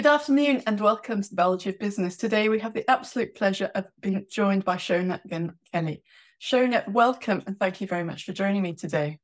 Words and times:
Good 0.00 0.06
afternoon 0.06 0.62
and 0.66 0.80
welcome 0.80 1.20
to 1.20 1.28
the 1.28 1.36
Biology 1.36 1.68
of 1.68 1.78
Business. 1.78 2.16
Today 2.16 2.48
we 2.48 2.58
have 2.60 2.72
the 2.72 2.90
absolute 2.90 3.34
pleasure 3.34 3.70
of 3.74 3.84
being 4.00 4.24
joined 4.30 4.64
by 4.64 4.76
Seona 4.76 5.20
Kelly. 5.74 6.02
Seona, 6.40 6.88
welcome 6.90 7.42
and 7.46 7.60
thank 7.60 7.82
you 7.82 7.86
very 7.86 8.02
much 8.02 8.24
for 8.24 8.32
joining 8.32 8.62
me 8.62 8.72
today. 8.72 9.18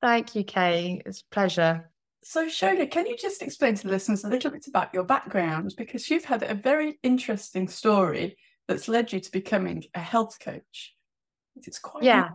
Thank 0.00 0.34
you, 0.34 0.42
Kay. 0.42 1.02
It's 1.04 1.20
a 1.20 1.34
pleasure. 1.34 1.90
So, 2.24 2.46
Seona, 2.46 2.90
can 2.90 3.04
you 3.04 3.14
just 3.14 3.42
explain 3.42 3.74
to 3.74 3.82
the 3.82 3.90
listeners 3.90 4.24
a 4.24 4.30
little 4.30 4.50
bit 4.50 4.66
about 4.66 4.94
your 4.94 5.04
background? 5.04 5.74
Because 5.76 6.08
you've 6.08 6.24
had 6.24 6.42
a 6.42 6.54
very 6.54 6.98
interesting 7.02 7.68
story 7.68 8.38
that's 8.68 8.88
led 8.88 9.12
you 9.12 9.20
to 9.20 9.30
becoming 9.30 9.84
a 9.92 10.00
health 10.00 10.38
coach. 10.40 10.94
It's 11.56 11.78
quite 11.78 12.04
yeah. 12.04 12.30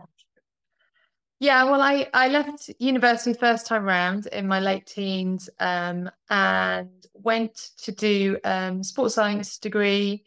Yeah, 1.42 1.64
well, 1.64 1.82
I, 1.82 2.06
I 2.14 2.28
left 2.28 2.70
university 2.78 3.32
first 3.36 3.66
time 3.66 3.82
round 3.82 4.28
in 4.28 4.46
my 4.46 4.60
late 4.60 4.86
teens 4.86 5.50
um, 5.58 6.08
and 6.30 6.88
went 7.14 7.70
to 7.78 7.90
do 7.90 8.38
um, 8.44 8.84
sports 8.84 9.16
science 9.16 9.58
degree 9.58 10.24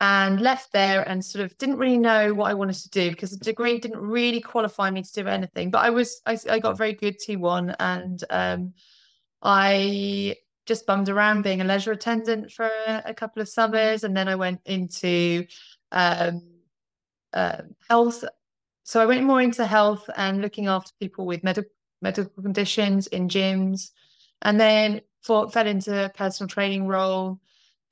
and 0.00 0.40
left 0.40 0.72
there 0.72 1.08
and 1.08 1.24
sort 1.24 1.44
of 1.44 1.56
didn't 1.58 1.78
really 1.78 1.98
know 1.98 2.34
what 2.34 2.50
I 2.50 2.54
wanted 2.54 2.78
to 2.78 2.90
do 2.90 3.10
because 3.10 3.30
the 3.30 3.44
degree 3.44 3.78
didn't 3.78 4.00
really 4.00 4.40
qualify 4.40 4.90
me 4.90 5.04
to 5.04 5.12
do 5.12 5.28
anything. 5.28 5.70
But 5.70 5.84
I 5.84 5.90
was 5.90 6.20
I, 6.26 6.36
I 6.50 6.58
got 6.58 6.76
very 6.76 6.94
good 6.94 7.20
T1 7.20 7.76
and 7.78 8.24
um, 8.30 8.74
I 9.42 10.34
just 10.66 10.84
bummed 10.84 11.08
around 11.08 11.42
being 11.42 11.60
a 11.60 11.64
leisure 11.64 11.92
attendant 11.92 12.50
for 12.50 12.66
a, 12.66 13.02
a 13.06 13.14
couple 13.14 13.40
of 13.40 13.48
summers 13.48 14.02
and 14.02 14.16
then 14.16 14.26
I 14.26 14.34
went 14.34 14.62
into 14.64 15.46
um, 15.92 16.42
uh, 17.32 17.62
health 17.88 18.24
so 18.86 19.00
I 19.00 19.06
went 19.06 19.24
more 19.24 19.42
into 19.42 19.66
health 19.66 20.08
and 20.16 20.40
looking 20.40 20.68
after 20.68 20.92
people 21.00 21.26
with 21.26 21.42
medical 21.42 21.72
medical 22.00 22.40
conditions 22.40 23.08
in 23.08 23.28
gyms, 23.28 23.90
and 24.42 24.60
then 24.60 25.00
for, 25.22 25.50
fell 25.50 25.66
into 25.66 26.04
a 26.04 26.08
personal 26.08 26.46
training 26.46 26.86
role, 26.86 27.40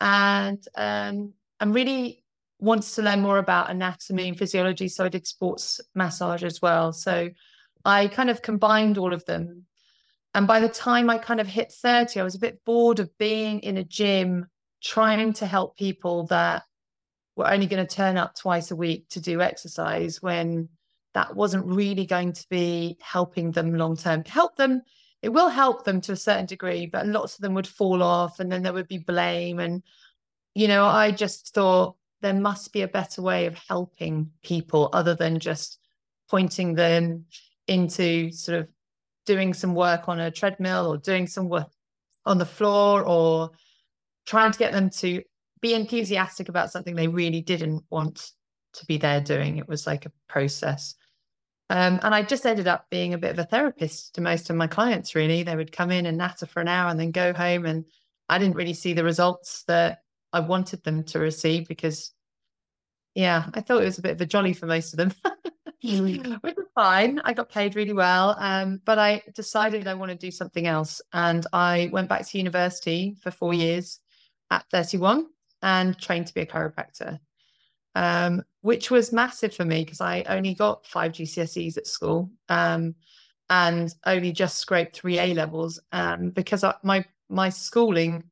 and 0.00 0.64
um, 0.76 1.32
I'm 1.58 1.72
really 1.72 2.22
wanted 2.60 2.92
to 2.94 3.02
learn 3.02 3.22
more 3.22 3.38
about 3.38 3.70
anatomy 3.70 4.28
and 4.28 4.38
physiology, 4.38 4.86
so 4.86 5.04
I 5.04 5.08
did 5.08 5.26
sports 5.26 5.80
massage 5.96 6.44
as 6.44 6.62
well. 6.62 6.92
So 6.92 7.28
I 7.84 8.06
kind 8.06 8.30
of 8.30 8.40
combined 8.40 8.96
all 8.96 9.12
of 9.12 9.24
them. 9.24 9.66
And 10.32 10.46
by 10.46 10.60
the 10.60 10.68
time 10.68 11.10
I 11.10 11.18
kind 11.18 11.40
of 11.40 11.48
hit 11.48 11.72
30, 11.72 12.20
I 12.20 12.22
was 12.22 12.36
a 12.36 12.40
bit 12.40 12.64
bored 12.64 13.00
of 13.00 13.18
being 13.18 13.58
in 13.60 13.78
a 13.78 13.84
gym 13.84 14.46
trying 14.80 15.32
to 15.34 15.46
help 15.46 15.76
people 15.76 16.26
that 16.26 16.62
were 17.34 17.50
only 17.50 17.66
going 17.66 17.84
to 17.84 17.94
turn 17.94 18.16
up 18.16 18.36
twice 18.36 18.70
a 18.70 18.76
week 18.76 19.08
to 19.08 19.20
do 19.20 19.40
exercise 19.40 20.22
when 20.22 20.68
that 21.14 21.34
wasn't 21.34 21.64
really 21.66 22.06
going 22.06 22.32
to 22.32 22.46
be 22.50 22.98
helping 23.00 23.52
them 23.52 23.74
long 23.74 23.96
term. 23.96 24.24
Help 24.24 24.56
them, 24.56 24.82
it 25.22 25.30
will 25.30 25.48
help 25.48 25.84
them 25.84 26.00
to 26.02 26.12
a 26.12 26.16
certain 26.16 26.46
degree, 26.46 26.86
but 26.86 27.06
lots 27.06 27.34
of 27.34 27.40
them 27.40 27.54
would 27.54 27.66
fall 27.66 28.02
off 28.02 28.40
and 28.40 28.50
then 28.50 28.62
there 28.62 28.72
would 28.72 28.88
be 28.88 28.98
blame. 28.98 29.60
And, 29.60 29.82
you 30.54 30.68
know, 30.68 30.84
I 30.84 31.12
just 31.12 31.54
thought 31.54 31.96
there 32.20 32.34
must 32.34 32.72
be 32.72 32.82
a 32.82 32.88
better 32.88 33.22
way 33.22 33.46
of 33.46 33.54
helping 33.68 34.30
people 34.42 34.90
other 34.92 35.14
than 35.14 35.38
just 35.38 35.78
pointing 36.28 36.74
them 36.74 37.26
into 37.68 38.32
sort 38.32 38.60
of 38.60 38.68
doing 39.24 39.54
some 39.54 39.74
work 39.74 40.08
on 40.08 40.20
a 40.20 40.30
treadmill 40.30 40.86
or 40.86 40.98
doing 40.98 41.26
some 41.26 41.48
work 41.48 41.68
on 42.26 42.38
the 42.38 42.46
floor 42.46 43.04
or 43.04 43.50
trying 44.26 44.52
to 44.52 44.58
get 44.58 44.72
them 44.72 44.90
to 44.90 45.22
be 45.60 45.74
enthusiastic 45.74 46.48
about 46.48 46.70
something 46.70 46.94
they 46.94 47.08
really 47.08 47.40
didn't 47.40 47.84
want 47.90 48.32
to 48.74 48.86
be 48.86 48.98
there 48.98 49.20
doing. 49.20 49.58
It 49.58 49.68
was 49.68 49.86
like 49.86 50.06
a 50.06 50.12
process. 50.28 50.94
Um, 51.70 51.98
and 52.02 52.14
I 52.14 52.22
just 52.22 52.44
ended 52.44 52.68
up 52.68 52.86
being 52.90 53.14
a 53.14 53.18
bit 53.18 53.30
of 53.30 53.38
a 53.38 53.44
therapist 53.44 54.14
to 54.14 54.20
most 54.20 54.50
of 54.50 54.56
my 54.56 54.66
clients, 54.66 55.14
really. 55.14 55.42
They 55.42 55.56
would 55.56 55.72
come 55.72 55.90
in 55.90 56.06
and 56.06 56.18
natter 56.18 56.46
for 56.46 56.60
an 56.60 56.68
hour 56.68 56.90
and 56.90 57.00
then 57.00 57.10
go 57.10 57.32
home. 57.32 57.64
And 57.64 57.84
I 58.28 58.38
didn't 58.38 58.56
really 58.56 58.74
see 58.74 58.92
the 58.92 59.04
results 59.04 59.64
that 59.66 60.00
I 60.32 60.40
wanted 60.40 60.84
them 60.84 61.04
to 61.04 61.18
receive 61.18 61.66
because, 61.66 62.12
yeah, 63.14 63.46
I 63.54 63.60
thought 63.60 63.82
it 63.82 63.86
was 63.86 63.98
a 63.98 64.02
bit 64.02 64.12
of 64.12 64.20
a 64.20 64.26
jolly 64.26 64.52
for 64.52 64.66
most 64.66 64.92
of 64.92 64.98
them, 64.98 65.12
mm. 65.84 66.38
which 66.42 66.56
was 66.56 66.66
fine. 66.74 67.20
I 67.24 67.32
got 67.32 67.48
paid 67.48 67.76
really 67.76 67.94
well. 67.94 68.36
Um, 68.38 68.80
but 68.84 68.98
I 68.98 69.22
decided 69.34 69.88
I 69.88 69.94
want 69.94 70.10
to 70.10 70.18
do 70.18 70.30
something 70.30 70.66
else. 70.66 71.00
And 71.12 71.46
I 71.52 71.88
went 71.92 72.10
back 72.10 72.28
to 72.28 72.38
university 72.38 73.16
for 73.22 73.30
four 73.30 73.54
years 73.54 74.00
at 74.50 74.66
31 74.70 75.26
and 75.62 75.98
trained 75.98 76.26
to 76.26 76.34
be 76.34 76.42
a 76.42 76.46
chiropractor 76.46 77.20
um, 77.94 78.42
which 78.64 78.90
was 78.90 79.12
massive 79.12 79.54
for 79.54 79.66
me 79.66 79.84
because 79.84 80.00
I 80.00 80.22
only 80.26 80.54
got 80.54 80.86
five 80.86 81.12
GCSEs 81.12 81.76
at 81.76 81.86
school 81.86 82.30
um, 82.48 82.94
and 83.50 83.94
only 84.06 84.32
just 84.32 84.56
scraped 84.56 84.96
three 84.96 85.18
A 85.18 85.34
levels. 85.34 85.78
Um, 85.92 86.30
because 86.30 86.64
I, 86.64 86.74
my 86.82 87.04
my 87.28 87.50
schooling, 87.50 88.24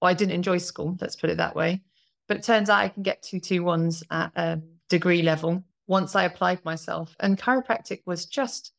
well, 0.00 0.08
I 0.08 0.14
didn't 0.14 0.36
enjoy 0.36 0.58
school. 0.58 0.96
Let's 1.00 1.16
put 1.16 1.30
it 1.30 1.38
that 1.38 1.56
way. 1.56 1.82
But 2.28 2.36
it 2.36 2.42
turns 2.44 2.70
out 2.70 2.78
I 2.78 2.90
can 2.90 3.02
get 3.02 3.24
two 3.24 3.40
two 3.40 3.64
ones 3.64 4.04
at 4.12 4.30
a 4.36 4.62
degree 4.88 5.22
level 5.22 5.64
once 5.88 6.14
I 6.14 6.26
applied 6.26 6.64
myself. 6.64 7.16
And 7.18 7.36
chiropractic 7.36 8.02
was 8.06 8.24
just 8.24 8.72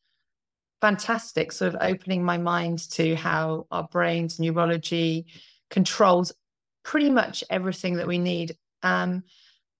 fantastic, 0.80 1.52
sort 1.52 1.74
of 1.74 1.82
opening 1.82 2.24
my 2.24 2.38
mind 2.38 2.90
to 2.92 3.14
how 3.14 3.66
our 3.70 3.86
brains, 3.92 4.40
neurology 4.40 5.26
controls 5.68 6.32
pretty 6.82 7.10
much 7.10 7.44
everything 7.50 7.96
that 7.96 8.06
we 8.06 8.16
need. 8.16 8.56
Um, 8.82 9.24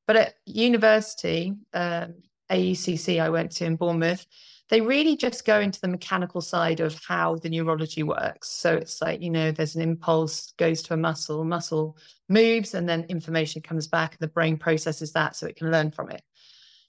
but 0.08 0.16
at 0.16 0.34
university, 0.46 1.54
um, 1.74 2.14
AUCC, 2.50 3.20
I 3.20 3.28
went 3.28 3.52
to 3.52 3.66
in 3.66 3.76
Bournemouth, 3.76 4.26
they 4.70 4.80
really 4.80 5.18
just 5.18 5.44
go 5.44 5.60
into 5.60 5.82
the 5.82 5.88
mechanical 5.88 6.40
side 6.40 6.80
of 6.80 6.98
how 7.06 7.36
the 7.36 7.50
neurology 7.50 8.02
works. 8.02 8.48
So 8.48 8.74
it's 8.74 9.02
like, 9.02 9.20
you 9.20 9.28
know, 9.28 9.52
there's 9.52 9.76
an 9.76 9.82
impulse 9.82 10.54
goes 10.56 10.82
to 10.84 10.94
a 10.94 10.96
muscle, 10.96 11.44
muscle 11.44 11.98
moves, 12.30 12.72
and 12.72 12.88
then 12.88 13.04
information 13.10 13.60
comes 13.60 13.86
back, 13.86 14.12
and 14.12 14.20
the 14.20 14.32
brain 14.32 14.56
processes 14.56 15.12
that 15.12 15.36
so 15.36 15.46
it 15.46 15.56
can 15.56 15.70
learn 15.70 15.90
from 15.90 16.10
it. 16.10 16.22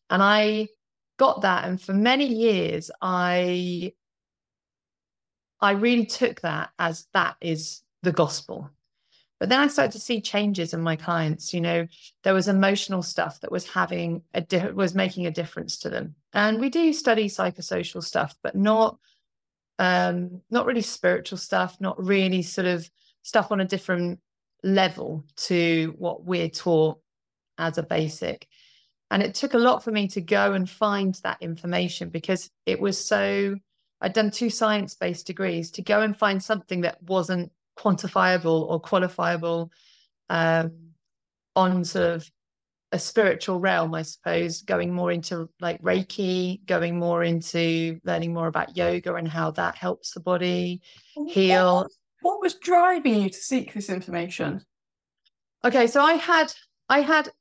And 0.10 0.24
I 0.24 0.70
got 1.18 1.42
that. 1.42 1.66
And 1.66 1.82
for 1.82 1.94
many 1.94 2.26
years, 2.26 2.90
I 3.02 3.94
I 5.60 5.72
really 5.72 6.06
took 6.06 6.40
that 6.40 6.70
as 6.80 7.08
that 7.14 7.36
is 7.42 7.82
the 8.02 8.14
gospel. 8.14 8.70
But 9.40 9.50
then 9.50 9.62
I 9.62 9.68
started 9.68 9.94
to 9.94 10.00
see 10.00 10.20
changes 10.20 10.74
in 10.74 10.82
my 10.82 10.98
clients. 10.98 11.54
You 11.54 11.62
know, 11.62 11.88
there 12.24 12.34
was 12.34 12.48
emotional 12.48 13.02
stuff 13.02 13.40
that 13.40 13.52
was 13.52 13.68
having 13.68 14.22
a 14.34 14.42
di- 14.42 14.72
was 14.72 14.94
making 14.94 15.28
a 15.28 15.32
difference 15.32 15.78
to 15.80 15.90
them. 15.90 16.16
And 16.34 16.60
we 16.60 16.70
do 16.70 16.92
study 16.92 17.28
psychosocial 17.30 18.04
stuff, 18.04 18.36
but 18.44 18.56
not 18.56 18.98
um, 19.80 20.42
not 20.52 20.66
really 20.66 20.82
spiritual 20.82 21.38
stuff, 21.38 21.78
not 21.80 22.04
really 22.04 22.42
sort 22.42 22.68
of 22.68 22.90
stuff 23.24 23.52
on 23.52 23.62
a 23.62 23.66
different 23.66 24.20
level 24.62 25.24
to 25.38 25.96
what 25.98 26.26
we're 26.26 26.50
taught 26.50 27.00
as 27.58 27.78
a 27.78 27.84
basic. 27.84 28.46
And 29.10 29.24
it 29.24 29.36
took 29.36 29.54
a 29.54 29.58
lot 29.58 29.84
for 29.84 29.92
me 29.92 30.10
to 30.10 30.22
go 30.22 30.54
and 30.54 30.70
find 30.70 31.16
that 31.24 31.42
information 31.42 32.10
because 32.10 32.52
it 32.66 32.80
was 32.80 33.04
so. 33.04 33.56
I'd 34.02 34.14
done 34.14 34.32
two 34.32 34.50
science 34.50 34.96
based 34.96 35.28
degrees 35.28 35.72
to 35.72 35.82
go 35.82 36.02
and 36.02 36.16
find 36.16 36.42
something 36.42 36.82
that 36.82 37.02
wasn't 37.04 37.52
quantifiable 37.80 38.68
or 38.70 38.82
qualifiable 38.82 39.70
um, 40.30 40.72
on 41.56 41.86
sort 41.86 42.16
of 42.16 42.30
a 42.92 43.00
spiritual 43.00 43.60
realm, 43.60 43.94
I 43.94 44.02
suppose, 44.02 44.64
going 44.64 44.92
more 44.92 45.12
into 45.12 45.50
like 45.62 45.82
Reiki, 45.82 46.66
going 46.66 46.98
more 46.98 47.24
into 47.24 48.00
learning 48.04 48.34
more 48.34 48.48
about 48.48 48.76
yoga 48.76 49.14
and 49.16 49.28
how 49.28 49.52
that 49.52 49.76
helps 49.76 50.14
the 50.14 50.20
body 50.20 50.82
heal. 51.28 51.88
What 52.22 52.42
was 52.42 52.56
driving 52.56 53.22
you 53.22 53.30
to 53.30 53.38
seek 53.38 53.74
this 53.74 53.90
information? 53.90 54.62
Okay, 55.64 55.88
so 55.88 56.02
I 56.02 56.14
had, 56.14 56.52
I 56.90 57.02
had, 57.02 57.32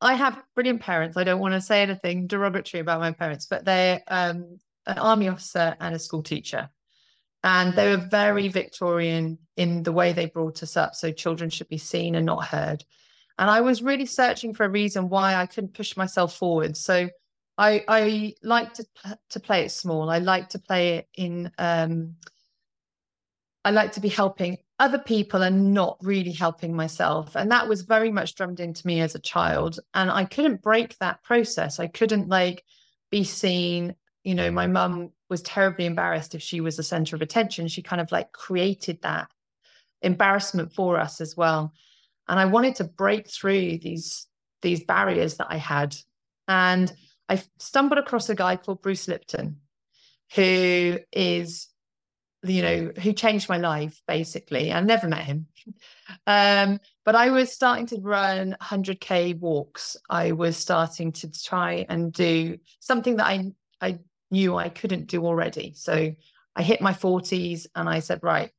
I 0.00 0.14
have 0.14 0.42
brilliant 0.54 0.82
parents. 0.82 1.16
I 1.16 1.24
don't 1.24 1.40
want 1.40 1.54
to 1.54 1.60
say 1.60 1.82
anything 1.82 2.26
derogatory 2.26 2.80
about 2.80 3.00
my 3.00 3.12
parents, 3.12 3.46
but 3.48 3.64
they're 3.64 4.02
um, 4.08 4.58
an 4.86 4.98
army 4.98 5.28
officer 5.28 5.74
and 5.80 5.94
a 5.94 5.98
school 5.98 6.22
teacher. 6.22 6.68
And 7.44 7.74
they 7.74 7.90
were 7.90 8.08
very 8.10 8.48
Victorian 8.48 9.38
in 9.56 9.82
the 9.82 9.92
way 9.92 10.12
they 10.12 10.26
brought 10.26 10.62
us 10.62 10.76
up. 10.76 10.94
So 10.94 11.10
children 11.10 11.50
should 11.50 11.68
be 11.68 11.78
seen 11.78 12.14
and 12.14 12.24
not 12.24 12.44
heard. 12.44 12.84
And 13.38 13.50
I 13.50 13.60
was 13.62 13.82
really 13.82 14.06
searching 14.06 14.54
for 14.54 14.64
a 14.64 14.70
reason 14.70 15.08
why 15.08 15.34
I 15.34 15.46
couldn't 15.46 15.74
push 15.74 15.96
myself 15.96 16.36
forward. 16.36 16.76
So 16.76 17.08
I 17.58 17.84
I 17.88 18.34
like 18.42 18.74
to 18.74 18.86
to 19.30 19.40
play 19.40 19.64
it 19.64 19.70
small. 19.70 20.10
I 20.10 20.18
like 20.18 20.50
to 20.50 20.58
play 20.58 20.96
it 20.98 21.08
in 21.14 21.50
um 21.58 22.16
I 23.64 23.70
like 23.70 23.92
to 23.92 24.00
be 24.00 24.08
helping 24.08 24.58
other 24.78 24.98
people 24.98 25.42
and 25.42 25.72
not 25.72 25.96
really 26.02 26.32
helping 26.32 26.74
myself. 26.74 27.36
And 27.36 27.52
that 27.52 27.68
was 27.68 27.82
very 27.82 28.10
much 28.10 28.34
drummed 28.34 28.58
into 28.58 28.84
me 28.86 29.00
as 29.00 29.14
a 29.14 29.20
child. 29.20 29.78
And 29.94 30.10
I 30.10 30.24
couldn't 30.24 30.62
break 30.62 30.98
that 30.98 31.22
process. 31.22 31.78
I 31.78 31.86
couldn't 31.86 32.28
like 32.28 32.64
be 33.10 33.22
seen. 33.22 33.94
You 34.24 34.34
know, 34.34 34.50
my 34.50 34.66
mum 34.66 35.10
was 35.28 35.42
terribly 35.42 35.86
embarrassed 35.86 36.34
if 36.34 36.42
she 36.42 36.60
was 36.60 36.76
the 36.76 36.82
center 36.82 37.16
of 37.16 37.22
attention. 37.22 37.68
She 37.68 37.82
kind 37.82 38.00
of 38.00 38.12
like 38.12 38.32
created 38.32 39.02
that 39.02 39.28
embarrassment 40.02 40.72
for 40.72 40.98
us 40.98 41.20
as 41.20 41.36
well. 41.36 41.72
And 42.28 42.38
I 42.38 42.44
wanted 42.44 42.76
to 42.76 42.84
break 42.84 43.28
through 43.28 43.78
these 43.78 44.26
these 44.60 44.84
barriers 44.84 45.36
that 45.36 45.48
I 45.50 45.56
had. 45.56 45.96
And 46.46 46.92
I 47.28 47.42
stumbled 47.58 47.98
across 47.98 48.28
a 48.28 48.34
guy 48.34 48.56
called 48.56 48.82
Bruce 48.82 49.08
Lipton, 49.08 49.60
who 50.34 50.98
is 51.12 51.68
you 52.44 52.62
know, 52.62 52.90
who 53.00 53.12
changed 53.12 53.48
my 53.48 53.58
life 53.58 54.02
basically. 54.08 54.72
I 54.72 54.80
never 54.80 55.08
met 55.08 55.24
him. 55.24 55.46
Um, 56.26 56.80
but 57.04 57.14
I 57.14 57.30
was 57.30 57.52
starting 57.52 57.86
to 57.86 58.00
run 58.00 58.56
100k 58.60 59.38
walks. 59.38 59.96
I 60.10 60.32
was 60.32 60.56
starting 60.56 61.12
to 61.12 61.30
try 61.30 61.86
and 61.88 62.12
do 62.12 62.58
something 62.80 63.16
that 63.16 63.26
I 63.26 63.52
I 63.80 63.98
knew 64.32 64.56
I 64.56 64.68
couldn't 64.68 65.06
do 65.06 65.24
already. 65.24 65.74
So 65.76 66.14
I 66.56 66.62
hit 66.62 66.80
my 66.80 66.92
40s 66.92 67.66
and 67.74 67.88
I 67.88 68.00
said, 68.00 68.20
right, 68.22 68.50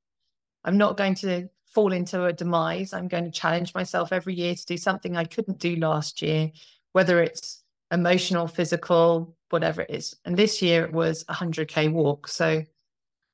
I'm 0.63 0.77
not 0.77 0.97
going 0.97 1.15
to 1.15 1.49
fall 1.65 1.91
into 1.91 2.25
a 2.25 2.33
demise. 2.33 2.93
I'm 2.93 3.07
going 3.07 3.25
to 3.25 3.31
challenge 3.31 3.73
myself 3.73 4.13
every 4.13 4.35
year 4.35 4.55
to 4.55 4.65
do 4.65 4.77
something 4.77 5.17
I 5.17 5.25
couldn't 5.25 5.59
do 5.59 5.75
last 5.75 6.21
year, 6.21 6.51
whether 6.93 7.21
it's 7.21 7.63
emotional, 7.91 8.47
physical, 8.47 9.35
whatever 9.49 9.81
it 9.81 9.89
is. 9.89 10.15
And 10.25 10.37
this 10.37 10.61
year 10.61 10.85
it 10.85 10.93
was 10.93 11.25
a 11.27 11.33
100K 11.33 11.91
walk. 11.91 12.27
So 12.27 12.63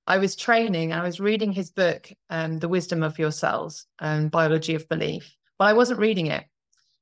I 0.08 0.18
was 0.18 0.36
training, 0.36 0.92
I 0.92 1.04
was 1.04 1.20
reading 1.20 1.52
his 1.52 1.70
book, 1.70 2.12
um, 2.30 2.58
The 2.58 2.68
Wisdom 2.68 3.04
of 3.04 3.20
Your 3.20 3.32
Cells 3.32 3.86
and 4.00 4.32
Biology 4.32 4.76
of 4.76 4.90
Belief. 4.90 5.36
But 5.60 5.66
I 5.66 5.74
wasn't 5.74 6.00
reading 6.00 6.28
it 6.28 6.46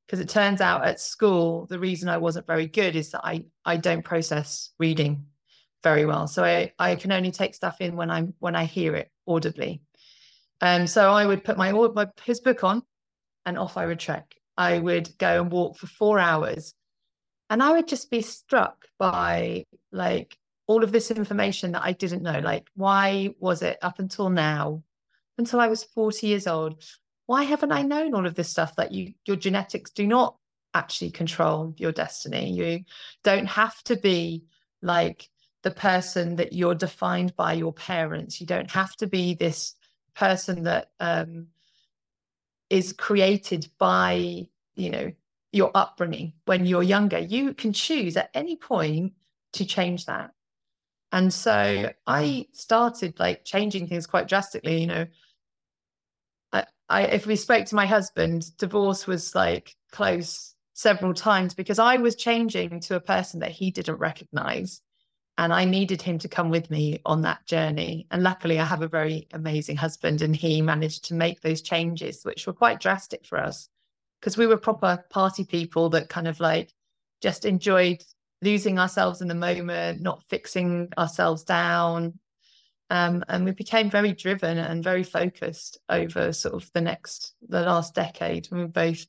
because 0.08 0.22
it 0.22 0.30
turns 0.30 0.62
out 0.62 0.86
at 0.86 1.02
school, 1.02 1.66
the 1.66 1.80
reason 1.80 2.08
I 2.08 2.18
wasn't 2.18 2.48
very 2.48 2.66
good 2.66 2.96
is 2.96 3.12
that 3.12 3.22
I, 3.26 3.44
I 3.66 3.76
don't 3.76 4.06
process 4.06 4.72
reading 4.80 5.26
very 5.84 6.06
well. 6.06 6.28
So 6.28 6.46
I, 6.46 6.72
I 6.80 6.96
can 6.96 7.12
only 7.12 7.32
take 7.32 7.54
stuff 7.54 7.82
in 7.82 7.98
when 7.98 8.10
I'm 8.10 8.34
when 8.40 8.56
I 8.56 8.64
hear 8.66 8.96
it 8.96 9.12
audibly. 9.28 9.82
Um, 10.62 10.88
so 10.88 11.12
I 11.12 11.26
would 11.26 11.44
put 11.44 11.58
my, 11.58 11.72
my 11.72 12.08
his 12.24 12.40
book 12.40 12.64
on, 12.64 12.84
and 13.46 13.58
off 13.58 13.76
I 13.76 13.86
would 13.86 14.00
trek. 14.00 14.34
I 14.56 14.80
would 14.80 15.16
go 15.18 15.42
and 15.42 15.52
walk 15.52 15.78
for 15.78 15.88
four 15.88 16.20
hours, 16.20 16.74
and 17.50 17.62
I 17.62 17.74
would 17.74 17.88
just 17.88 18.10
be 18.10 18.22
struck 18.22 18.86
by 18.98 19.66
like 19.92 20.38
all 20.68 20.84
of 20.84 20.92
this 20.92 21.12
information 21.12 21.74
that 21.74 21.84
I 21.84 21.92
didn't 21.92 22.24
know. 22.24 22.40
Like, 22.40 22.68
why 22.76 23.36
was 23.40 23.62
it 23.62 23.78
up 23.82 24.00
until 24.00 24.30
now, 24.30 24.84
until 25.38 25.60
I 25.60 25.68
was 25.68 25.84
forty 25.84 26.28
years 26.28 26.48
old? 26.48 26.82
Why 27.28 27.44
haven't 27.44 27.72
I 27.72 27.84
known 27.84 28.14
all 28.14 28.26
of 28.26 28.36
this 28.36 28.50
stuff 28.50 28.76
that 28.78 28.92
you 28.92 29.14
your 29.26 29.38
genetics 29.38 29.92
do 29.92 30.08
not 30.08 30.36
actually 30.74 31.12
control 31.12 31.74
your 31.78 31.92
destiny? 31.92 32.52
You 32.52 32.84
don't 33.24 33.46
have 33.48 33.82
to 33.84 33.96
be 33.96 34.46
like 34.82 35.30
the 35.64 35.72
person 35.72 36.38
that 36.38 36.54
you're 36.54 36.76
defined 36.76 37.36
by 37.36 37.54
your 37.54 37.74
parents. 37.74 38.42
You 38.42 38.48
don't 38.48 38.72
have 38.72 38.96
to 38.98 39.08
be 39.08 39.34
this 39.34 39.76
person 40.16 40.64
that 40.64 40.92
um, 41.00 41.48
is 42.70 42.94
created 42.94 43.70
by 43.78 44.48
you 44.76 44.90
know 44.90 45.12
your 45.52 45.72
upbringing 45.76 46.34
when 46.46 46.66
you're 46.66 46.84
younger 46.84 47.18
you 47.18 47.54
can 47.54 47.72
choose 47.72 48.18
at 48.18 48.30
any 48.34 48.56
point 48.56 49.14
to 49.54 49.66
change 49.66 50.06
that 50.06 50.32
and 51.14 51.34
so 51.34 51.90
i 52.06 52.46
started 52.52 53.18
like 53.20 53.46
changing 53.46 53.88
things 53.88 54.06
quite 54.06 54.28
drastically 54.28 54.82
you 54.82 54.88
know 54.88 55.06
I, 56.90 57.04
if 57.04 57.26
we 57.26 57.36
spoke 57.36 57.66
to 57.66 57.76
my 57.76 57.86
husband 57.86 58.56
divorce 58.58 59.08
was 59.08 59.36
like 59.36 59.76
close 59.92 60.56
several 60.74 61.14
times 61.14 61.54
because 61.54 61.80
i 61.80 61.98
was 61.98 62.16
changing 62.16 62.80
to 62.80 62.96
a 62.96 63.00
person 63.00 63.40
that 63.40 63.52
he 63.52 63.72
didn't 63.72 63.98
recognize 63.98 64.82
and 65.38 65.54
I 65.54 65.66
needed 65.66 66.02
him 66.02 66.18
to 66.20 66.28
come 66.28 66.50
with 66.50 66.70
me 66.72 67.00
on 67.06 67.22
that 67.22 67.46
journey. 67.46 68.08
And 68.10 68.24
luckily, 68.24 68.60
I 68.60 68.66
have 68.66 68.82
a 68.82 68.88
very 68.88 69.28
amazing 69.34 69.76
husband, 69.76 70.22
and 70.22 70.36
he 70.36 70.62
managed 70.62 71.06
to 71.06 71.14
make 71.14 71.42
those 71.42 71.62
changes, 71.62 72.24
which 72.24 72.48
were 72.48 72.54
quite 72.54 72.80
drastic 72.80 73.26
for 73.26 73.38
us 73.38 73.70
because 74.20 74.36
we 74.36 74.48
were 74.48 74.58
proper 74.58 75.06
party 75.12 75.46
people 75.46 75.90
that 75.90 76.10
kind 76.10 76.28
of 76.28 76.40
like 76.40 76.74
just 77.22 77.46
enjoyed 77.46 78.04
losing 78.42 78.80
ourselves 78.80 79.22
in 79.22 79.28
the 79.28 79.36
moment, 79.36 80.02
not 80.02 80.24
fixing 80.28 80.90
ourselves 80.98 81.44
down. 81.44 82.18
Um, 82.90 83.24
and 83.28 83.44
we 83.44 83.52
became 83.52 83.90
very 83.90 84.14
driven 84.14 84.58
and 84.58 84.84
very 84.84 85.04
focused 85.04 85.78
over 85.90 86.32
sort 86.32 86.56
of 86.56 86.72
the 86.74 86.82
next, 86.82 87.34
the 87.48 87.62
last 87.62 87.94
decade. 87.94 88.48
We 88.52 88.66
both 88.66 89.06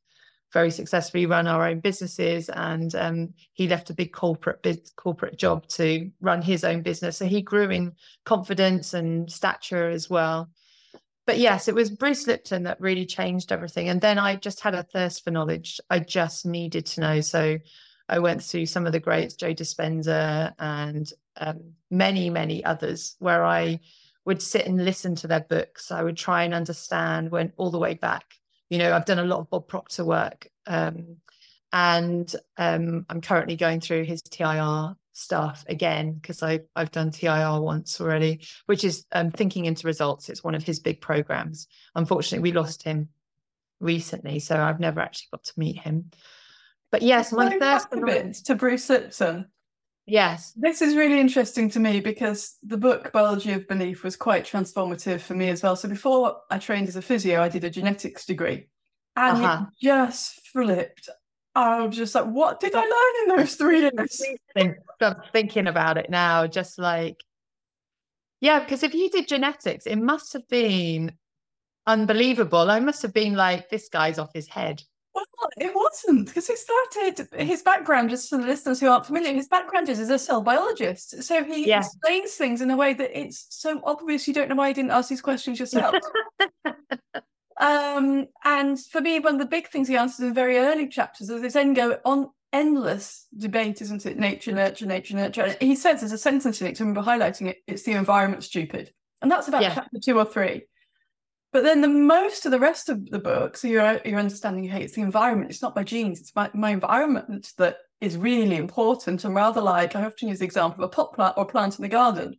very 0.52 0.70
successfully 0.70 1.26
run 1.26 1.46
our 1.46 1.66
own 1.66 1.80
businesses 1.80 2.48
and 2.48 2.94
um, 2.94 3.34
he 3.52 3.68
left 3.68 3.90
a 3.90 3.94
big 3.94 4.12
corporate 4.12 4.62
biz- 4.62 4.92
corporate 4.96 5.38
job 5.38 5.66
to 5.68 6.10
run 6.20 6.42
his 6.42 6.64
own 6.64 6.82
business. 6.82 7.18
So 7.18 7.26
he 7.26 7.42
grew 7.42 7.70
in 7.70 7.92
confidence 8.24 8.94
and 8.94 9.30
stature 9.30 9.90
as 9.90 10.08
well. 10.08 10.48
But 11.26 11.38
yes 11.38 11.68
it 11.68 11.74
was 11.74 11.90
bruce 11.90 12.26
lipton 12.26 12.62
that 12.62 12.80
really 12.80 13.04
changed 13.04 13.52
everything. 13.52 13.90
And 13.90 14.00
then 14.00 14.18
i 14.18 14.36
just 14.36 14.60
had 14.60 14.74
a 14.74 14.82
thirst 14.82 15.22
for 15.22 15.30
knowledge. 15.30 15.80
I 15.90 15.98
just 15.98 16.46
needed 16.46 16.86
to 16.86 17.00
know. 17.00 17.20
So 17.20 17.58
i 18.08 18.18
went 18.18 18.42
through 18.42 18.66
some 18.66 18.86
of 18.86 18.92
the 18.92 19.00
greats 19.00 19.34
joe 19.34 19.54
dispenza 19.54 20.52
and 20.58 21.12
um, 21.36 21.60
many 21.90 22.30
many 22.30 22.64
others 22.64 23.16
where 23.18 23.44
i 23.44 23.78
would 24.24 24.42
sit 24.42 24.66
and 24.66 24.84
listen 24.84 25.14
to 25.14 25.26
their 25.26 25.40
books 25.40 25.90
i 25.90 26.02
would 26.02 26.16
try 26.16 26.44
and 26.44 26.54
understand 26.54 27.30
went 27.30 27.52
all 27.56 27.70
the 27.70 27.78
way 27.78 27.94
back 27.94 28.38
you 28.70 28.78
know, 28.78 28.94
I've 28.94 29.06
done 29.06 29.18
a 29.18 29.24
lot 29.24 29.40
of 29.40 29.50
Bob 29.50 29.66
Proctor 29.66 30.04
work, 30.04 30.48
um, 30.66 31.16
and 31.72 32.34
um, 32.56 33.06
I'm 33.08 33.20
currently 33.20 33.56
going 33.56 33.80
through 33.80 34.04
his 34.04 34.22
TIR 34.22 34.94
stuff 35.12 35.64
again 35.68 36.14
because 36.14 36.42
I 36.42 36.60
I've 36.76 36.90
done 36.90 37.10
TIR 37.10 37.60
once 37.60 38.00
already, 38.00 38.40
which 38.66 38.84
is 38.84 39.06
um, 39.12 39.30
thinking 39.30 39.64
into 39.64 39.86
results. 39.86 40.28
It's 40.28 40.44
one 40.44 40.54
of 40.54 40.62
his 40.62 40.80
big 40.80 41.00
programs. 41.00 41.66
Unfortunately, 41.94 42.42
we 42.42 42.56
lost 42.56 42.82
him 42.82 43.08
recently, 43.80 44.38
so 44.38 44.60
I've 44.60 44.80
never 44.80 45.00
actually 45.00 45.28
got 45.30 45.44
to 45.44 45.52
meet 45.56 45.78
him. 45.78 46.10
But 46.90 47.02
yes, 47.02 47.32
my 47.32 47.58
first 47.58 47.90
bit 47.90 48.34
to 48.44 48.54
Bruce 48.54 48.88
Lipton. 48.88 49.46
Yes. 50.06 50.54
This 50.56 50.80
is 50.80 50.96
really 50.96 51.20
interesting 51.20 51.68
to 51.70 51.80
me 51.80 52.00
because 52.00 52.56
the 52.62 52.78
book 52.78 53.12
Biology 53.12 53.52
of 53.52 53.68
Belief 53.68 54.02
was 54.02 54.16
quite 54.16 54.46
transformative 54.46 55.20
for 55.20 55.34
me 55.34 55.50
as 55.50 55.62
well. 55.62 55.76
So 55.76 55.86
before 55.86 56.38
I 56.50 56.58
trained 56.58 56.88
as 56.88 56.96
a 56.96 57.02
physio, 57.02 57.42
I 57.42 57.50
did 57.50 57.64
a 57.64 57.70
genetics 57.70 58.24
degree 58.24 58.68
and 59.16 59.44
uh-huh. 59.44 59.66
it 59.66 59.86
just 59.86 60.46
flipped. 60.46 61.10
I 61.54 61.84
was 61.84 61.96
just 61.96 62.14
like, 62.14 62.24
what 62.24 62.60
did 62.60 62.74
I 62.74 62.80
learn 62.80 63.22
in 63.22 63.36
those 63.36 63.54
three 63.56 63.80
years? 63.96 64.22
I'm 64.56 65.16
thinking 65.32 65.66
about 65.66 65.98
it 65.98 66.08
now, 66.08 66.46
just 66.46 66.78
like, 66.78 67.22
yeah, 68.40 68.60
because 68.60 68.82
if 68.82 68.94
you 68.94 69.10
did 69.10 69.28
genetics, 69.28 69.86
it 69.86 69.96
must 69.96 70.32
have 70.32 70.48
been 70.48 71.12
unbelievable. 71.86 72.70
I 72.70 72.80
must 72.80 73.02
have 73.02 73.12
been 73.12 73.34
like, 73.34 73.68
this 73.68 73.88
guy's 73.88 74.18
off 74.18 74.30
his 74.32 74.48
head. 74.48 74.82
Well, 75.14 75.24
it 75.56 75.74
wasn't 75.74 76.26
because 76.26 76.46
he 76.46 76.56
started 76.56 77.28
his 77.32 77.62
background, 77.62 78.10
just 78.10 78.28
for 78.28 78.38
the 78.38 78.46
listeners 78.46 78.78
who 78.78 78.88
aren't 78.88 79.06
familiar, 79.06 79.32
his 79.32 79.48
background 79.48 79.88
is 79.88 79.98
as 80.00 80.10
a 80.10 80.18
cell 80.18 80.42
biologist. 80.42 81.22
So 81.22 81.42
he 81.42 81.68
yeah. 81.68 81.78
explains 81.78 82.34
things 82.34 82.60
in 82.60 82.70
a 82.70 82.76
way 82.76 82.94
that 82.94 83.18
it's 83.18 83.46
so 83.50 83.80
obvious 83.84 84.28
you 84.28 84.34
don't 84.34 84.48
know 84.48 84.54
why 84.54 84.68
he 84.68 84.74
didn't 84.74 84.92
ask 84.92 85.08
these 85.08 85.20
questions 85.20 85.58
yourself. 85.58 85.96
um, 87.60 88.26
and 88.44 88.80
for 88.80 89.00
me, 89.00 89.18
one 89.18 89.34
of 89.34 89.40
the 89.40 89.46
big 89.46 89.68
things 89.68 89.88
he 89.88 89.96
answers 89.96 90.20
in 90.20 90.34
very 90.34 90.58
early 90.58 90.88
chapters 90.88 91.30
is 91.30 91.42
this 91.42 91.54
go 91.74 91.98
on 92.04 92.30
endless 92.52 93.26
debate, 93.36 93.82
isn't 93.82 94.06
it? 94.06 94.18
Nature, 94.18 94.52
nurture, 94.52 94.86
nature, 94.86 95.16
nurture. 95.16 95.42
And 95.42 95.56
he 95.60 95.74
says 95.74 96.00
there's 96.00 96.12
a 96.12 96.18
sentence 96.18 96.60
in 96.60 96.68
it, 96.68 96.76
to 96.76 96.84
remember 96.84 97.02
highlighting 97.02 97.48
it, 97.48 97.58
it's 97.66 97.82
the 97.82 97.92
environment 97.92 98.44
stupid. 98.44 98.92
And 99.20 99.30
that's 99.30 99.48
about 99.48 99.62
yeah. 99.62 99.74
chapter 99.74 99.98
two 100.02 100.18
or 100.18 100.24
three. 100.24 100.66
But 101.52 101.62
then 101.62 101.80
the 101.80 101.88
most 101.88 102.44
of 102.44 102.52
the 102.52 102.60
rest 102.60 102.88
of 102.88 103.08
the 103.08 103.18
book, 103.18 103.56
so 103.56 103.68
you're 103.68 104.00
you're 104.04 104.18
understanding, 104.18 104.64
hey, 104.64 104.82
it's 104.82 104.94
the 104.94 105.02
environment. 105.02 105.50
It's 105.50 105.62
not 105.62 105.76
my 105.76 105.82
genes. 105.82 106.20
It's 106.20 106.34
my, 106.36 106.50
my 106.52 106.70
environment 106.70 107.52
that 107.56 107.78
is 108.00 108.16
really 108.16 108.56
important. 108.56 109.24
And 109.24 109.34
rather 109.34 109.60
like 109.60 109.96
I 109.96 110.04
often 110.04 110.28
use 110.28 110.40
the 110.40 110.44
example 110.44 110.84
of 110.84 110.90
a 110.90 110.92
pot 110.92 111.14
plant 111.14 111.34
or 111.36 111.44
a 111.44 111.46
plant 111.46 111.78
in 111.78 111.82
the 111.82 111.88
garden. 111.88 112.38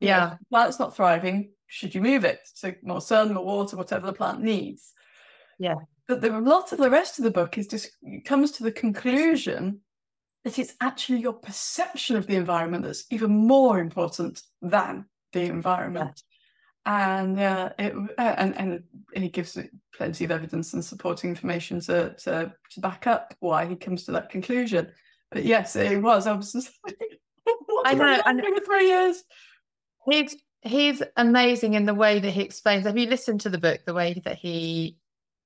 Yeah, 0.00 0.32
you 0.32 0.38
plant's 0.50 0.78
not 0.78 0.96
thriving. 0.96 1.50
Should 1.66 1.94
you 1.94 2.00
move 2.00 2.24
it? 2.24 2.40
So 2.54 2.72
more 2.82 3.00
sun, 3.00 3.34
more 3.34 3.44
water, 3.44 3.76
whatever 3.76 4.06
the 4.06 4.12
plant 4.12 4.40
needs. 4.40 4.92
Yeah. 5.58 5.74
But 6.08 6.20
the, 6.20 6.36
a 6.36 6.38
lot 6.38 6.72
of 6.72 6.78
the 6.78 6.90
rest 6.90 7.18
of 7.18 7.24
the 7.24 7.30
book 7.30 7.58
is 7.58 7.66
just 7.66 7.90
comes 8.24 8.52
to 8.52 8.62
the 8.62 8.72
conclusion 8.72 9.80
that 10.44 10.58
it's 10.58 10.74
actually 10.80 11.20
your 11.20 11.32
perception 11.32 12.16
of 12.16 12.26
the 12.26 12.36
environment 12.36 12.84
that's 12.84 13.04
even 13.10 13.30
more 13.30 13.80
important 13.80 14.42
than 14.62 15.06
the 15.32 15.42
environment 15.42 16.22
and 16.86 17.38
uh, 17.38 17.70
it, 17.78 17.92
uh, 18.16 18.34
and 18.38 18.56
and 18.56 18.82
he 19.12 19.28
gives 19.28 19.58
plenty 19.92 20.24
of 20.24 20.30
evidence 20.30 20.72
and 20.72 20.84
supporting 20.84 21.30
information 21.30 21.80
to, 21.80 22.14
to 22.14 22.54
to 22.70 22.80
back 22.80 23.06
up 23.06 23.34
why 23.40 23.66
he 23.66 23.74
comes 23.74 24.04
to 24.04 24.12
that 24.12 24.30
conclusion. 24.30 24.88
But 25.32 25.44
yes, 25.44 25.74
it 25.74 26.00
was. 26.00 26.26
I 26.28 26.32
was 26.32 26.52
just 26.52 26.70
like, 26.84 26.96
I 27.84 27.94
know. 27.94 28.22
And 28.24 28.40
for 28.40 28.64
three 28.64 28.88
years. 28.88 29.24
He's 30.08 30.36
he's 30.62 31.02
amazing 31.16 31.74
in 31.74 31.84
the 31.84 31.94
way 31.94 32.20
that 32.20 32.30
he 32.30 32.42
explains. 32.42 32.86
Have 32.86 32.96
you 32.96 33.08
listened 33.08 33.40
to 33.42 33.50
the 33.50 33.58
book? 33.58 33.80
The 33.84 33.94
way 33.94 34.22
that 34.24 34.38
he. 34.38 34.96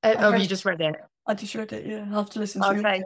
Uh, 0.03 0.15
oh, 0.19 0.35
you 0.35 0.47
just 0.47 0.67
read 0.67 0.83
it. 0.83 0.97
I 1.27 1.35
just 1.35 1.55
read 1.55 1.73
it. 1.73 1.87
Yeah, 1.87 2.05
I 2.11 2.15
have 2.15 2.31
to 2.31 2.39
listen 2.39 2.61
to 2.61 2.69
okay. 2.69 2.99
it. 2.99 3.05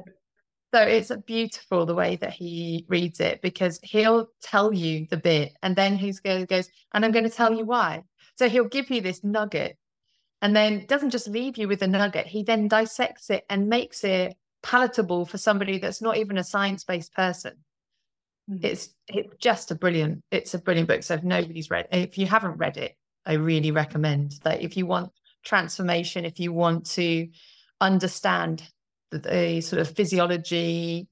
So 0.75 0.83
it's 0.83 1.12
beautiful 1.25 1.87
the 1.87 1.95
way 1.95 2.17
that 2.17 2.33
he 2.33 2.85
reads 2.88 3.21
it 3.21 3.41
because 3.43 3.79
he'll 3.85 4.26
tell 4.43 4.75
you 4.75 5.07
the 5.09 5.17
bit 5.17 5.53
and 5.62 5.76
then 5.76 5.95
he 5.95 6.12
goes, 6.12 6.69
and 6.93 7.05
I'm 7.05 7.12
going 7.12 7.25
to 7.25 7.31
tell 7.31 7.55
you 7.55 7.64
why. 7.64 8.03
So 8.37 8.49
he'll 8.49 8.64
give 8.64 8.91
you 8.91 9.00
this 9.00 9.23
nugget 9.23 9.76
and 10.43 10.55
then 10.55 10.87
doesn't 10.87 11.11
just 11.11 11.29
leave 11.29 11.57
you 11.57 11.69
with 11.69 11.83
a 11.83 11.87
nugget. 11.87 12.26
He 12.26 12.43
then 12.43 12.69
dissects 12.69 13.31
it 13.31 13.45
and 13.49 13.69
makes 13.69 14.05
it 14.05 14.37
palatable 14.64 15.26
for 15.26 15.38
somebody 15.38 15.79
that's 15.79 16.03
not 16.03 16.17
even 16.17 16.38
a 16.38 16.45
science 16.45 16.85
based 16.85 17.12
person. 17.14 17.53
mm. 18.50 18.59
it's 18.64 18.88
it's 19.09 19.37
just 19.37 19.71
a 19.71 19.75
brilliant 19.75 20.23
it's 20.31 20.55
a 20.55 20.59
brilliant 20.59 20.88
book 20.88 21.03
so 21.03 21.14
if 21.14 21.23
nobody's 21.23 21.71
read 21.71 21.87
if 21.93 22.17
you 22.17 22.26
haven't 22.26 22.57
read 22.57 22.79
it 22.79 22.97
i 23.26 23.35
really 23.35 23.71
recommend 23.71 24.33
that 24.43 24.62
if 24.62 24.76
you 24.76 24.87
want 24.87 25.12
transformation 25.45 26.25
if 26.25 26.41
you 26.41 26.50
want 26.53 26.87
to 26.87 27.29
understand 27.81 28.62
the, 29.11 29.19
the 29.19 29.61
sort 29.61 29.81
of 29.81 29.88
physiology 29.91 31.07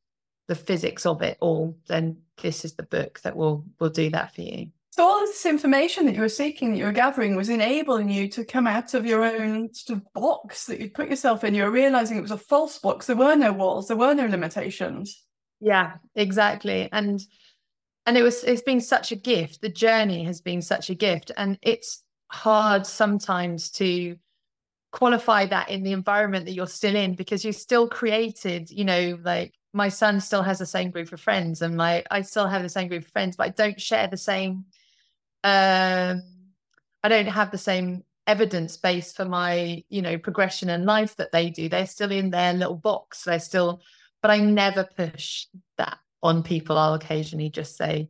the 0.49 0.55
physics 0.55 1.05
of 1.05 1.21
it 1.21 1.37
all 1.41 1.77
then 1.89 2.17
this 2.41 2.65
is 2.65 2.75
the 2.75 2.83
book 2.83 3.21
that 3.21 3.37
will 3.37 3.67
will 3.79 3.91
do 3.91 4.09
that 4.09 4.35
for 4.35 4.41
you 4.41 4.69
so 4.93 5.05
all 5.09 5.23
of 5.23 5.29
this 5.29 5.47
information 5.47 6.05
that 6.05 6.15
you 6.15 6.21
were 6.21 6.29
seeking, 6.29 6.71
that 6.71 6.77
you 6.77 6.85
were 6.85 6.93
gathering, 6.93 7.35
was 7.35 7.49
enabling 7.49 8.11
you 8.11 8.29
to 8.29 8.45
come 8.45 8.67
out 8.67 8.93
of 8.93 9.07
your 9.07 9.25
own 9.25 9.73
sort 9.73 9.99
of 9.99 10.13
box 10.13 10.67
that 10.67 10.81
you'd 10.81 10.93
put 10.93 11.09
yourself 11.09 11.45
in. 11.45 11.55
You 11.55 11.65
were 11.65 11.71
realizing 11.71 12.19
it 12.19 12.23
was 12.23 12.31
a 12.31 12.37
false 12.37 12.79
box. 12.79 13.07
There 13.07 13.17
were 13.17 13.35
no 13.35 13.55
walls. 13.55 13.89
There 13.89 13.97
were 13.97 14.15
no 14.15 14.27
limitations. 14.27 15.25
Yeah, 15.61 15.95
exactly. 16.15 16.91
And 16.93 17.23
and 18.05 18.19
it 18.19 18.23
was 18.23 18.45
it's 18.45 18.61
been 18.61 18.83
such 18.83 19.13
a 19.13 19.17
gift. 19.17 19.63
The 19.63 19.71
journey 19.71 20.25
has 20.25 20.43
been 20.43 20.61
such 20.61 20.91
a 20.91 20.95
gift, 20.95 21.31
and 21.39 21.59
it's 21.63 22.03
hard 22.31 22.87
sometimes 22.87 23.71
to 23.71 24.17
qualify 24.91 25.47
that 25.47 25.71
in 25.71 25.85
the 25.85 25.93
environment 25.93 26.45
that 26.45 26.53
you're 26.53 26.67
still 26.67 26.97
in 26.97 27.15
because 27.15 27.47
you 27.47 27.53
still 27.53 27.89
created. 27.89 28.71
You 28.71 28.85
know, 28.85 29.19
like 29.25 29.55
my 29.73 29.89
son 29.89 30.21
still 30.21 30.43
has 30.43 30.59
the 30.59 30.67
same 30.67 30.91
group 30.91 31.13
of 31.13 31.21
friends, 31.21 31.63
and 31.63 31.79
my 31.79 32.05
I 32.11 32.21
still 32.21 32.47
have 32.47 32.63
the 32.63 32.69
same 32.69 32.89
group 32.89 33.05
of 33.05 33.11
friends, 33.11 33.37
but 33.37 33.47
I 33.47 33.51
don't 33.51 33.81
share 33.81 34.07
the 34.07 34.19
same 34.19 34.67
um, 35.45 36.23
I 37.03 37.09
don't 37.09 37.27
have 37.27 37.51
the 37.51 37.59
same 37.59 38.05
evidence 38.27 38.77
base 38.77 39.13
for 39.13 39.25
my, 39.25 39.83
you 39.89 40.03
know, 40.03 40.19
progression 40.19 40.71
in 40.71 40.85
life 40.85 41.17
that 41.17 41.33
they 41.33 41.51
do. 41.51 41.69
They're 41.69 41.87
still 41.87 42.13
in 42.13 42.31
their 42.31 42.53
little 42.53 42.77
box. 42.77 43.25
They're 43.25 43.41
still, 43.41 43.83
but 44.21 44.31
I 44.31 44.39
never 44.39 44.85
push 44.85 45.47
that 45.79 45.99
on 46.23 46.43
people. 46.43 46.79
I'll 46.79 46.95
occasionally 46.95 47.51
just 47.51 47.77
say, 47.77 48.09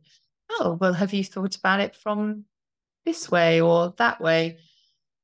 oh, 0.49 0.77
well, 0.79 0.93
have 0.93 1.13
you 1.13 1.23
thought 1.23 1.55
about 1.55 1.79
it 1.79 1.95
from 1.95 2.45
this 3.05 3.31
way 3.31 3.61
or 3.61 3.93
that 3.97 4.21
way? 4.21 4.59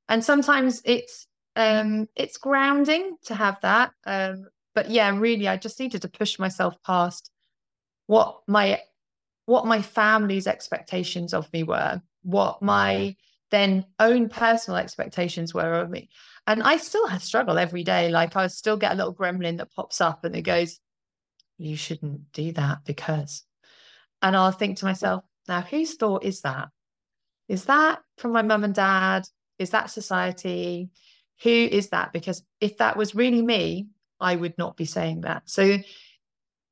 And 0.07 0.23
sometimes 0.23 0.81
it's 0.85 1.27
um 1.55 2.07
it's 2.15 2.37
grounding 2.37 3.17
to 3.25 3.35
have 3.35 3.57
that. 3.61 3.91
Um, 4.05 4.47
but 4.73 4.89
yeah, 4.89 5.15
really 5.15 5.47
I 5.47 5.57
just 5.57 5.79
needed 5.79 6.01
to 6.01 6.07
push 6.09 6.39
myself 6.39 6.75
past 6.83 7.31
what 8.07 8.41
my 8.47 8.81
what 9.49 9.65
my 9.65 9.81
family's 9.81 10.45
expectations 10.45 11.33
of 11.33 11.51
me 11.51 11.63
were, 11.63 11.99
what 12.21 12.61
my 12.61 13.15
then 13.49 13.83
own 13.99 14.29
personal 14.29 14.77
expectations 14.77 15.55
were 15.55 15.73
of 15.73 15.89
me. 15.89 16.07
And 16.45 16.61
I 16.61 16.77
still 16.77 17.07
have 17.07 17.23
struggle 17.23 17.57
every 17.57 17.83
day. 17.83 18.09
Like 18.09 18.35
I 18.35 18.45
still 18.45 18.77
get 18.77 18.91
a 18.91 18.95
little 18.95 19.15
gremlin 19.15 19.57
that 19.57 19.73
pops 19.73 20.01
up 20.01 20.23
and 20.23 20.35
it 20.35 20.43
goes, 20.43 20.79
You 21.57 21.75
shouldn't 21.75 22.31
do 22.31 22.51
that 22.51 22.85
because. 22.85 23.43
And 24.21 24.35
I'll 24.35 24.51
think 24.51 24.77
to 24.77 24.85
myself, 24.85 25.23
now 25.47 25.61
whose 25.61 25.95
thought 25.95 26.23
is 26.23 26.41
that? 26.41 26.67
Is 27.47 27.65
that 27.65 28.01
from 28.19 28.33
my 28.33 28.43
mum 28.43 28.63
and 28.63 28.75
dad? 28.75 29.27
Is 29.57 29.71
that 29.71 29.89
society? 29.89 30.91
Who 31.41 31.49
is 31.49 31.89
that? 31.89 32.13
Because 32.13 32.43
if 32.61 32.77
that 32.77 32.97
was 32.97 33.15
really 33.15 33.41
me, 33.41 33.87
I 34.19 34.35
would 34.35 34.59
not 34.59 34.77
be 34.77 34.85
saying 34.85 35.21
that. 35.21 35.43
So 35.45 35.79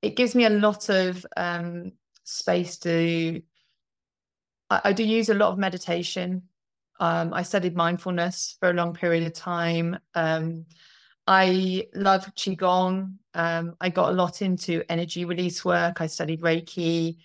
it 0.03 0.15
gives 0.15 0.36
me 0.36 0.46
a 0.46 0.51
lot 0.51 0.89
of 0.89 1.25
um, 1.36 1.93
space 2.27 2.77
to 2.77 3.41
I, 4.69 4.81
I, 4.86 4.93
do 4.93 5.03
use 5.03 5.29
a 5.29 5.34
lot 5.34 5.51
of 5.51 5.57
meditation. 5.57 6.43
Um, 7.00 7.34
i 7.34 7.43
studied 7.43 7.75
mindfulness 7.75 8.57
for 8.60 8.69
a 8.69 8.74
long 8.74 8.93
period 8.93 9.25
of 9.25 9.34
time. 9.34 9.98
Um, 10.13 10.65
i 11.25 11.88
love 11.96 12.25
qigong. 12.36 13.13
Um, 13.34 13.75
i 13.79 13.89
got 13.89 14.10
a 14.10 14.15
lot 14.15 14.41
into 14.41 14.84
energy 14.89 15.25
release 15.25 15.63
work. 15.63 16.01
I 16.01 16.07
studied 16.07 16.41
reiki. 16.41 17.17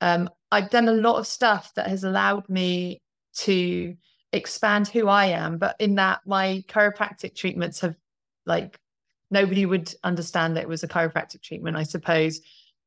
Um, 0.00 0.28
i've 0.50 0.70
done 0.70 0.88
a 0.88 0.92
lot 0.92 1.18
of 1.18 1.26
stuff 1.26 1.72
that 1.74 1.88
has 1.88 2.04
allowed 2.04 2.48
me 2.48 3.02
to 3.34 3.94
expand 4.32 4.88
who 4.88 5.08
i 5.08 5.26
am 5.26 5.58
but 5.58 5.76
in 5.78 5.96
that 5.96 6.20
my 6.24 6.62
chiropractic 6.68 7.34
treatments 7.34 7.80
have 7.80 7.96
like 8.46 8.78
nobody 9.30 9.66
would 9.66 9.92
understand 10.04 10.56
that 10.56 10.62
it 10.62 10.68
was 10.68 10.82
a 10.82 10.88
chiropractic 10.88 11.42
treatment 11.42 11.76
i 11.76 11.82
suppose 11.82 12.40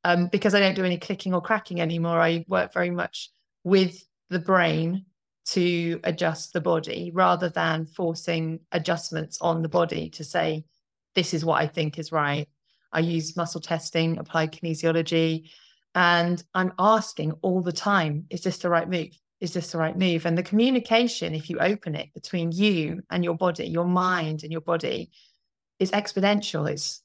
um, 0.04 0.28
because 0.28 0.56
I 0.56 0.60
don't 0.60 0.76
do 0.76 0.86
any 0.86 0.98
clicking 0.98 1.34
or 1.34 1.42
cracking 1.42 1.82
anymore. 1.82 2.20
I 2.20 2.46
work 2.48 2.74
very 2.74 2.92
much 2.92 3.30
with 3.64 4.04
the 4.30 4.40
brain 4.40 5.06
to 5.44 6.00
adjust 6.04 6.54
the 6.54 6.62
body 6.62 7.12
rather 7.14 7.50
than 7.50 7.86
forcing 7.86 8.60
adjustments 8.72 9.40
on 9.42 9.62
the 9.62 9.70
body 9.70 10.10
to 10.12 10.24
say, 10.24 10.64
this 11.16 11.34
is 11.34 11.44
what 11.44 11.62
I 11.62 11.68
think 11.68 12.00
is 12.00 12.12
right. 12.12 12.48
I 12.94 13.00
use 13.00 13.38
muscle 13.38 13.62
testing, 13.62 14.18
applied 14.18 14.52
kinesiology, 14.52 15.50
and 15.96 16.42
I'm 16.54 16.74
asking 16.80 17.34
all 17.42 17.62
the 17.62 17.72
time, 17.72 18.26
is 18.30 18.42
this 18.42 18.60
the 18.60 18.70
right 18.70 18.90
move? 18.90 19.18
Is 19.40 19.54
this 19.54 19.72
the 19.72 19.78
right 19.78 19.98
move? 19.98 20.26
And 20.26 20.38
the 20.38 20.44
communication, 20.44 21.34
if 21.34 21.50
you 21.50 21.58
open 21.60 21.96
it 21.96 22.14
between 22.14 22.52
you 22.52 23.02
and 23.10 23.24
your 23.24 23.36
body, 23.36 23.66
your 23.68 23.86
mind 23.86 24.44
and 24.44 24.52
your 24.52 24.62
body, 24.62 25.12
is 25.80 25.92
exponential. 25.92 26.70
It's 26.70 27.01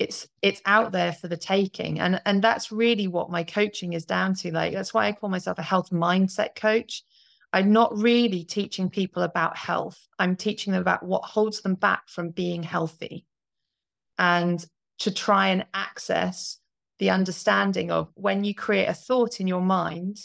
it's 0.00 0.26
it's 0.40 0.62
out 0.64 0.92
there 0.92 1.12
for 1.12 1.28
the 1.28 1.36
taking. 1.36 2.00
And 2.00 2.20
and 2.24 2.42
that's 2.42 2.72
really 2.72 3.06
what 3.06 3.30
my 3.30 3.44
coaching 3.44 3.92
is 3.92 4.06
down 4.06 4.34
to. 4.36 4.50
Like 4.50 4.72
that's 4.72 4.94
why 4.94 5.06
i 5.06 5.12
call 5.12 5.30
myself 5.30 5.58
a 5.58 5.62
health 5.62 5.90
mindset 5.90 6.56
coach. 6.56 7.04
I'm 7.52 7.72
not 7.72 7.96
really 7.96 8.44
teaching 8.44 8.88
people 8.88 9.22
about 9.24 9.56
health. 9.56 9.98
I'm 10.18 10.36
teaching 10.36 10.72
them 10.72 10.80
about 10.80 11.02
what 11.02 11.24
holds 11.24 11.60
them 11.60 11.74
back 11.74 12.08
from 12.08 12.30
being 12.30 12.62
healthy 12.62 13.26
and 14.18 14.64
to 15.00 15.10
try 15.10 15.48
and 15.48 15.66
access 15.74 16.58
the 16.98 17.10
understanding 17.10 17.90
of 17.90 18.10
when 18.14 18.44
you 18.44 18.54
create 18.54 18.86
a 18.86 18.94
thought 18.94 19.40
in 19.40 19.46
your 19.46 19.62
mind 19.62 20.18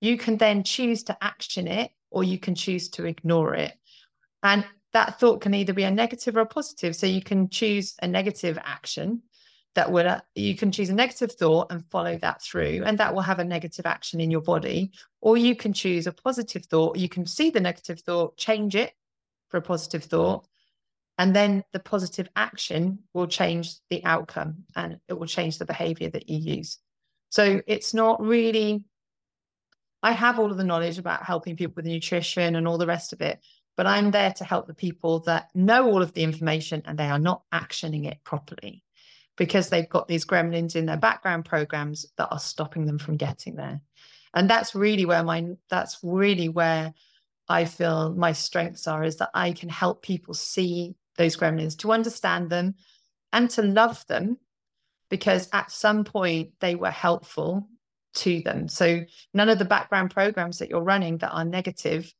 you 0.00 0.16
can 0.16 0.36
then 0.38 0.62
choose 0.62 1.02
to 1.04 1.16
action 1.22 1.68
it 1.68 1.90
or 2.10 2.24
you 2.24 2.38
can 2.38 2.54
choose 2.54 2.88
to 2.88 3.04
ignore 3.04 3.54
it. 3.54 3.74
And 4.42 4.64
that 4.92 5.20
thought 5.20 5.40
can 5.40 5.54
either 5.54 5.72
be 5.72 5.84
a 5.84 5.90
negative 5.90 6.36
or 6.36 6.40
a 6.40 6.46
positive. 6.46 6.96
So 6.96 7.06
you 7.06 7.22
can 7.22 7.48
choose 7.48 7.94
a 8.02 8.08
negative 8.08 8.58
action 8.62 9.22
that 9.74 9.92
would, 9.92 10.06
uh, 10.06 10.20
you 10.34 10.56
can 10.56 10.72
choose 10.72 10.90
a 10.90 10.94
negative 10.94 11.32
thought 11.32 11.70
and 11.70 11.84
follow 11.90 12.18
that 12.18 12.42
through, 12.42 12.82
and 12.84 12.98
that 12.98 13.14
will 13.14 13.22
have 13.22 13.38
a 13.38 13.44
negative 13.44 13.86
action 13.86 14.20
in 14.20 14.30
your 14.30 14.40
body. 14.40 14.90
Or 15.20 15.36
you 15.36 15.54
can 15.54 15.72
choose 15.72 16.06
a 16.06 16.12
positive 16.12 16.64
thought. 16.66 16.98
You 16.98 17.08
can 17.08 17.24
see 17.24 17.50
the 17.50 17.60
negative 17.60 18.00
thought, 18.00 18.36
change 18.36 18.74
it 18.74 18.92
for 19.48 19.58
a 19.58 19.62
positive 19.62 20.04
thought, 20.04 20.46
and 21.18 21.36
then 21.36 21.62
the 21.72 21.80
positive 21.80 22.28
action 22.34 23.00
will 23.12 23.26
change 23.26 23.74
the 23.90 24.02
outcome 24.04 24.64
and 24.74 24.98
it 25.06 25.18
will 25.18 25.26
change 25.26 25.58
the 25.58 25.66
behavior 25.66 26.08
that 26.08 26.28
you 26.28 26.38
use. 26.56 26.78
So 27.28 27.60
it's 27.66 27.92
not 27.94 28.20
really, 28.22 28.82
I 30.02 30.12
have 30.12 30.38
all 30.38 30.50
of 30.50 30.56
the 30.56 30.64
knowledge 30.64 30.98
about 30.98 31.24
helping 31.24 31.56
people 31.56 31.74
with 31.76 31.84
nutrition 31.84 32.56
and 32.56 32.66
all 32.66 32.78
the 32.78 32.86
rest 32.86 33.12
of 33.12 33.20
it, 33.20 33.38
but 33.76 33.86
I'm 33.86 34.10
there 34.10 34.32
to 34.32 34.44
help 34.44 34.66
the 34.66 34.74
people 34.74 35.20
that 35.20 35.50
know 35.54 35.86
all 35.86 36.02
of 36.02 36.12
the 36.12 36.22
information 36.22 36.82
and 36.84 36.98
they 36.98 37.08
are 37.08 37.18
not 37.18 37.42
actioning 37.52 38.06
it 38.06 38.18
properly 38.24 38.84
because 39.36 39.68
they've 39.68 39.88
got 39.88 40.06
these 40.06 40.26
gremlins 40.26 40.76
in 40.76 40.86
their 40.86 40.96
background 40.96 41.44
programs 41.44 42.06
that 42.16 42.28
are 42.30 42.38
stopping 42.38 42.84
them 42.84 42.98
from 42.98 43.16
getting 43.16 43.56
there. 43.56 43.80
And 44.34 44.48
that's 44.48 44.74
really 44.74 45.06
where 45.06 45.24
my 45.24 45.46
that's 45.68 45.98
really 46.02 46.48
where 46.48 46.92
I 47.48 47.64
feel 47.64 48.14
my 48.14 48.32
strengths 48.32 48.86
are 48.86 49.02
is 49.02 49.16
that 49.16 49.30
I 49.34 49.52
can 49.52 49.68
help 49.68 50.02
people 50.02 50.34
see 50.34 50.94
those 51.16 51.36
gremlins, 51.36 51.76
to 51.78 51.92
understand 51.92 52.48
them 52.48 52.74
and 53.32 53.50
to 53.50 53.62
love 53.62 54.06
them 54.06 54.38
because 55.10 55.48
at 55.52 55.70
some 55.70 56.04
point 56.04 56.50
they 56.60 56.74
were 56.74 56.90
helpful 56.90 57.68
to 58.14 58.40
them. 58.42 58.68
So 58.68 59.04
none 59.34 59.48
of 59.48 59.58
the 59.58 59.64
background 59.64 60.12
programs 60.12 60.58
that 60.58 60.70
you're 60.70 60.82
running 60.82 61.18
that 61.18 61.32
are 61.32 61.44
negative 61.44 62.12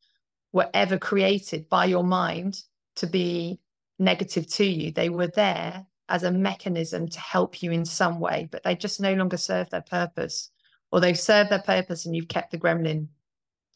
were 0.53 0.69
ever 0.75 0.99
created 0.99 1.69
by 1.69 1.85
your 1.85 2.05
mind 2.05 2.63
to 2.97 3.07
be 3.07 3.61
negative 3.99 4.47
to 4.49 4.65
you. 4.65 4.91
They 4.91 5.09
were 5.09 5.29
there 5.29 5.87
as 6.09 6.25
a 6.25 6.33
mechanism 6.33 7.09
to 7.09 7.21
help 7.21 7.63
you 7.63 7.71
in 7.71 7.85
some 7.85 8.19
way, 8.19 8.49
but 8.51 8.65
they 8.65 8.75
just 8.75 9.01
no 9.01 9.15
longer 9.15 9.37
serve 9.37 9.71
their 9.71 9.83
purpose, 9.83 10.51
or 10.91 11.01
they've 11.01 11.19
served 11.19 11.51
their 11.51 11.63
purpose 11.63 12.05
and 12.05 12.17
you've 12.17 12.29
kept 12.29 12.51
the 12.51 12.59
gremlin 12.59 13.09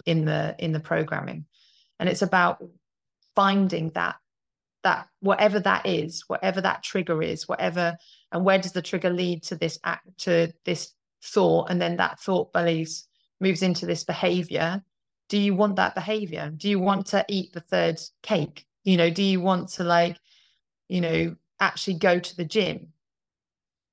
in 0.04 0.24
the 0.24 0.56
in 0.58 0.72
the 0.72 0.80
programming. 0.80 1.46
And 2.00 2.08
it's 2.08 2.22
about 2.22 2.62
finding 3.34 3.90
that 3.90 4.16
that 4.82 5.08
whatever 5.20 5.60
that 5.60 5.86
is, 5.86 6.24
whatever 6.26 6.60
that 6.60 6.82
trigger 6.82 7.22
is, 7.22 7.48
whatever, 7.48 7.96
and 8.32 8.44
where 8.44 8.58
does 8.58 8.72
the 8.72 8.82
trigger 8.82 9.10
lead 9.10 9.42
to 9.44 9.56
this 9.56 9.78
act 9.84 10.06
to 10.18 10.52
this 10.64 10.92
thought, 11.22 11.70
and 11.70 11.80
then 11.80 11.96
that 11.96 12.20
thought 12.20 12.52
believes 12.52 13.06
moves 13.40 13.62
into 13.62 13.86
this 13.86 14.04
behavior 14.04 14.82
do 15.34 15.40
you 15.40 15.52
want 15.52 15.74
that 15.74 15.96
behavior? 15.96 16.52
Do 16.56 16.68
you 16.68 16.78
want 16.78 17.06
to 17.06 17.24
eat 17.28 17.52
the 17.52 17.60
third 17.60 18.00
cake? 18.22 18.66
You 18.84 18.96
know 18.96 19.10
do 19.10 19.24
you 19.24 19.40
want 19.40 19.68
to 19.70 19.82
like 19.82 20.16
you 20.88 21.00
know 21.00 21.34
actually 21.58 21.94
go 21.94 22.20
to 22.20 22.36
the 22.36 22.44
gym? 22.44 22.92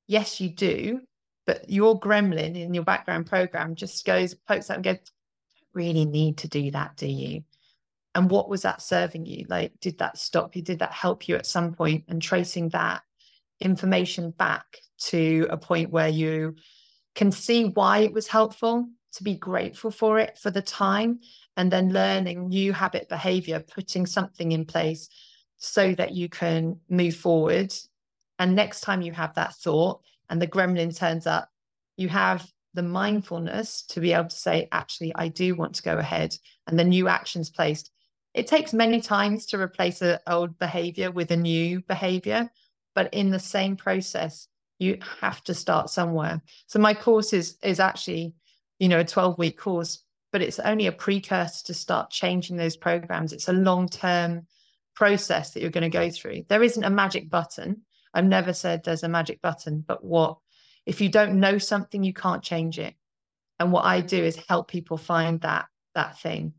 Yes 0.06 0.40
you 0.40 0.50
do 0.50 1.02
but 1.48 1.68
your 1.68 2.00
gremlin 2.00 2.56
in 2.56 2.76
your 2.76 2.84
background 2.84 3.26
program 3.26 3.74
just 3.74 4.06
goes 4.06 4.36
pokes 4.36 4.70
out 4.70 4.76
and 4.76 4.84
goes 4.84 5.00
really 5.74 6.06
need 6.06 6.38
to 6.38 6.48
do 6.48 6.70
that 6.70 6.96
do 6.96 7.08
you? 7.08 7.44
And 8.14 8.30
what 8.30 8.48
was 8.48 8.62
that 8.62 8.84
serving 8.84 9.26
you? 9.26 9.48
Like 9.50 9.72
did 9.80 9.98
that 9.98 10.20
stop 10.20 10.56
you? 10.56 10.62
Did 10.62 10.78
that 10.78 10.92
help 10.92 11.28
you 11.28 11.38
at 11.38 11.48
some 11.48 11.74
point? 11.74 12.04
And 12.08 12.22
tracing 12.22 12.70
that 12.70 13.02
information 13.60 14.30
back 14.30 14.78
to 15.06 15.48
a 15.50 15.58
point 15.58 15.90
where 15.90 16.10
you 16.10 16.54
can 17.16 17.32
see 17.32 17.66
why 17.66 18.02
it 18.02 18.14
was 18.14 18.28
helpful, 18.28 18.88
to 19.14 19.24
be 19.24 19.36
grateful 19.36 19.92
for 19.92 20.20
it 20.20 20.38
for 20.38 20.52
the 20.52 20.62
time, 20.62 21.20
and 21.58 21.72
then 21.72 21.94
learning 21.94 22.48
new 22.48 22.74
habit 22.74 23.10
behavior, 23.10 23.60
putting 23.60 24.06
something 24.06 24.52
in 24.52 24.66
place 24.66 25.10
so 25.58 25.94
that 25.96 26.14
you 26.14 26.30
can 26.30 26.80
move 26.90 27.16
forward. 27.16 27.74
And 28.40 28.56
next 28.56 28.82
time 28.82 29.02
you 29.02 29.12
have 29.12 29.36
that 29.36 29.56
thought 29.56 30.02
and 30.30 30.42
the 30.42 30.48
gremlin 30.48 30.98
turns 30.98 31.28
up, 31.28 31.50
you 31.98 32.10
have 32.10 32.50
the 32.74 32.82
mindfulness 32.82 33.84
to 33.90 34.00
be 34.00 34.14
able 34.14 34.30
to 34.30 34.36
say, 34.36 34.68
actually, 34.72 35.12
I 35.16 35.28
do 35.28 35.56
want 35.56 35.76
to 35.76 35.84
go 35.84 35.98
ahead, 35.98 36.36
and 36.68 36.80
the 36.80 36.84
new 36.84 37.08
actions 37.08 37.50
placed. 37.50 37.92
It 38.34 38.48
takes 38.48 38.72
many 38.74 39.02
times 39.02 39.46
to 39.48 39.60
replace 39.60 40.02
an 40.02 40.20
old 40.26 40.58
behavior 40.58 41.12
with 41.12 41.32
a 41.32 41.38
new 41.38 41.82
behavior, 41.82 42.50
but 42.96 43.14
in 43.14 43.30
the 43.30 43.40
same 43.40 43.76
process, 43.76 44.48
you 44.80 44.98
have 45.20 45.44
to 45.44 45.54
start 45.54 45.90
somewhere. 45.90 46.42
So 46.66 46.80
my 46.80 46.94
course 46.94 47.34
is 47.34 47.58
is 47.62 47.80
actually, 47.80 48.34
you 48.82 48.88
know, 48.88 49.00
a 49.00 49.06
12 49.06 49.38
week 49.38 49.60
course, 49.60 50.04
but 50.32 50.42
it's 50.42 50.58
only 50.58 50.88
a 50.88 50.92
precursor 50.92 51.68
to 51.68 51.74
start 51.74 52.10
changing 52.10 52.58
those 52.58 52.76
programs. 52.76 53.32
It's 53.32 53.48
a 53.48 53.54
long 53.54 53.88
term 53.88 54.48
process 54.96 55.52
that 55.52 55.62
you're 55.62 55.70
going 55.70 55.84
to 55.84 55.90
go 55.90 56.10
through. 56.10 56.46
There 56.50 56.64
isn't 56.64 56.84
a 56.84 56.90
magic 56.90 57.30
button. 57.30 57.84
I've 58.12 58.26
never 58.26 58.54
said 58.54 58.84
there's 58.84 59.04
a 59.04 59.08
magic 59.08 59.40
button, 59.40 59.86
but 59.88 60.04
what 60.04 60.38
if 60.88 61.00
you 61.00 61.10
don't 61.10 61.40
know 61.40 61.60
something, 61.60 62.04
you 62.04 62.12
can't 62.12 62.42
change 62.42 62.80
it. 62.80 62.96
And 63.60 63.72
what 63.72 63.86
I 63.86 64.02
do 64.02 64.18
is 64.18 64.36
help 64.50 64.68
people 64.68 64.98
find 64.98 65.40
that 65.42 65.68
that 65.94 66.20
thing. 66.20 66.56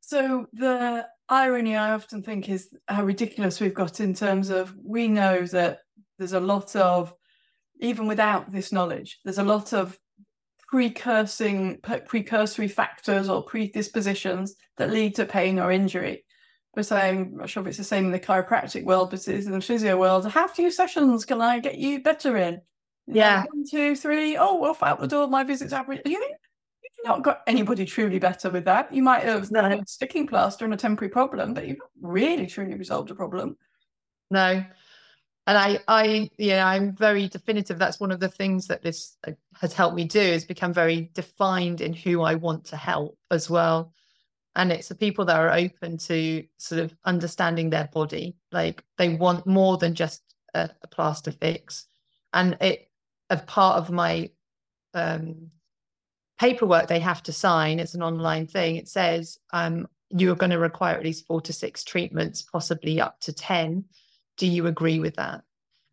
So 0.00 0.48
the 0.52 1.06
irony 1.30 1.74
I 1.74 1.92
often 1.92 2.22
think 2.22 2.50
is 2.50 2.68
how 2.86 3.02
ridiculous 3.02 3.62
we've 3.62 3.72
got 3.72 3.98
in 3.98 4.12
terms 4.12 4.50
of 4.50 4.76
we 4.76 5.08
know 5.08 5.46
that 5.46 5.78
there's 6.18 6.34
a 6.34 6.40
lot 6.40 6.76
of 6.76 7.14
even 7.80 8.06
without 8.06 8.52
this 8.52 8.72
knowledge, 8.72 9.20
there's 9.24 9.38
a 9.38 9.42
lot 9.42 9.72
of 9.72 9.98
precursing 10.72 11.78
precursory 11.82 12.66
factors 12.66 13.28
or 13.28 13.44
predispositions 13.44 14.56
that 14.78 14.90
lead 14.90 15.14
to 15.14 15.26
pain 15.26 15.58
or 15.58 15.70
injury. 15.70 16.24
We're 16.74 16.82
saying, 16.82 17.32
I'm 17.32 17.36
not 17.36 17.50
sure 17.50 17.62
if 17.62 17.66
it's 17.66 17.76
the 17.76 17.84
same 17.84 18.06
in 18.06 18.10
the 18.10 18.18
chiropractic 18.18 18.82
world, 18.84 19.10
but 19.10 19.28
it's 19.28 19.46
in 19.46 19.52
the 19.52 19.60
physio 19.60 19.98
world. 19.98 20.26
How 20.26 20.48
few 20.48 20.70
sessions 20.70 21.26
can 21.26 21.42
I 21.42 21.58
get 21.58 21.76
you 21.76 22.02
better 22.02 22.38
in? 22.38 22.62
Yeah. 23.06 23.44
One, 23.52 23.64
two, 23.70 23.94
three. 23.94 24.38
Oh, 24.38 24.64
off 24.64 24.82
out 24.82 24.98
the 24.98 25.06
door. 25.06 25.28
My 25.28 25.44
visits 25.44 25.74
average. 25.74 26.00
You 26.06 26.12
you've 26.12 27.04
not 27.04 27.22
got 27.22 27.42
anybody 27.46 27.84
truly 27.84 28.18
better 28.18 28.48
with 28.48 28.64
that. 28.64 28.94
You 28.94 29.02
might 29.02 29.24
have 29.24 29.50
no. 29.50 29.60
a 29.60 29.82
sticking 29.86 30.26
plaster 30.26 30.64
and 30.64 30.72
a 30.72 30.78
temporary 30.78 31.10
problem, 31.10 31.52
but 31.52 31.68
you've 31.68 31.80
not 31.80 31.90
really 32.00 32.46
truly 32.46 32.74
resolved 32.76 33.10
a 33.10 33.14
problem. 33.14 33.58
No. 34.30 34.64
And 35.46 35.58
I, 35.58 35.80
I, 35.88 36.30
yeah, 36.38 36.66
I'm 36.66 36.94
very 36.94 37.28
definitive. 37.28 37.78
That's 37.78 37.98
one 37.98 38.12
of 38.12 38.20
the 38.20 38.28
things 38.28 38.68
that 38.68 38.82
this 38.82 39.16
uh, 39.26 39.32
has 39.60 39.72
helped 39.72 39.96
me 39.96 40.04
do 40.04 40.20
is 40.20 40.44
become 40.44 40.72
very 40.72 41.10
defined 41.14 41.80
in 41.80 41.92
who 41.92 42.22
I 42.22 42.36
want 42.36 42.64
to 42.66 42.76
help 42.76 43.18
as 43.30 43.50
well. 43.50 43.92
And 44.54 44.70
it's 44.70 44.88
the 44.88 44.94
people 44.94 45.24
that 45.24 45.40
are 45.40 45.52
open 45.52 45.98
to 45.98 46.44
sort 46.58 46.80
of 46.80 46.94
understanding 47.04 47.70
their 47.70 47.88
body. 47.92 48.36
Like 48.52 48.84
they 48.98 49.10
want 49.10 49.46
more 49.46 49.78
than 49.78 49.94
just 49.94 50.22
a, 50.54 50.70
a 50.82 50.86
plaster 50.86 51.32
fix. 51.32 51.86
And 52.32 52.56
it, 52.60 52.88
as 53.28 53.40
part 53.42 53.78
of 53.78 53.90
my 53.90 54.30
um, 54.94 55.50
paperwork 56.38 56.86
they 56.86 57.00
have 57.00 57.22
to 57.24 57.32
sign, 57.32 57.80
it's 57.80 57.94
an 57.94 58.02
online 58.02 58.46
thing, 58.46 58.76
it 58.76 58.88
says 58.88 59.38
um, 59.52 59.88
you're 60.10 60.36
going 60.36 60.50
to 60.50 60.58
require 60.58 60.94
at 60.94 61.04
least 61.04 61.26
four 61.26 61.40
to 61.40 61.52
six 61.52 61.82
treatments, 61.82 62.42
possibly 62.42 63.00
up 63.00 63.18
to 63.20 63.32
10. 63.32 63.84
Do 64.36 64.46
you 64.46 64.66
agree 64.66 64.98
with 64.98 65.16
that? 65.16 65.42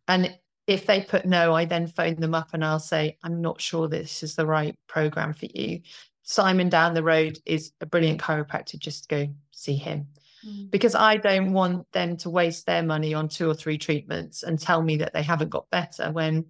And 0.08 0.36
if 0.66 0.86
they 0.86 1.00
put 1.02 1.26
no, 1.26 1.52
I 1.54 1.64
then 1.64 1.88
phone 1.88 2.16
them 2.16 2.34
up 2.34 2.50
and 2.52 2.64
I'll 2.64 2.78
say, 2.78 3.18
I'm 3.22 3.40
not 3.40 3.60
sure 3.60 3.88
this 3.88 4.22
is 4.22 4.36
the 4.36 4.46
right 4.46 4.76
program 4.86 5.32
for 5.32 5.46
you. 5.46 5.80
Simon 6.22 6.68
down 6.68 6.94
the 6.94 7.02
road 7.02 7.38
is 7.44 7.72
a 7.80 7.86
brilliant 7.86 8.20
chiropractor, 8.20 8.78
just 8.78 9.08
go 9.08 9.28
see 9.50 9.74
him. 9.74 10.06
Mm. 10.46 10.70
Because 10.70 10.94
I 10.94 11.16
don't 11.16 11.52
want 11.52 11.90
them 11.92 12.16
to 12.18 12.30
waste 12.30 12.66
their 12.66 12.82
money 12.82 13.14
on 13.14 13.28
two 13.28 13.50
or 13.50 13.54
three 13.54 13.78
treatments 13.78 14.42
and 14.42 14.58
tell 14.58 14.80
me 14.80 14.96
that 14.98 15.12
they 15.12 15.22
haven't 15.22 15.50
got 15.50 15.70
better 15.70 16.12
when 16.12 16.46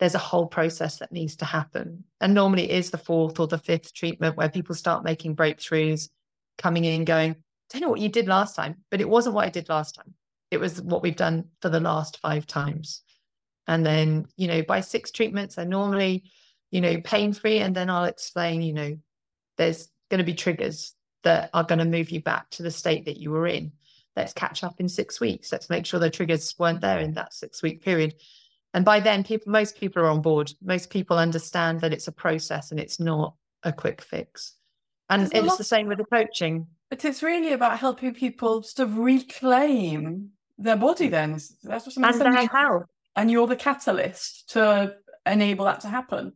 there's 0.00 0.14
a 0.14 0.18
whole 0.18 0.46
process 0.46 0.98
that 0.98 1.12
needs 1.12 1.36
to 1.36 1.44
happen. 1.44 2.02
And 2.20 2.34
normally 2.34 2.70
it 2.70 2.76
is 2.76 2.90
the 2.90 2.98
fourth 2.98 3.38
or 3.38 3.46
the 3.46 3.58
fifth 3.58 3.94
treatment 3.94 4.36
where 4.36 4.48
people 4.48 4.74
start 4.74 5.04
making 5.04 5.36
breakthroughs, 5.36 6.08
coming 6.58 6.84
in, 6.84 7.04
going, 7.04 7.36
don't 7.70 7.82
know 7.82 7.88
what 7.88 8.00
you 8.00 8.08
did 8.08 8.26
last 8.26 8.56
time, 8.56 8.78
but 8.90 9.00
it 9.00 9.08
wasn't 9.08 9.34
what 9.34 9.46
I 9.46 9.50
did 9.50 9.68
last 9.68 9.94
time. 9.94 10.14
It 10.50 10.58
was 10.58 10.80
what 10.82 11.02
we've 11.02 11.16
done 11.16 11.44
for 11.60 11.68
the 11.68 11.80
last 11.80 12.18
five 12.18 12.46
times. 12.46 13.02
And 13.66 13.84
then, 13.86 14.26
you 14.36 14.48
know, 14.48 14.62
by 14.62 14.80
six 14.80 15.10
treatments, 15.10 15.54
they're 15.54 15.64
normally, 15.64 16.24
you 16.70 16.80
know, 16.80 17.00
pain 17.02 17.32
free. 17.32 17.58
And 17.58 17.74
then 17.74 17.88
I'll 17.88 18.04
explain, 18.04 18.62
you 18.62 18.72
know, 18.72 18.98
there's 19.56 19.88
going 20.10 20.18
to 20.18 20.24
be 20.24 20.34
triggers 20.34 20.94
that 21.22 21.50
are 21.54 21.64
going 21.64 21.78
to 21.78 21.84
move 21.84 22.10
you 22.10 22.20
back 22.20 22.50
to 22.50 22.62
the 22.62 22.70
state 22.70 23.04
that 23.04 23.18
you 23.18 23.30
were 23.30 23.46
in. 23.46 23.72
Let's 24.16 24.32
catch 24.32 24.64
up 24.64 24.80
in 24.80 24.88
six 24.88 25.20
weeks. 25.20 25.52
Let's 25.52 25.70
make 25.70 25.86
sure 25.86 26.00
the 26.00 26.10
triggers 26.10 26.54
weren't 26.58 26.80
there 26.80 26.98
in 26.98 27.14
that 27.14 27.32
six 27.32 27.62
week 27.62 27.82
period 27.82 28.14
and 28.74 28.84
by 28.84 29.00
then 29.00 29.24
people 29.24 29.52
most 29.52 29.76
people 29.76 30.02
are 30.02 30.10
on 30.10 30.22
board 30.22 30.52
most 30.62 30.90
people 30.90 31.18
understand 31.18 31.80
that 31.80 31.92
it's 31.92 32.08
a 32.08 32.12
process 32.12 32.70
and 32.70 32.80
it's 32.80 33.00
not 33.00 33.34
a 33.62 33.72
quick 33.72 34.00
fix 34.00 34.54
and 35.08 35.22
There's 35.30 35.46
it's 35.46 35.56
the 35.56 35.64
same 35.64 35.86
with 35.88 35.98
the 35.98 36.04
coaching 36.04 36.66
but 36.88 37.04
it's 37.04 37.22
really 37.22 37.52
about 37.52 37.78
helping 37.78 38.14
people 38.14 38.62
to 38.62 38.86
reclaim 38.86 40.30
their 40.60 40.76
body 40.76 41.08
then 41.08 41.32
that's 41.62 41.86
what 41.86 41.96
and 41.96 42.20
their 42.20 42.46
health 42.46 42.84
and 43.16 43.30
you're 43.30 43.46
the 43.46 43.56
catalyst 43.56 44.50
to 44.50 44.94
enable 45.26 45.64
that 45.64 45.80
to 45.80 45.88
happen. 45.88 46.32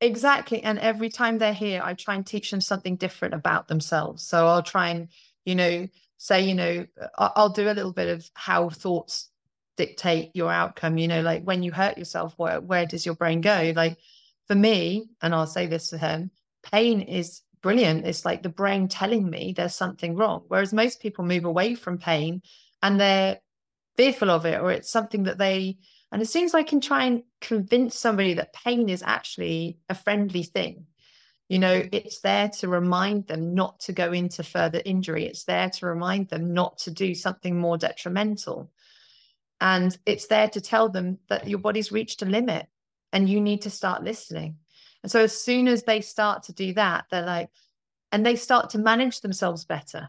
Exactly. 0.00 0.62
And 0.62 0.78
every 0.78 1.08
time 1.08 1.38
they're 1.38 1.52
here 1.52 1.80
i 1.84 1.94
try 1.94 2.14
and 2.14 2.26
teach 2.26 2.50
them 2.50 2.60
something 2.60 2.96
different 2.96 3.34
about 3.34 3.68
themselves. 3.68 4.24
So 4.24 4.46
i'll 4.46 4.62
try 4.62 4.90
and 4.90 5.08
you 5.44 5.54
know 5.54 5.88
say 6.18 6.42
you 6.42 6.54
know 6.54 6.86
i'll 7.16 7.50
do 7.50 7.70
a 7.70 7.72
little 7.74 7.92
bit 7.92 8.08
of 8.08 8.28
how 8.34 8.70
thoughts 8.70 9.30
dictate 9.76 10.30
your 10.34 10.50
outcome. 10.50 10.98
You 10.98 11.08
know 11.08 11.20
like 11.20 11.44
when 11.44 11.62
you 11.62 11.72
hurt 11.72 11.98
yourself 11.98 12.34
where 12.36 12.60
where 12.60 12.86
does 12.86 13.04
your 13.04 13.14
brain 13.14 13.40
go? 13.40 13.72
Like 13.74 13.98
for 14.46 14.54
me 14.54 15.08
and 15.20 15.34
I'll 15.34 15.46
say 15.46 15.66
this 15.66 15.90
to 15.90 15.98
him 15.98 16.30
pain 16.62 17.00
is 17.00 17.42
brilliant. 17.60 18.06
It's 18.06 18.24
like 18.24 18.42
the 18.42 18.48
brain 18.48 18.88
telling 18.88 19.28
me 19.28 19.52
there's 19.56 19.74
something 19.74 20.14
wrong 20.14 20.44
whereas 20.48 20.72
most 20.72 21.00
people 21.00 21.24
move 21.24 21.44
away 21.44 21.74
from 21.74 21.98
pain 21.98 22.42
and 22.82 23.00
they're 23.00 23.40
fearful 23.98 24.30
of 24.30 24.46
it 24.46 24.60
or 24.60 24.70
it's 24.70 24.90
something 24.90 25.24
that 25.24 25.38
they 25.38 25.76
and 26.10 26.22
as 26.22 26.32
soon 26.32 26.44
as 26.44 26.54
I 26.54 26.62
can 26.62 26.80
try 26.80 27.04
and 27.04 27.22
convince 27.42 27.98
somebody 27.98 28.32
that 28.34 28.54
pain 28.54 28.88
is 28.88 29.02
actually 29.04 29.78
a 29.90 29.94
friendly 29.94 30.42
thing 30.42 30.86
you 31.48 31.58
know 31.58 31.82
it's 31.92 32.20
there 32.20 32.48
to 32.60 32.68
remind 32.68 33.26
them 33.26 33.54
not 33.54 33.80
to 33.80 33.92
go 33.92 34.12
into 34.12 34.42
further 34.42 34.80
injury 34.84 35.26
it's 35.26 35.44
there 35.44 35.68
to 35.68 35.86
remind 35.86 36.28
them 36.28 36.54
not 36.54 36.78
to 36.78 36.90
do 36.90 37.14
something 37.14 37.58
more 37.58 37.76
detrimental 37.76 38.70
and 39.60 39.96
it's 40.06 40.26
there 40.26 40.48
to 40.48 40.60
tell 40.60 40.88
them 40.88 41.18
that 41.28 41.48
your 41.48 41.58
body's 41.58 41.92
reached 41.92 42.22
a 42.22 42.26
limit 42.26 42.66
and 43.12 43.28
you 43.28 43.40
need 43.40 43.62
to 43.62 43.70
start 43.70 44.04
listening. 44.04 44.56
And 45.02 45.10
so 45.10 45.20
as 45.20 45.40
soon 45.40 45.68
as 45.68 45.82
they 45.82 46.00
start 46.00 46.44
to 46.44 46.52
do 46.52 46.74
that, 46.74 47.06
they're 47.10 47.24
like, 47.24 47.50
and 48.12 48.24
they 48.24 48.36
start 48.36 48.70
to 48.70 48.78
manage 48.78 49.20
themselves 49.20 49.64
better. 49.64 50.08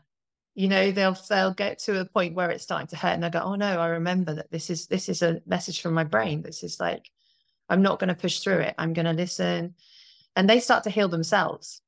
You 0.55 0.67
know, 0.67 0.91
they'll 0.91 1.17
they'll 1.29 1.53
get 1.53 1.79
to 1.79 1.99
a 1.99 2.05
point 2.05 2.35
where 2.35 2.49
it's 2.49 2.63
starting 2.63 2.87
to 2.87 2.97
hurt 2.97 3.13
and 3.13 3.23
they'll 3.23 3.29
go, 3.29 3.41
Oh 3.41 3.55
no, 3.55 3.79
I 3.79 3.87
remember 3.87 4.35
that 4.35 4.51
this 4.51 4.69
is 4.69 4.87
this 4.87 5.09
is 5.09 5.21
a 5.21 5.41
message 5.45 5.81
from 5.81 5.93
my 5.93 6.03
brain. 6.03 6.41
This 6.41 6.63
is 6.63 6.79
like, 6.79 7.09
I'm 7.69 7.81
not 7.81 7.99
going 7.99 8.09
to 8.09 8.15
push 8.15 8.39
through 8.39 8.59
it. 8.59 8.75
I'm 8.77 8.93
going 8.93 9.05
to 9.05 9.13
listen. 9.13 9.75
And 10.35 10.49
they 10.49 10.59
start 10.59 10.83
to 10.83 10.89
heal 10.89 11.07
themselves. 11.07 11.81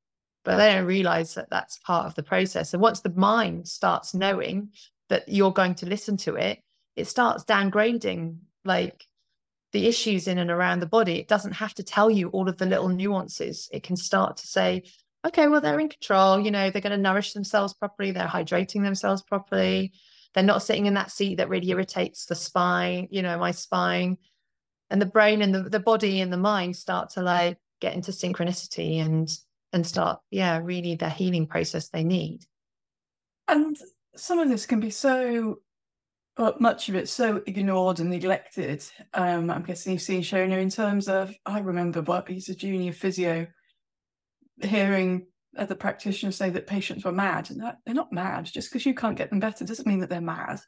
But 0.44 0.56
they 0.56 0.72
don't 0.72 0.86
realize 0.86 1.34
that 1.34 1.50
that's 1.50 1.78
part 1.78 2.06
of 2.06 2.14
the 2.16 2.22
process. 2.22 2.74
And 2.74 2.82
once 2.82 3.00
the 3.00 3.10
mind 3.10 3.68
starts 3.68 4.12
knowing 4.12 4.70
that 5.08 5.28
you're 5.28 5.52
going 5.52 5.76
to 5.76 5.86
listen 5.86 6.16
to 6.18 6.34
it, 6.34 6.60
it 6.96 7.06
starts 7.06 7.44
downgrading 7.44 8.38
like 8.64 9.06
the 9.72 9.86
issues 9.86 10.28
in 10.28 10.38
and 10.38 10.50
around 10.50 10.80
the 10.80 10.86
body. 10.86 11.18
It 11.18 11.28
doesn't 11.28 11.52
have 11.52 11.74
to 11.74 11.82
tell 11.82 12.10
you 12.10 12.28
all 12.28 12.48
of 12.48 12.58
the 12.58 12.66
little 12.66 12.88
nuances. 12.88 13.68
It 13.72 13.82
can 13.82 13.96
start 13.96 14.38
to 14.38 14.46
say, 14.46 14.82
okay, 15.24 15.48
well, 15.48 15.60
they're 15.60 15.80
in 15.80 15.88
control. 15.88 16.40
You 16.40 16.50
know, 16.50 16.70
they're 16.70 16.82
going 16.82 16.92
to 16.92 16.98
nourish 16.98 17.32
themselves 17.32 17.74
properly. 17.74 18.10
They're 18.10 18.26
hydrating 18.26 18.82
themselves 18.82 19.22
properly. 19.22 19.92
They're 20.34 20.42
not 20.42 20.62
sitting 20.62 20.86
in 20.86 20.94
that 20.94 21.10
seat 21.10 21.36
that 21.36 21.48
really 21.48 21.70
irritates 21.70 22.26
the 22.26 22.34
spine, 22.34 23.08
you 23.10 23.22
know, 23.22 23.38
my 23.38 23.50
spine. 23.50 24.16
And 24.90 25.00
the 25.00 25.06
brain 25.06 25.42
and 25.42 25.54
the, 25.54 25.62
the 25.62 25.80
body 25.80 26.20
and 26.20 26.32
the 26.32 26.38
mind 26.38 26.76
start 26.76 27.10
to 27.10 27.22
like 27.22 27.58
get 27.80 27.94
into 27.94 28.12
synchronicity 28.12 29.04
and 29.04 29.28
and 29.74 29.86
start, 29.86 30.20
yeah, 30.30 30.58
really 30.62 30.96
the 30.96 31.08
healing 31.08 31.46
process 31.46 31.88
they 31.88 32.04
need. 32.04 32.44
And 33.48 33.76
some 34.14 34.38
of 34.38 34.50
this 34.50 34.66
can 34.66 34.80
be 34.80 34.90
so 34.90 35.60
but 36.36 36.60
much 36.60 36.88
of 36.88 36.94
it 36.94 37.08
so 37.08 37.42
ignored 37.46 38.00
and 38.00 38.08
neglected. 38.08 38.82
Um, 39.12 39.50
I'm 39.50 39.62
guessing 39.62 39.92
you've 39.92 40.02
seen 40.02 40.22
Seona 40.22 40.60
in 40.60 40.70
terms 40.70 41.08
of 41.08 41.34
I 41.44 41.58
remember 41.58 42.00
working 42.00 42.36
he's 42.36 42.48
a 42.48 42.54
junior 42.54 42.92
physio, 42.92 43.46
hearing 44.60 45.26
other 45.56 45.74
practitioners 45.74 46.36
say 46.36 46.50
that 46.50 46.66
patients 46.66 47.04
were 47.04 47.12
mad, 47.12 47.50
and 47.50 47.60
they're 47.60 47.94
not 47.94 48.12
mad. 48.12 48.46
Just 48.46 48.70
because 48.70 48.86
you 48.86 48.94
can't 48.94 49.16
get 49.16 49.30
them 49.30 49.40
better 49.40 49.64
doesn't 49.64 49.86
mean 49.86 50.00
that 50.00 50.10
they're 50.10 50.20
mad. 50.20 50.60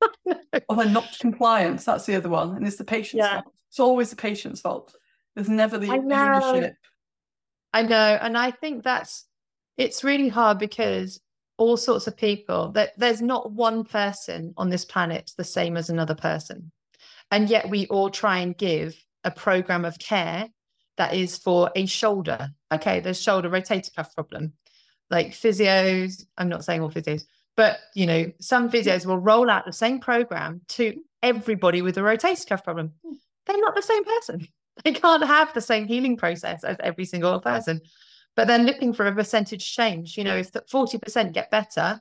or 0.68 0.76
they're 0.76 0.86
not 0.86 1.16
compliant. 1.20 1.84
That's 1.84 2.06
the 2.06 2.16
other 2.16 2.28
one, 2.28 2.56
and 2.56 2.66
it's 2.66 2.76
the 2.76 2.84
patient's 2.84 3.24
yeah. 3.24 3.42
fault. 3.42 3.54
It's 3.70 3.80
always 3.80 4.10
the 4.10 4.16
patient's 4.16 4.60
fault. 4.60 4.94
There's 5.34 5.48
never 5.48 5.78
the 5.78 5.90
I 5.90 5.96
know. 5.98 6.52
leadership. 6.52 6.76
I 7.72 7.82
know. 7.82 8.18
And 8.20 8.36
I 8.36 8.50
think 8.50 8.82
that's 8.82 9.26
it's 9.76 10.02
really 10.02 10.28
hard 10.28 10.58
because 10.58 11.20
all 11.58 11.76
sorts 11.76 12.06
of 12.06 12.16
people 12.16 12.70
that 12.72 12.92
there's 12.96 13.20
not 13.20 13.52
one 13.52 13.84
person 13.84 14.54
on 14.56 14.70
this 14.70 14.84
planet 14.84 15.32
the 15.36 15.44
same 15.44 15.76
as 15.76 15.90
another 15.90 16.14
person. 16.14 16.72
And 17.30 17.50
yet 17.50 17.68
we 17.68 17.86
all 17.88 18.10
try 18.10 18.38
and 18.38 18.56
give 18.56 18.96
a 19.24 19.30
program 19.30 19.84
of 19.84 19.98
care 19.98 20.48
that 20.98 21.14
is 21.14 21.38
for 21.38 21.70
a 21.74 21.86
shoulder. 21.86 22.50
Okay, 22.72 23.00
there's 23.00 23.20
shoulder 23.20 23.48
rotator 23.48 23.94
cuff 23.94 24.14
problem. 24.14 24.52
Like 25.10 25.28
physios, 25.28 26.24
I'm 26.36 26.50
not 26.50 26.64
saying 26.64 26.82
all 26.82 26.90
physios, 26.90 27.22
but 27.56 27.78
you 27.94 28.06
know, 28.06 28.30
some 28.40 28.70
physios 28.70 29.06
will 29.06 29.18
roll 29.18 29.48
out 29.48 29.64
the 29.64 29.72
same 29.72 30.00
program 30.00 30.60
to 30.68 31.00
everybody 31.22 31.82
with 31.82 31.96
a 31.96 32.02
rotator 32.02 32.46
cuff 32.46 32.62
problem. 32.62 32.92
Hmm. 33.04 33.14
They're 33.46 33.58
not 33.58 33.74
the 33.74 33.82
same 33.82 34.04
person. 34.04 34.48
They 34.84 34.92
can't 34.92 35.26
have 35.26 35.52
the 35.52 35.60
same 35.60 35.88
healing 35.88 36.16
process 36.16 36.62
as 36.62 36.76
every 36.78 37.04
single 37.04 37.40
person. 37.40 37.80
But 38.36 38.46
then 38.46 38.64
looking 38.64 38.92
for 38.92 39.06
a 39.06 39.12
percentage 39.12 39.74
change, 39.74 40.16
you 40.16 40.22
know, 40.22 40.36
if 40.36 40.52
the 40.52 40.60
40% 40.60 41.32
get 41.32 41.50
better, 41.50 42.00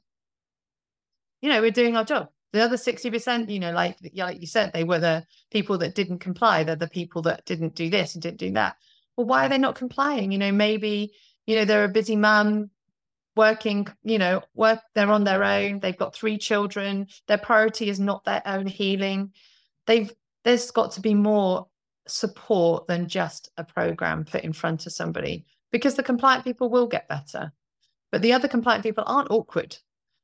you 1.42 1.50
know, 1.50 1.60
we're 1.60 1.72
doing 1.72 1.98
our 1.98 2.04
job. 2.04 2.30
The 2.54 2.62
other 2.62 2.78
60%, 2.78 3.50
you 3.50 3.60
know, 3.60 3.72
like, 3.72 3.98
like 4.14 4.40
you 4.40 4.46
said, 4.46 4.74
they 4.74 4.84
were 4.84 5.00
the 5.00 5.26
people 5.52 5.80
that 5.80 5.96
didn't 5.96 6.20
comply. 6.20 6.64
They're 6.64 6.76
the 6.76 6.88
people 6.88 7.24
that 7.24 7.46
didn't 7.46 7.74
do 7.74 7.90
this 7.90 8.14
and 8.14 8.22
didn't 8.22 8.38
do 8.38 8.52
that. 8.52 8.76
Well, 9.18 9.26
why 9.26 9.46
are 9.46 9.50
they 9.50 9.58
not 9.58 9.76
complying? 9.76 10.32
You 10.32 10.38
know, 10.38 10.52
maybe, 10.52 11.12
you 11.48 11.56
know, 11.56 11.66
they're 11.66 11.84
a 11.84 11.90
busy 11.90 12.16
mum 12.16 12.70
working, 13.36 13.88
you 14.04 14.18
know, 14.18 14.42
work, 14.54 14.80
they're 14.94 15.12
on 15.12 15.24
their 15.24 15.44
own. 15.44 15.80
They've 15.80 15.98
got 15.98 16.16
three 16.16 16.38
children. 16.38 17.08
Their 17.28 17.38
priority 17.38 17.90
is 17.90 18.00
not 18.00 18.24
their 18.24 18.42
own 18.46 18.68
healing. 18.68 19.32
They've, 19.86 20.12
there's 20.44 20.72
got 20.72 20.92
to 20.94 21.02
be 21.02 21.14
more 21.14 21.68
support 22.08 22.88
than 22.88 23.10
just 23.10 23.52
a 23.58 23.64
program 23.64 24.24
put 24.24 24.44
in 24.44 24.54
front 24.54 24.86
of 24.86 24.94
somebody 24.94 25.46
because 25.72 25.96
the 25.96 26.04
compliant 26.04 26.44
people 26.44 26.70
will 26.70 26.88
get 26.88 27.10
better. 27.10 27.52
But 28.12 28.22
the 28.22 28.34
other 28.34 28.48
compliant 28.48 28.84
people 28.84 29.04
aren't 29.06 29.32
awkward. 29.32 29.78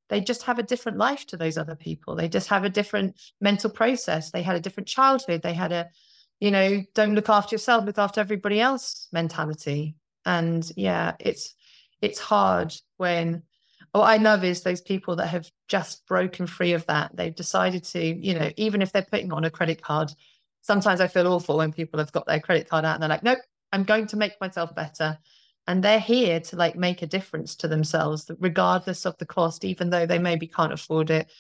They 0.10 0.22
just 0.22 0.44
have 0.44 0.60
a 0.60 0.64
different 0.64 0.98
life 0.98 1.26
to 1.28 1.38
those 1.38 1.58
other 1.58 1.76
people. 1.76 2.16
They 2.16 2.30
just 2.30 2.50
have 2.50 2.64
a 2.64 2.70
different 2.70 3.20
mental 3.42 3.70
process. 3.70 4.32
They 4.32 4.44
had 4.44 4.56
a 4.56 4.62
different 4.62 4.88
childhood. 4.88 5.42
They 5.42 5.54
had 5.54 5.72
a, 5.72 5.90
you 6.44 6.52
know, 6.52 6.84
don't 6.94 7.16
look 7.16 7.30
after 7.30 7.54
yourself, 7.56 7.86
look 7.86 7.98
after 7.98 8.20
everybody 8.20 8.60
else 8.60 9.08
mentality. 9.14 9.96
And 10.26 10.70
yeah, 10.76 11.14
it's 11.18 11.56
it's 12.02 12.20
hard 12.20 12.76
when 12.98 13.44
what 13.94 14.02
I 14.02 14.18
love 14.18 14.44
is 14.44 14.62
those 14.62 14.82
people 14.82 15.16
that 15.16 15.28
have 15.28 15.50
just 15.70 16.06
broken 16.06 16.46
free 16.46 16.74
of 16.74 16.86
that. 16.88 17.16
They've 17.16 17.34
decided 17.34 17.86
to, 17.86 18.04
you 18.04 18.38
know, 18.38 18.50
even 18.58 18.82
if 18.82 18.92
they're 18.92 19.08
putting 19.10 19.32
on 19.32 19.46
a 19.46 19.50
credit 19.50 19.82
card, 19.82 20.12
sometimes 20.60 21.00
I 21.00 21.08
feel 21.08 21.28
awful 21.28 21.56
when 21.56 21.72
people 21.72 21.98
have 22.02 22.12
got 22.12 22.28
their 22.28 22.42
credit 22.42 22.68
card 22.68 22.84
out 22.84 22.96
and 22.96 23.02
they're 23.02 23.16
like, 23.16 23.24
nope, 23.24 23.40
I'm 23.72 23.86
going 23.86 24.08
to 24.08 24.18
make 24.18 24.34
myself 24.42 24.76
better. 24.76 25.18
And 25.68 25.82
they're 25.82 25.98
here 25.98 26.42
to 26.42 26.58
like 26.58 26.76
make 26.76 27.04
a 27.04 27.08
difference 27.08 27.56
to 27.58 27.70
themselves, 27.70 28.30
regardless 28.40 29.06
of 29.06 29.18
the 29.18 29.26
cost, 29.26 29.64
even 29.64 29.92
though 29.92 30.06
they 30.06 30.20
maybe 30.20 30.48
can't 30.48 30.74
afford 30.74 31.10
it. 31.10 31.32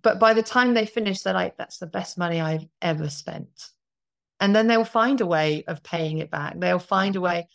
But 0.00 0.18
by 0.18 0.32
the 0.32 0.42
time 0.42 0.72
they 0.72 0.86
finish, 0.86 1.20
they're 1.20 1.34
like, 1.34 1.58
that's 1.58 1.76
the 1.76 1.86
best 1.86 2.16
money 2.16 2.40
I've 2.40 2.66
ever 2.80 3.10
spent. 3.10 3.72
And 4.40 4.54
then 4.54 4.66
they'll 4.66 4.84
find 4.84 5.20
a 5.20 5.26
way 5.26 5.64
of 5.66 5.82
paying 5.82 6.18
it 6.18 6.30
back. 6.30 6.58
They'll 6.58 6.78
find 6.78 7.16
a 7.16 7.20
way. 7.20 7.48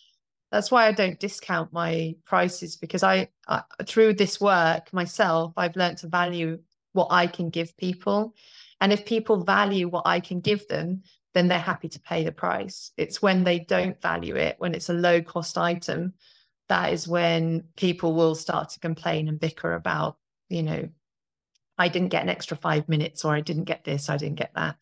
That's 0.52 0.72
why 0.72 0.88
I 0.88 0.92
don't 0.92 1.20
discount 1.20 1.72
my 1.72 2.16
prices 2.26 2.76
because 2.76 3.04
I, 3.04 3.30
I 3.48 3.62
through 3.86 4.16
this 4.16 4.42
work 4.42 4.92
myself, 4.92 5.54
I've 5.56 5.76
learned 5.76 6.00
to 6.00 6.08
value 6.08 6.60
what 6.94 7.08
I 7.12 7.28
can 7.28 7.50
give 7.50 7.78
people. 7.78 8.34
And 8.82 8.92
if 8.92 9.06
people 9.06 9.44
value 9.44 9.88
what 9.88 10.08
I 10.08 10.20
can 10.20 10.42
give 10.42 10.68
them, 10.68 11.04
then 11.34 11.48
they're 11.48 11.60
happy 11.60 11.88
to 11.90 12.00
pay 12.00 12.24
the 12.24 12.32
price. 12.32 12.92
It's 12.98 13.22
when 13.22 13.44
they 13.44 13.60
don't 13.60 14.02
value 14.02 14.36
it, 14.36 14.56
when 14.58 14.74
it's 14.76 14.90
a 14.90 14.94
low 14.94 15.22
cost 15.22 15.58
item, 15.58 16.14
that 16.68 16.92
is 16.94 17.08
when 17.08 17.66
people 17.78 18.14
will 18.14 18.36
start 18.36 18.70
to 18.70 18.80
complain 18.80 19.28
and 19.28 19.40
bicker 19.40 19.74
about, 19.74 20.18
you 20.50 20.64
know, 20.64 20.90
I 21.78 21.88
didn't 21.88 22.10
get 22.10 22.24
an 22.24 22.30
extra 22.30 22.58
five 22.58 22.90
minutes 22.90 23.24
or 23.24 23.34
I 23.34 23.42
didn't 23.42 23.64
get 23.66 23.84
this, 23.84 24.10
I 24.10 24.18
didn't 24.18 24.36
get 24.36 24.54
that. 24.56 24.76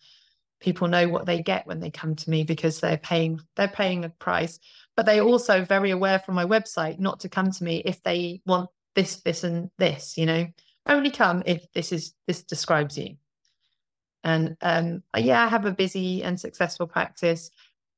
People 0.59 0.87
know 0.87 1.07
what 1.07 1.25
they 1.25 1.41
get 1.41 1.65
when 1.67 1.79
they 1.79 1.89
come 1.89 2.15
to 2.15 2.29
me 2.29 2.43
because 2.43 2.79
they're 2.79 2.97
paying 2.97 3.39
they're 3.55 3.67
paying 3.67 4.03
a 4.05 4.09
price. 4.09 4.59
But 4.95 5.05
they're 5.05 5.23
also 5.23 5.63
very 5.63 5.91
aware 5.91 6.19
from 6.19 6.35
my 6.35 6.45
website 6.45 6.99
not 6.99 7.21
to 7.21 7.29
come 7.29 7.51
to 7.51 7.63
me 7.63 7.81
if 7.85 8.03
they 8.03 8.41
want 8.45 8.69
this, 8.95 9.17
this, 9.17 9.43
and 9.43 9.71
this, 9.77 10.17
you 10.17 10.25
know. 10.25 10.47
Only 10.85 11.11
come 11.11 11.43
if 11.45 11.71
this 11.73 11.91
is 11.91 12.13
this 12.27 12.43
describes 12.43 12.97
you. 12.97 13.15
And 14.23 14.57
um, 14.61 15.03
yeah, 15.15 15.43
I 15.43 15.47
have 15.47 15.65
a 15.65 15.71
busy 15.71 16.23
and 16.23 16.39
successful 16.39 16.87
practice. 16.87 17.51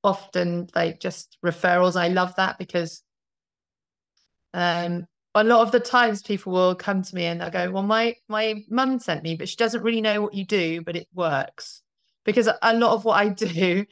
Often, 0.03 0.69
like 0.75 0.99
just 0.99 1.37
referrals. 1.45 1.95
I 1.95 2.07
love 2.07 2.35
that 2.35 2.57
because 2.57 3.03
um, 4.53 5.07
a 5.35 5.43
lot 5.43 5.61
of 5.61 5.71
the 5.71 5.79
times 5.79 6.21
people 6.21 6.51
will 6.51 6.75
come 6.75 7.01
to 7.03 7.15
me 7.15 7.25
and 7.25 7.39
they'll 7.39 7.49
go, 7.49 7.71
"Well, 7.71 7.83
my 7.83 8.15
my 8.27 8.63
mum 8.69 8.99
sent 8.99 9.23
me, 9.23 9.35
but 9.35 9.47
she 9.47 9.55
doesn't 9.55 9.83
really 9.83 10.01
know 10.01 10.21
what 10.21 10.33
you 10.33 10.45
do, 10.45 10.81
but 10.81 10.95
it 10.95 11.07
works." 11.13 11.81
Because 12.25 12.47
a 12.61 12.73
lot 12.75 12.93
of 12.93 13.05
what 13.05 13.17
I 13.17 13.29
do 13.29 13.85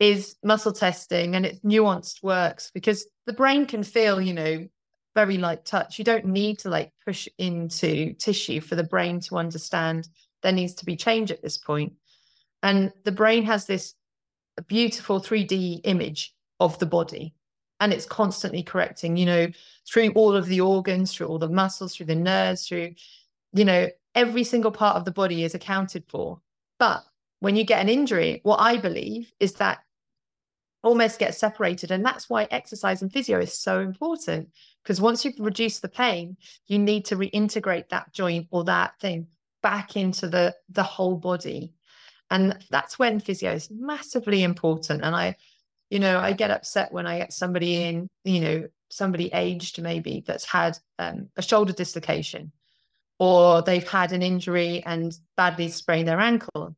is 0.00 0.36
muscle 0.44 0.72
testing 0.72 1.34
and 1.34 1.44
it's 1.44 1.60
nuanced 1.60 2.22
works 2.22 2.70
because 2.72 3.06
the 3.26 3.32
brain 3.32 3.66
can 3.66 3.82
feel, 3.82 4.20
you 4.20 4.32
know, 4.32 4.66
very 5.14 5.38
light 5.38 5.64
touch. 5.64 5.98
You 5.98 6.04
don't 6.04 6.26
need 6.26 6.60
to 6.60 6.70
like 6.70 6.92
push 7.04 7.28
into 7.38 8.12
tissue 8.14 8.60
for 8.60 8.76
the 8.76 8.84
brain 8.84 9.20
to 9.20 9.36
understand 9.36 10.08
there 10.42 10.52
needs 10.52 10.74
to 10.74 10.84
be 10.84 10.96
change 10.96 11.32
at 11.32 11.42
this 11.42 11.58
point. 11.58 11.94
And 12.62 12.92
the 13.04 13.12
brain 13.12 13.44
has 13.44 13.66
this 13.66 13.94
beautiful 14.66 15.20
3D 15.20 15.80
image 15.84 16.34
of 16.60 16.78
the 16.78 16.86
body 16.86 17.34
and 17.80 17.92
it's 17.92 18.06
constantly 18.06 18.62
correcting, 18.62 19.16
you 19.16 19.26
know, 19.26 19.46
through 19.88 20.10
all 20.10 20.34
of 20.34 20.46
the 20.46 20.60
organs, 20.60 21.14
through 21.14 21.28
all 21.28 21.38
the 21.38 21.48
muscles, 21.48 21.94
through 21.94 22.06
the 22.06 22.14
nerves, 22.14 22.66
through, 22.66 22.94
you 23.52 23.64
know, 23.64 23.88
every 24.14 24.44
single 24.44 24.72
part 24.72 24.96
of 24.96 25.04
the 25.04 25.12
body 25.12 25.44
is 25.44 25.54
accounted 25.54 26.04
for. 26.08 26.40
But 26.78 27.04
when 27.40 27.56
you 27.56 27.64
get 27.64 27.80
an 27.80 27.88
injury, 27.88 28.40
what 28.42 28.60
I 28.60 28.78
believe 28.78 29.32
is 29.38 29.54
that 29.54 29.80
almost 30.82 31.18
gets 31.18 31.38
separated. 31.38 31.90
And 31.90 32.04
that's 32.04 32.30
why 32.30 32.46
exercise 32.50 33.02
and 33.02 33.12
physio 33.12 33.40
is 33.40 33.52
so 33.52 33.80
important. 33.80 34.50
Because 34.82 35.00
once 35.00 35.24
you've 35.24 35.38
reduced 35.38 35.82
the 35.82 35.88
pain, 35.88 36.36
you 36.66 36.78
need 36.78 37.06
to 37.06 37.16
reintegrate 37.16 37.88
that 37.88 38.12
joint 38.12 38.46
or 38.50 38.64
that 38.64 38.98
thing 39.00 39.28
back 39.62 39.96
into 39.96 40.28
the 40.28 40.54
the 40.68 40.82
whole 40.82 41.16
body 41.16 41.72
and 42.30 42.56
that's 42.70 42.98
when 42.98 43.20
physio 43.20 43.52
is 43.52 43.70
massively 43.70 44.42
important 44.42 45.02
and 45.02 45.14
i 45.14 45.34
you 45.90 45.98
know 45.98 46.18
i 46.18 46.32
get 46.32 46.50
upset 46.50 46.92
when 46.92 47.06
i 47.06 47.18
get 47.18 47.32
somebody 47.32 47.82
in 47.82 48.08
you 48.24 48.40
know 48.40 48.68
somebody 48.90 49.30
aged 49.32 49.82
maybe 49.82 50.22
that's 50.26 50.44
had 50.44 50.78
um, 50.98 51.28
a 51.36 51.42
shoulder 51.42 51.72
dislocation 51.72 52.52
or 53.18 53.62
they've 53.62 53.88
had 53.88 54.12
an 54.12 54.22
injury 54.22 54.82
and 54.86 55.18
badly 55.36 55.68
sprained 55.68 56.08
their 56.08 56.20
ankle 56.20 56.76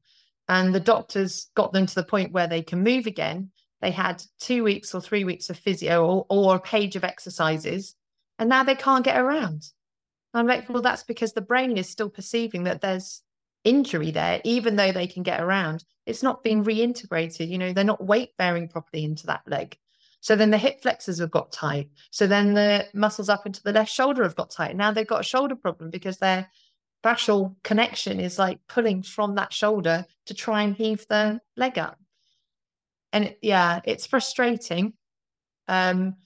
and 0.50 0.74
the 0.74 0.80
doctors 0.80 1.50
got 1.54 1.72
them 1.72 1.86
to 1.86 1.94
the 1.94 2.04
point 2.04 2.32
where 2.32 2.46
they 2.46 2.62
can 2.62 2.82
move 2.82 3.06
again 3.06 3.50
they 3.80 3.90
had 3.90 4.22
two 4.38 4.62
weeks 4.62 4.94
or 4.94 5.00
three 5.00 5.24
weeks 5.24 5.48
of 5.48 5.56
physio 5.56 6.04
or, 6.04 6.26
or 6.28 6.56
a 6.56 6.60
page 6.60 6.94
of 6.96 7.04
exercises 7.04 7.94
and 8.38 8.48
now 8.50 8.62
they 8.62 8.74
can't 8.74 9.04
get 9.04 9.18
around 9.18 9.64
I'm 10.32 10.46
like, 10.46 10.68
well, 10.68 10.82
that's 10.82 11.02
because 11.02 11.32
the 11.32 11.40
brain 11.40 11.76
is 11.76 11.88
still 11.88 12.10
perceiving 12.10 12.64
that 12.64 12.80
there's 12.80 13.22
injury 13.64 14.10
there, 14.10 14.40
even 14.44 14.76
though 14.76 14.92
they 14.92 15.06
can 15.06 15.22
get 15.22 15.40
around. 15.40 15.84
It's 16.06 16.22
not 16.22 16.42
being 16.42 16.64
reintegrated. 16.64 17.48
You 17.48 17.58
know, 17.58 17.72
they're 17.72 17.84
not 17.84 18.04
weight 18.04 18.36
bearing 18.36 18.68
properly 18.68 19.04
into 19.04 19.26
that 19.26 19.42
leg. 19.46 19.76
So 20.20 20.36
then 20.36 20.50
the 20.50 20.58
hip 20.58 20.82
flexors 20.82 21.18
have 21.18 21.30
got 21.30 21.50
tight. 21.50 21.88
So 22.10 22.26
then 22.26 22.54
the 22.54 22.86
muscles 22.94 23.28
up 23.28 23.46
into 23.46 23.62
the 23.62 23.72
left 23.72 23.90
shoulder 23.90 24.22
have 24.22 24.36
got 24.36 24.50
tight. 24.50 24.76
Now 24.76 24.92
they've 24.92 25.06
got 25.06 25.20
a 25.20 25.24
shoulder 25.24 25.56
problem 25.56 25.90
because 25.90 26.18
their 26.18 26.48
fascial 27.02 27.56
connection 27.62 28.20
is 28.20 28.38
like 28.38 28.58
pulling 28.68 29.02
from 29.02 29.36
that 29.36 29.52
shoulder 29.52 30.06
to 30.26 30.34
try 30.34 30.62
and 30.62 30.74
heave 30.74 31.06
the 31.08 31.40
leg 31.56 31.78
up. 31.78 31.98
And 33.12 33.24
it, 33.24 33.38
yeah, 33.42 33.80
it's 33.84 34.06
frustrating. 34.06 34.92
Um, 35.68 36.16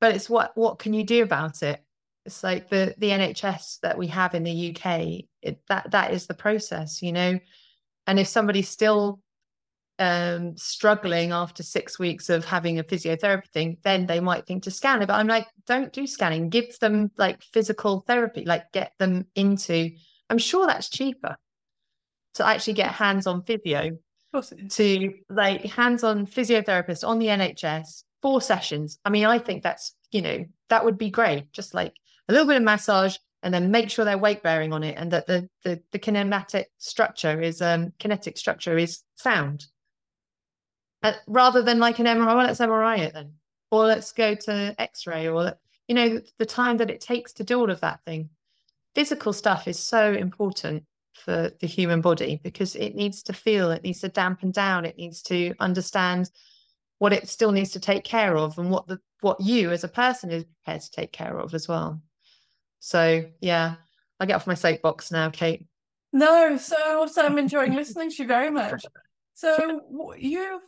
but 0.00 0.14
it's 0.14 0.30
what 0.30 0.52
what 0.56 0.78
can 0.78 0.94
you 0.94 1.04
do 1.04 1.22
about 1.22 1.62
it? 1.62 1.82
it's 2.26 2.42
like 2.42 2.68
the 2.68 2.94
the 2.98 3.10
NHS 3.10 3.80
that 3.80 3.98
we 3.98 4.06
have 4.08 4.34
in 4.34 4.44
the 4.44 4.70
UK 4.70 5.24
it, 5.42 5.60
that 5.68 5.90
that 5.90 6.12
is 6.12 6.26
the 6.26 6.34
process 6.34 7.02
you 7.02 7.12
know 7.12 7.38
and 8.06 8.18
if 8.18 8.28
somebody's 8.28 8.68
still 8.68 9.20
um, 9.98 10.56
struggling 10.56 11.30
after 11.30 11.62
six 11.62 11.98
weeks 11.98 12.30
of 12.30 12.46
having 12.46 12.78
a 12.78 12.84
physiotherapy 12.84 13.48
thing 13.52 13.76
then 13.82 14.06
they 14.06 14.20
might 14.20 14.46
think 14.46 14.62
to 14.62 14.70
scan 14.70 15.02
it 15.02 15.06
but 15.06 15.14
I'm 15.14 15.26
like 15.26 15.46
don't 15.66 15.92
do 15.92 16.06
scanning 16.06 16.48
give 16.48 16.78
them 16.78 17.10
like 17.18 17.42
physical 17.42 18.00
therapy 18.06 18.44
like 18.44 18.72
get 18.72 18.92
them 18.98 19.26
into 19.34 19.90
I'm 20.30 20.38
sure 20.38 20.66
that's 20.66 20.88
cheaper 20.88 21.36
to 22.34 22.46
actually 22.46 22.72
get 22.74 22.92
hands-on 22.92 23.42
physio 23.42 23.98
to 24.70 25.14
like 25.28 25.64
hands-on 25.64 26.26
physiotherapist 26.26 27.06
on 27.06 27.18
the 27.18 27.26
NHS 27.26 28.04
four 28.22 28.40
sessions 28.40 28.98
I 29.04 29.10
mean 29.10 29.26
I 29.26 29.38
think 29.38 29.62
that's 29.62 29.94
you 30.12 30.22
know 30.22 30.44
that 30.68 30.84
would 30.84 30.96
be 30.96 31.10
great 31.10 31.52
just 31.52 31.74
like 31.74 31.92
a 32.28 32.32
little 32.32 32.46
bit 32.46 32.56
of 32.56 32.62
massage, 32.62 33.16
and 33.42 33.52
then 33.52 33.70
make 33.72 33.90
sure 33.90 34.04
they're 34.04 34.16
weight 34.18 34.42
bearing 34.42 34.72
on 34.72 34.84
it 34.84 34.94
and 34.96 35.10
that 35.12 35.26
the 35.26 35.48
the, 35.64 35.82
the 35.92 35.98
kinematic 35.98 36.66
structure 36.78 37.40
is 37.42 37.60
um 37.60 37.92
kinetic 37.98 38.38
structure 38.38 38.78
is 38.78 39.02
sound. 39.16 39.66
uh, 41.02 41.12
rather 41.26 41.62
than 41.62 41.78
like 41.78 41.98
an 41.98 42.06
MRI. 42.06 42.26
Well, 42.26 42.36
let's 42.46 42.60
MRI 42.60 42.98
it 43.00 43.14
then, 43.14 43.34
or 43.70 43.86
let's 43.86 44.12
go 44.12 44.34
to 44.34 44.74
X-ray, 44.78 45.28
or 45.28 45.54
you 45.88 45.94
know, 45.94 46.20
the 46.38 46.46
time 46.46 46.76
that 46.78 46.90
it 46.90 47.00
takes 47.00 47.32
to 47.34 47.44
do 47.44 47.58
all 47.58 47.70
of 47.70 47.80
that 47.80 48.00
thing. 48.04 48.30
Physical 48.94 49.32
stuff 49.32 49.68
is 49.68 49.78
so 49.78 50.12
important 50.12 50.84
for 51.14 51.50
the 51.60 51.66
human 51.66 52.00
body 52.00 52.40
because 52.42 52.76
it 52.76 52.94
needs 52.94 53.22
to 53.24 53.32
feel, 53.32 53.70
it 53.70 53.82
needs 53.84 54.00
to 54.00 54.08
dampen 54.08 54.50
down, 54.50 54.84
it 54.84 54.96
needs 54.96 55.22
to 55.22 55.54
understand 55.60 56.30
what 56.98 57.12
it 57.12 57.28
still 57.28 57.52
needs 57.52 57.70
to 57.70 57.80
take 57.80 58.04
care 58.04 58.36
of 58.36 58.58
and 58.58 58.70
what 58.70 58.86
the 58.86 59.00
what 59.20 59.40
you 59.40 59.70
as 59.70 59.84
a 59.84 59.88
person 59.88 60.30
is 60.30 60.44
prepared 60.44 60.80
to 60.80 60.90
take 60.90 61.12
care 61.12 61.38
of 61.38 61.54
as 61.54 61.68
well. 61.68 62.00
So 62.78 63.24
yeah, 63.40 63.76
I 64.18 64.26
get 64.26 64.34
off 64.34 64.46
my 64.46 64.54
soapbox 64.54 65.10
now, 65.10 65.30
Kate. 65.30 65.66
No, 66.12 66.56
so 66.56 66.76
also 66.98 67.22
I'm 67.22 67.38
enjoying 67.38 67.74
listening 67.74 68.10
to 68.10 68.22
you 68.22 68.26
very 68.26 68.50
much. 68.50 68.84
So 69.34 69.80
you've 70.18 70.62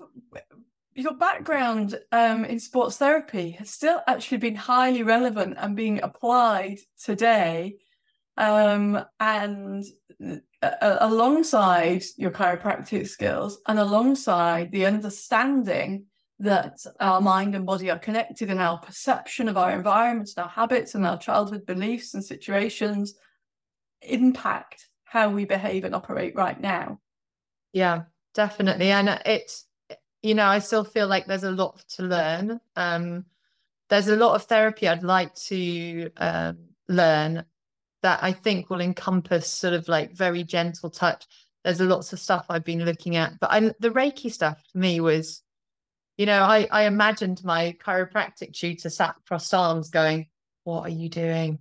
your 0.94 1.14
background 1.14 1.98
um, 2.12 2.44
in 2.44 2.58
sports 2.58 2.98
therapy 2.98 3.52
has 3.52 3.70
still 3.70 4.00
actually 4.06 4.38
been 4.38 4.54
highly 4.54 5.02
relevant 5.02 5.54
and 5.58 5.74
being 5.74 6.02
applied 6.02 6.78
today. 7.02 7.76
Um, 8.36 9.04
and 9.20 9.84
uh, 10.62 10.96
alongside 11.00 12.02
your 12.16 12.30
chiropractic 12.30 13.08
skills 13.08 13.60
and 13.68 13.78
alongside 13.78 14.72
the 14.72 14.86
understanding 14.86 16.06
that 16.38 16.78
our 16.98 17.20
mind 17.20 17.54
and 17.54 17.66
body 17.66 17.90
are 17.90 17.98
connected 17.98 18.50
and 18.50 18.60
our 18.60 18.78
perception 18.78 19.48
of 19.48 19.56
our 19.56 19.72
environments 19.72 20.34
and 20.36 20.44
our 20.44 20.50
habits 20.50 20.94
and 20.94 21.06
our 21.06 21.18
childhood 21.18 21.66
beliefs 21.66 22.14
and 22.14 22.24
situations 22.24 23.14
impact 24.02 24.88
how 25.04 25.28
we 25.28 25.44
behave 25.44 25.84
and 25.84 25.94
operate 25.94 26.34
right 26.34 26.60
now. 26.60 26.98
Yeah, 27.72 28.02
definitely. 28.34 28.90
And 28.90 29.20
it's, 29.26 29.66
you 30.22 30.34
know, 30.34 30.46
I 30.46 30.58
still 30.58 30.84
feel 30.84 31.06
like 31.06 31.26
there's 31.26 31.44
a 31.44 31.50
lot 31.50 31.84
to 31.96 32.02
learn. 32.02 32.60
Um, 32.76 33.24
there's 33.88 34.08
a 34.08 34.16
lot 34.16 34.34
of 34.34 34.44
therapy 34.44 34.88
I'd 34.88 35.02
like 35.02 35.34
to 35.34 36.10
um, 36.16 36.58
learn 36.88 37.44
that 38.02 38.22
I 38.22 38.32
think 38.32 38.68
will 38.68 38.80
encompass 38.80 39.48
sort 39.48 39.74
of 39.74 39.88
like 39.88 40.12
very 40.12 40.44
gentle 40.44 40.90
touch. 40.90 41.26
There's 41.64 41.80
lots 41.80 42.12
of 42.12 42.18
stuff 42.18 42.46
I've 42.48 42.64
been 42.64 42.84
looking 42.84 43.16
at, 43.16 43.38
but 43.40 43.50
I, 43.52 43.60
the 43.78 43.90
Reiki 43.90 44.30
stuff 44.30 44.62
to 44.72 44.78
me 44.78 45.00
was, 45.00 45.42
you 46.16 46.26
know, 46.26 46.42
I, 46.42 46.66
I 46.70 46.84
imagined 46.84 47.44
my 47.44 47.76
chiropractic 47.84 48.52
tutor 48.52 48.90
sat 48.90 49.14
crossed 49.26 49.54
arms 49.54 49.90
going, 49.90 50.26
what 50.64 50.82
are 50.82 50.90
you 50.90 51.08
doing? 51.08 51.60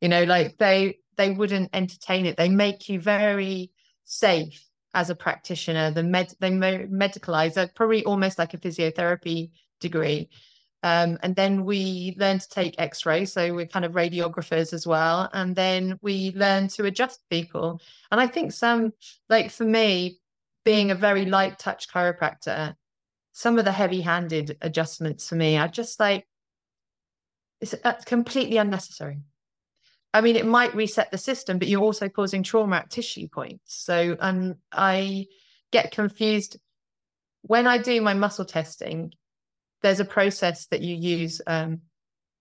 You 0.00 0.08
know, 0.08 0.24
like 0.24 0.58
they, 0.58 0.98
they 1.16 1.30
wouldn't 1.30 1.70
entertain 1.72 2.26
it. 2.26 2.36
They 2.36 2.48
make 2.48 2.88
you 2.88 3.00
very 3.00 3.72
safe 4.04 4.64
as 4.94 5.10
a 5.10 5.14
practitioner. 5.14 5.90
The 5.90 6.02
med, 6.02 6.34
they 6.40 6.50
medicalize, 6.50 7.74
probably 7.74 8.04
almost 8.04 8.38
like 8.38 8.54
a 8.54 8.58
physiotherapy 8.58 9.50
degree. 9.80 10.30
Um, 10.82 11.18
and 11.22 11.34
then 11.34 11.64
we 11.64 12.14
learn 12.18 12.38
to 12.38 12.48
take 12.48 12.76
x 12.78 13.04
rays. 13.04 13.32
So 13.32 13.52
we're 13.54 13.66
kind 13.66 13.84
of 13.84 13.92
radiographers 13.92 14.72
as 14.72 14.86
well. 14.86 15.28
And 15.32 15.56
then 15.56 15.98
we 16.02 16.32
learn 16.36 16.68
to 16.68 16.84
adjust 16.84 17.20
people. 17.30 17.80
And 18.10 18.20
I 18.20 18.26
think 18.26 18.52
some, 18.52 18.92
like 19.28 19.50
for 19.50 19.64
me, 19.64 20.20
being 20.64 20.90
a 20.90 20.94
very 20.94 21.24
light 21.24 21.58
touch 21.58 21.88
chiropractor, 21.88 22.74
some 23.32 23.58
of 23.58 23.64
the 23.64 23.72
heavy 23.72 24.00
handed 24.00 24.56
adjustments 24.60 25.28
for 25.28 25.34
me 25.34 25.56
are 25.56 25.68
just 25.68 25.98
like, 25.98 26.26
it's 27.60 27.74
uh, 27.84 27.94
completely 28.04 28.56
unnecessary. 28.56 29.18
I 30.14 30.20
mean, 30.20 30.36
it 30.36 30.46
might 30.46 30.74
reset 30.74 31.10
the 31.10 31.18
system, 31.18 31.58
but 31.58 31.68
you're 31.68 31.82
also 31.82 32.08
causing 32.08 32.42
trauma 32.42 32.76
at 32.76 32.90
tissue 32.90 33.28
points. 33.28 33.74
So 33.82 34.16
um, 34.20 34.56
I 34.72 35.26
get 35.70 35.90
confused 35.90 36.58
when 37.42 37.66
I 37.66 37.78
do 37.78 38.00
my 38.00 38.14
muscle 38.14 38.44
testing 38.44 39.12
there's 39.82 40.00
a 40.00 40.04
process 40.04 40.66
that 40.66 40.80
you 40.80 40.94
use 40.94 41.40
um, 41.46 41.80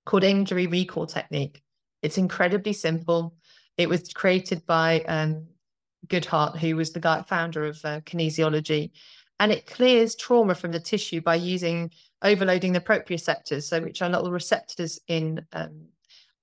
called 0.06 0.24
injury 0.24 0.68
recall 0.68 1.06
technique. 1.06 1.62
It's 2.02 2.18
incredibly 2.18 2.74
simple. 2.74 3.36
It 3.78 3.90
was 3.90 4.12
created 4.14 4.66
by 4.66 5.02
um, 5.02 5.48
Goodheart, 6.08 6.58
who 6.58 6.76
was 6.76 6.94
the 6.94 7.00
guy 7.00 7.22
founder 7.24 7.66
of 7.66 7.80
uh, 7.84 8.02
kinesiology, 8.02 8.92
and 9.40 9.52
it 9.52 9.68
clears 9.68 10.16
trauma 10.16 10.56
from 10.56 10.72
the 10.72 10.80
tissue 10.80 11.22
by 11.22 11.36
using 11.36 11.92
overloading 12.24 12.74
the 12.74 12.80
proprioceptors, 12.80 13.64
so 13.64 13.82
which 13.82 14.02
are 14.02 14.10
little 14.10 14.32
receptors 14.32 15.00
in 15.08 15.46
um, 15.54 15.86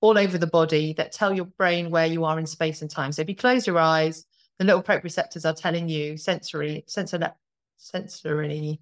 all 0.01 0.17
over 0.17 0.37
the 0.37 0.47
body 0.47 0.93
that 0.93 1.11
tell 1.11 1.33
your 1.33 1.45
brain 1.45 1.89
where 1.89 2.05
you 2.05 2.23
are 2.23 2.39
in 2.39 2.45
space 2.45 2.81
and 2.81 2.91
time. 2.91 3.11
So 3.11 3.21
if 3.21 3.29
you 3.29 3.35
close 3.35 3.67
your 3.67 3.79
eyes, 3.79 4.25
the 4.59 4.65
little 4.65 4.83
proprioceptors 4.83 5.49
are 5.49 5.55
telling 5.55 5.89
you 5.89 6.15
sensory, 6.15 6.85
sensory, 6.87 7.27
sensory 7.77 8.79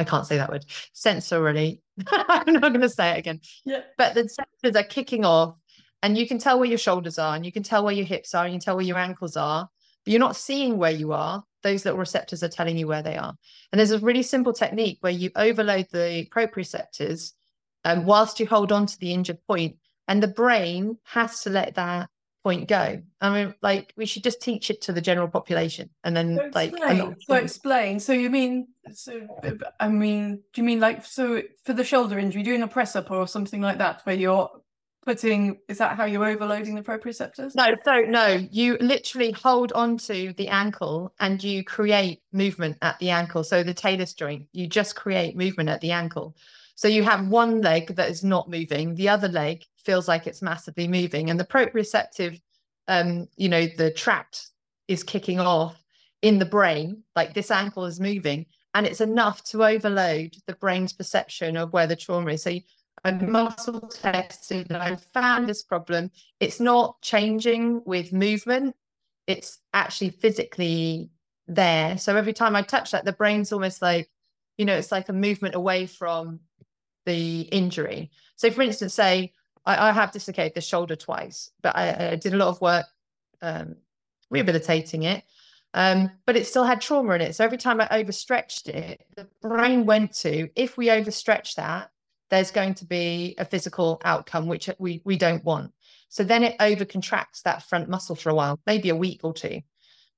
I 0.00 0.04
can't 0.04 0.26
say 0.26 0.38
that 0.38 0.50
word. 0.50 0.64
Sensorily. 0.94 1.80
I'm 2.06 2.54
not 2.54 2.70
going 2.72 2.80
to 2.80 2.88
say 2.88 3.10
it 3.10 3.18
again. 3.18 3.40
Yeah. 3.66 3.82
But 3.98 4.14
the 4.14 4.22
sensors 4.22 4.74
are 4.74 4.82
kicking 4.82 5.26
off, 5.26 5.56
and 6.02 6.16
you 6.16 6.26
can 6.26 6.38
tell 6.38 6.58
where 6.58 6.68
your 6.68 6.78
shoulders 6.78 7.18
are, 7.18 7.36
and 7.36 7.44
you 7.44 7.52
can 7.52 7.62
tell 7.62 7.84
where 7.84 7.92
your 7.92 8.06
hips 8.06 8.34
are, 8.34 8.46
and 8.46 8.54
you 8.54 8.58
can 8.58 8.64
tell 8.64 8.76
where 8.76 8.84
your 8.84 8.96
ankles 8.96 9.36
are, 9.36 9.68
but 10.04 10.10
you're 10.10 10.18
not 10.18 10.36
seeing 10.36 10.78
where 10.78 10.90
you 10.90 11.12
are. 11.12 11.44
Those 11.62 11.84
little 11.84 12.00
receptors 12.00 12.42
are 12.42 12.48
telling 12.48 12.78
you 12.78 12.86
where 12.86 13.02
they 13.02 13.18
are. 13.18 13.34
And 13.70 13.78
there's 13.78 13.90
a 13.90 13.98
really 13.98 14.22
simple 14.22 14.54
technique 14.54 14.96
where 15.02 15.12
you 15.12 15.30
overload 15.36 15.88
the 15.92 16.26
proprioceptors 16.34 17.32
um, 17.84 18.06
whilst 18.06 18.40
you 18.40 18.46
hold 18.46 18.72
on 18.72 18.86
to 18.86 18.98
the 18.98 19.12
injured 19.12 19.44
point, 19.46 19.76
and 20.08 20.22
the 20.22 20.28
brain 20.28 20.96
has 21.04 21.42
to 21.42 21.50
let 21.50 21.74
that 21.74 22.08
point 22.42 22.68
go? 22.68 23.02
I 23.20 23.30
mean, 23.30 23.54
like 23.62 23.92
we 23.96 24.06
should 24.06 24.24
just 24.24 24.40
teach 24.40 24.70
it 24.70 24.80
to 24.82 24.92
the 24.92 25.00
general 25.00 25.28
population, 25.28 25.90
and 26.04 26.16
then 26.16 26.36
so 26.36 26.50
like 26.54 26.72
explain, 26.72 27.16
so 27.20 27.34
explain. 27.34 28.00
So 28.00 28.12
you 28.12 28.30
mean 28.30 28.68
so? 28.92 29.26
I 29.78 29.88
mean, 29.88 30.42
do 30.52 30.60
you 30.60 30.64
mean 30.64 30.80
like 30.80 31.04
so 31.04 31.42
for 31.64 31.72
the 31.72 31.84
shoulder 31.84 32.18
injury, 32.18 32.42
doing 32.42 32.62
a 32.62 32.68
press 32.68 32.96
up 32.96 33.10
or 33.10 33.26
something 33.26 33.60
like 33.60 33.78
that, 33.78 34.00
where 34.04 34.16
you're 34.16 34.48
putting? 35.04 35.58
Is 35.68 35.78
that 35.78 35.96
how 35.96 36.04
you're 36.04 36.24
overloading 36.24 36.74
the 36.74 36.82
proprioceptors? 36.82 37.54
No, 37.54 37.74
so 37.84 38.00
no. 38.00 38.26
You 38.50 38.78
literally 38.80 39.32
hold 39.32 39.72
onto 39.72 40.32
the 40.34 40.48
ankle 40.48 41.12
and 41.20 41.42
you 41.42 41.64
create 41.64 42.22
movement 42.32 42.78
at 42.82 42.98
the 42.98 43.10
ankle. 43.10 43.44
So 43.44 43.62
the 43.62 43.74
talus 43.74 44.14
joint, 44.14 44.46
you 44.52 44.66
just 44.66 44.96
create 44.96 45.36
movement 45.36 45.68
at 45.68 45.80
the 45.80 45.92
ankle. 45.92 46.36
So 46.80 46.88
you 46.88 47.02
have 47.02 47.28
one 47.28 47.60
leg 47.60 47.94
that 47.96 48.08
is 48.08 48.24
not 48.24 48.48
moving, 48.48 48.94
the 48.94 49.10
other 49.10 49.28
leg 49.28 49.66
feels 49.84 50.08
like 50.08 50.26
it's 50.26 50.40
massively 50.40 50.88
moving, 50.88 51.28
and 51.28 51.38
the 51.38 51.44
proprioceptive, 51.44 52.40
um, 52.88 53.28
you 53.36 53.50
know, 53.50 53.66
the 53.76 53.90
tract 53.90 54.46
is 54.88 55.04
kicking 55.04 55.38
off 55.38 55.76
in 56.22 56.38
the 56.38 56.46
brain, 56.46 57.02
like 57.14 57.34
this 57.34 57.50
ankle 57.50 57.84
is 57.84 58.00
moving, 58.00 58.46
and 58.72 58.86
it's 58.86 59.02
enough 59.02 59.44
to 59.44 59.62
overload 59.62 60.34
the 60.46 60.54
brain's 60.54 60.94
perception 60.94 61.58
of 61.58 61.74
where 61.74 61.86
the 61.86 61.94
trauma 61.94 62.32
is. 62.32 62.44
So 62.44 62.58
I 63.04 63.10
muscle 63.10 63.80
tested 63.80 64.68
and 64.70 64.82
I 64.82 64.96
found 65.12 65.50
this 65.50 65.62
problem. 65.62 66.10
It's 66.40 66.60
not 66.60 66.98
changing 67.02 67.82
with 67.84 68.14
movement, 68.14 68.74
it's 69.26 69.58
actually 69.74 70.12
physically 70.12 71.10
there. 71.46 71.98
So 71.98 72.16
every 72.16 72.32
time 72.32 72.56
I 72.56 72.62
touch 72.62 72.92
that, 72.92 73.04
the 73.04 73.12
brain's 73.12 73.52
almost 73.52 73.82
like, 73.82 74.08
you 74.56 74.64
know, 74.64 74.78
it's 74.78 74.90
like 74.90 75.10
a 75.10 75.12
movement 75.12 75.54
away 75.54 75.84
from 75.84 76.40
the 77.06 77.42
injury. 77.42 78.10
So, 78.36 78.50
for 78.50 78.62
instance, 78.62 78.94
say 78.94 79.32
I, 79.64 79.88
I 79.88 79.92
have 79.92 80.12
dislocated 80.12 80.54
the 80.54 80.60
shoulder 80.60 80.96
twice, 80.96 81.50
but 81.62 81.76
I, 81.76 82.12
I 82.12 82.16
did 82.16 82.34
a 82.34 82.36
lot 82.36 82.48
of 82.48 82.60
work 82.60 82.86
um, 83.42 83.76
rehabilitating 84.30 85.04
it. 85.04 85.24
Um, 85.72 86.10
but 86.26 86.36
it 86.36 86.46
still 86.46 86.64
had 86.64 86.80
trauma 86.80 87.12
in 87.14 87.20
it. 87.20 87.36
So 87.36 87.44
every 87.44 87.58
time 87.58 87.80
I 87.80 87.86
overstretched 87.92 88.68
it, 88.68 89.04
the 89.14 89.28
brain 89.40 89.86
went 89.86 90.12
to 90.16 90.48
if 90.56 90.76
we 90.76 90.88
overstretch 90.88 91.54
that, 91.54 91.90
there's 92.28 92.50
going 92.50 92.74
to 92.74 92.84
be 92.84 93.34
a 93.38 93.44
physical 93.44 94.00
outcome 94.04 94.46
which 94.46 94.68
we 94.78 95.00
we 95.04 95.16
don't 95.16 95.44
want. 95.44 95.72
So 96.08 96.24
then 96.24 96.42
it 96.42 96.58
overcontracts 96.58 97.42
that 97.42 97.62
front 97.62 97.88
muscle 97.88 98.16
for 98.16 98.30
a 98.30 98.34
while, 98.34 98.58
maybe 98.66 98.88
a 98.88 98.96
week 98.96 99.20
or 99.22 99.32
two. 99.32 99.60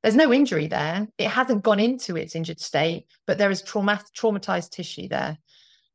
There's 0.03 0.17
no 0.17 0.33
injury 0.33 0.67
there. 0.67 1.07
It 1.19 1.29
hasn't 1.29 1.63
gone 1.63 1.79
into 1.79 2.17
its 2.17 2.35
injured 2.35 2.61
state, 2.61 3.07
but 3.27 3.39
there 3.39 3.51
is 3.51 3.63
trauma, 3.63 4.01
traumatized 4.17 4.71
tissue 4.71 5.09
there. 5.09 5.39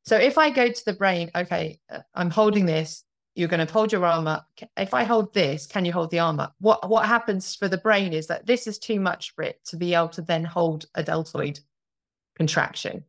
So 0.08 0.16
if 0.16 0.38
I 0.38 0.50
go 0.52 0.72
to 0.72 0.86
the 0.86 0.94
brain, 0.94 1.30
okay, 1.36 1.82
uh, 1.92 2.00
I'm 2.16 2.30
holding 2.30 2.66
this, 2.66 3.04
you're 3.36 3.50
going 3.50 3.68
to 3.68 3.72
hold 3.72 3.92
your 3.92 4.06
arm 4.06 4.26
up. 4.26 4.48
If 4.78 4.94
I 4.94 5.04
hold 5.04 5.34
this, 5.34 5.68
can 5.68 5.84
you 5.84 5.92
hold 5.92 6.12
the 6.12 6.20
arm 6.20 6.40
up? 6.40 6.56
What 6.60 6.90
what 6.90 7.06
happens 7.06 7.56
for 7.56 7.68
the 7.68 7.78
brain 7.78 8.14
is 8.14 8.28
that 8.28 8.46
this 8.46 8.68
is 8.68 8.80
too 8.80 9.02
much 9.02 9.36
for 9.36 9.44
it 9.44 9.60
to 9.66 9.76
be 9.76 9.94
able 9.94 10.08
to 10.10 10.22
then 10.22 10.46
hold 10.46 10.86
a 10.96 11.04
deltoid 11.04 11.60
contraction. 12.38 13.04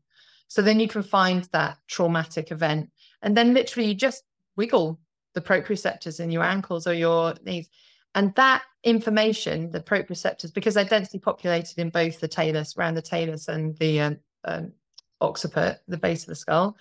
So 0.48 0.60
then 0.60 0.80
you 0.80 0.88
can 0.88 1.04
find 1.04 1.44
that 1.52 1.78
traumatic 1.86 2.50
event, 2.50 2.90
and 3.22 3.36
then 3.36 3.54
literally 3.54 3.90
you 3.90 3.94
just 3.94 4.24
wiggle 4.56 4.98
the 5.34 5.40
proprioceptors 5.40 6.18
in 6.18 6.32
your 6.32 6.42
ankles 6.42 6.88
or 6.88 6.94
your 6.94 7.34
knees, 7.44 7.68
and 8.16 8.34
that 8.34 8.64
information, 8.82 9.70
the 9.70 9.80
proprioceptors, 9.80 10.52
because 10.52 10.74
they're 10.74 10.84
densely 10.84 11.20
populated 11.20 11.78
in 11.78 11.90
both 11.90 12.18
the 12.18 12.26
talus, 12.26 12.76
around 12.76 12.96
the 12.96 13.02
talus, 13.02 13.46
and 13.46 13.78
the 13.78 14.00
um, 14.00 14.16
um, 14.44 14.72
occiput, 15.20 15.78
the 15.88 15.96
base 15.96 16.22
of 16.22 16.28
the 16.28 16.34
skull, 16.34 16.76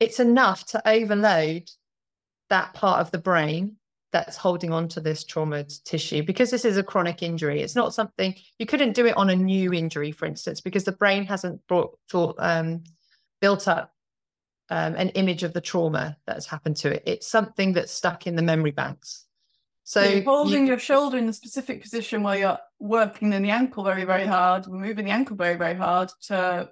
it's 0.00 0.20
enough 0.20 0.66
to 0.66 0.88
overload 0.88 1.70
that 2.50 2.74
part 2.74 3.00
of 3.00 3.10
the 3.10 3.18
brain 3.18 3.76
that's 4.12 4.36
holding 4.36 4.72
on 4.72 4.88
to 4.88 5.00
this 5.00 5.22
trauma 5.22 5.64
tissue 5.84 6.22
because 6.22 6.50
this 6.50 6.64
is 6.64 6.78
a 6.78 6.82
chronic 6.82 7.22
injury. 7.22 7.60
It's 7.60 7.76
not 7.76 7.92
something 7.92 8.34
you 8.58 8.66
couldn't 8.66 8.94
do 8.94 9.06
it 9.06 9.16
on 9.16 9.28
a 9.28 9.36
new 9.36 9.72
injury, 9.72 10.12
for 10.12 10.24
instance, 10.24 10.60
because 10.60 10.84
the 10.84 10.92
brain 10.92 11.24
hasn't 11.26 11.66
brought, 11.66 11.98
brought 12.10 12.36
um, 12.38 12.84
built 13.40 13.68
up 13.68 13.92
um, 14.70 14.94
an 14.94 15.10
image 15.10 15.42
of 15.42 15.52
the 15.52 15.60
trauma 15.60 16.16
that 16.26 16.36
has 16.36 16.46
happened 16.46 16.76
to 16.76 16.94
it. 16.94 17.02
It's 17.06 17.26
something 17.26 17.72
that's 17.74 17.92
stuck 17.92 18.26
in 18.26 18.36
the 18.36 18.42
memory 18.42 18.70
banks. 18.70 19.24
So 19.84 20.02
you're 20.02 20.22
holding 20.22 20.62
you, 20.62 20.68
your 20.68 20.78
shoulder 20.78 21.16
in 21.16 21.28
a 21.28 21.32
specific 21.32 21.82
position 21.82 22.22
while 22.22 22.36
you're 22.36 22.58
working 22.78 23.32
in 23.32 23.42
the 23.42 23.50
ankle 23.50 23.84
very, 23.84 24.04
very 24.04 24.26
hard, 24.26 24.66
moving 24.66 25.06
the 25.06 25.10
ankle 25.10 25.36
very, 25.36 25.56
very 25.56 25.74
hard 25.74 26.10
to 26.24 26.68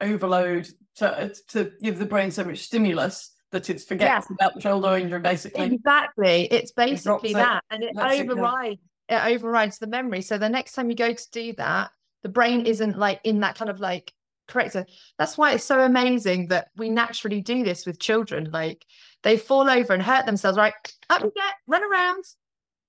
overload 0.00 0.68
to 0.96 1.32
to 1.48 1.72
give 1.82 1.98
the 1.98 2.06
brain 2.06 2.30
so 2.30 2.44
much 2.44 2.58
stimulus 2.58 3.34
that 3.52 3.68
it 3.68 3.80
forgets 3.80 4.26
yeah. 4.28 4.34
about 4.38 4.54
the 4.54 4.60
shoulder 4.60 4.96
injury. 4.96 5.20
Basically, 5.20 5.64
exactly. 5.64 6.48
It's 6.50 6.72
basically 6.72 7.30
it 7.30 7.34
that, 7.34 7.64
and 7.70 7.82
it 7.82 7.96
overrides 7.96 8.80
it, 9.08 9.14
it 9.14 9.34
overrides 9.34 9.78
the 9.78 9.86
memory. 9.86 10.22
So 10.22 10.38
the 10.38 10.48
next 10.48 10.72
time 10.72 10.90
you 10.90 10.96
go 10.96 11.12
to 11.12 11.30
do 11.32 11.52
that, 11.54 11.90
the 12.22 12.28
brain 12.28 12.66
isn't 12.66 12.98
like 12.98 13.20
in 13.24 13.40
that 13.40 13.56
kind 13.56 13.70
of 13.70 13.80
like 13.80 14.12
correct. 14.48 14.76
That's 15.18 15.38
why 15.38 15.52
it's 15.52 15.64
so 15.64 15.80
amazing 15.80 16.48
that 16.48 16.68
we 16.76 16.90
naturally 16.90 17.40
do 17.40 17.64
this 17.64 17.86
with 17.86 17.98
children. 17.98 18.50
Like 18.52 18.84
they 19.22 19.36
fall 19.36 19.68
over 19.68 19.92
and 19.92 20.02
hurt 20.02 20.26
themselves, 20.26 20.58
right? 20.58 20.74
Up 21.08 21.22
you 21.22 21.32
get, 21.34 21.54
run 21.66 21.82
around, 21.84 22.24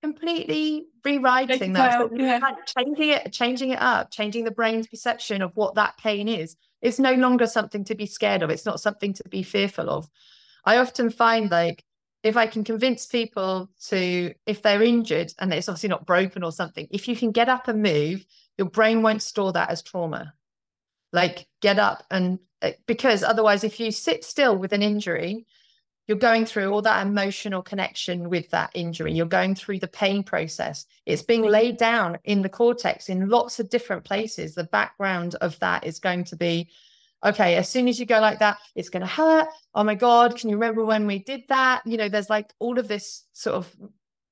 completely 0.02 0.86
rewriting 1.04 1.74
that, 1.74 2.10
yeah. 2.16 2.40
changing 2.66 3.10
it, 3.10 3.32
changing 3.32 3.70
it 3.72 3.82
up, 3.82 4.12
changing 4.12 4.44
the 4.44 4.52
brain's 4.52 4.88
perception 4.88 5.42
of 5.42 5.56
what 5.56 5.76
that 5.76 5.98
pain 5.98 6.28
is. 6.28 6.56
It's 6.82 7.00
no 7.00 7.14
longer 7.14 7.48
something 7.48 7.84
to 7.86 7.96
be 7.96 8.06
scared 8.06 8.42
of. 8.42 8.50
It's 8.50 8.66
not 8.66 8.80
something 8.80 9.14
to 9.14 9.30
be 9.30 9.44
fearful 9.44 9.90
of. 9.90 10.10
I 10.66 10.78
often 10.78 11.10
find 11.10 11.50
like 11.50 11.84
if 12.24 12.38
I 12.38 12.48
can 12.48 12.64
convince 12.64 13.06
people 13.06 13.70
to, 13.88 14.34
if 14.46 14.62
they're 14.62 14.84
injured 14.84 15.34
and 15.40 15.54
it's 15.54 15.68
obviously 15.68 15.90
not 15.90 16.06
broken 16.06 16.44
or 16.44 16.52
something, 16.52 16.88
if 16.92 17.08
you 17.08 17.16
can 17.16 17.32
get 17.32 17.50
up 17.50 17.68
and 17.68 17.82
move, 17.82 18.26
your 18.58 18.70
brain 18.70 19.02
won't 19.02 19.24
store 19.24 19.54
that 19.54 19.70
as 19.70 19.82
trauma. 19.82 20.34
Like 21.14 21.48
get 21.62 21.80
up 21.80 22.04
and 22.12 22.40
eh, 22.62 22.74
because 22.86 23.24
otherwise, 23.24 23.64
if 23.64 23.80
you 23.80 23.92
sit 23.92 24.24
still 24.24 24.56
with 24.56 24.72
an 24.72 24.84
injury, 24.84 25.46
you're 26.12 26.18
going 26.18 26.46
through 26.46 26.70
all 26.70 26.82
that 26.82 27.08
emotional 27.08 27.62
connection 27.62 28.30
with 28.30 28.50
that 28.50 28.70
injury. 28.74 29.14
You're 29.14 29.26
going 29.26 29.56
through 29.56 29.80
the 29.80 29.88
pain 29.88 30.24
process. 30.24 30.86
It's 31.06 31.22
being 31.22 31.44
laid 31.44 31.78
down 31.78 32.20
in 32.26 32.42
the 32.42 32.50
cortex 32.50 33.08
in 33.08 33.30
lots 33.30 33.62
of 33.62 33.70
different 33.70 34.04
places. 34.04 34.54
The 34.54 34.66
background 34.66 35.36
of 35.36 35.58
that 35.60 35.86
is 35.86 36.00
going 36.00 36.26
to 36.26 36.36
be 36.36 36.70
okay, 37.24 37.56
as 37.56 37.70
soon 37.70 37.88
as 37.88 37.98
you 37.98 38.06
go 38.06 38.20
like 38.20 38.40
that, 38.40 38.58
it's 38.76 38.90
going 38.90 39.04
to 39.04 39.08
hurt. 39.08 39.48
Oh 39.74 39.86
my 39.86 39.96
God, 39.96 40.36
can 40.36 40.50
you 40.50 40.58
remember 40.58 40.84
when 40.84 41.08
we 41.08 41.20
did 41.20 41.44
that? 41.48 41.82
You 41.86 41.96
know, 41.96 42.10
there's 42.10 42.30
like 42.30 42.52
all 42.60 42.78
of 42.78 42.90
this 42.90 43.24
sort 43.32 43.56
of 43.56 43.74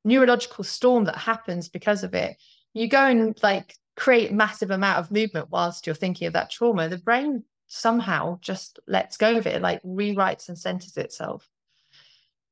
neurological 0.03 0.65
storm 0.65 1.05
that 1.05 1.15
happens 1.15 1.69
because 1.69 2.03
of 2.03 2.13
it. 2.13 2.35
You 2.73 2.89
go 2.89 3.05
and 3.05 3.41
like 3.41 3.77
create 3.95 4.33
massive 4.33 4.71
amount 4.71 4.97
of 4.97 5.11
movement 5.11 5.47
whilst 5.49 5.87
you're 5.87 5.95
thinking 5.95 6.27
of 6.27 6.33
that 6.33 6.49
trauma. 6.49 6.89
The 6.89 6.97
brain 6.97 7.45
somehow 7.67 8.37
just 8.41 8.81
lets 8.85 9.15
go 9.15 9.37
of 9.37 9.47
it, 9.47 9.61
like 9.61 9.81
rewrites 9.83 10.49
and 10.49 10.57
centers 10.57 10.97
itself. 10.97 11.47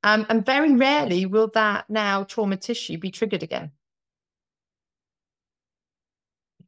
Um, 0.03 0.25
and 0.29 0.45
very 0.45 0.75
rarely 0.75 1.25
will 1.25 1.49
that 1.53 1.89
now 1.89 2.23
trauma 2.23 2.57
tissue 2.57 2.97
be 2.97 3.11
triggered 3.11 3.43
again. 3.43 3.71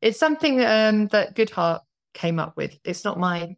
It's 0.01 0.19
something 0.19 0.63
um, 0.63 1.07
that 1.07 1.35
Goodheart 1.35 1.81
came 2.13 2.39
up 2.39 2.55
with. 2.57 2.77
It's 2.83 3.03
not 3.03 3.19
my 3.19 3.55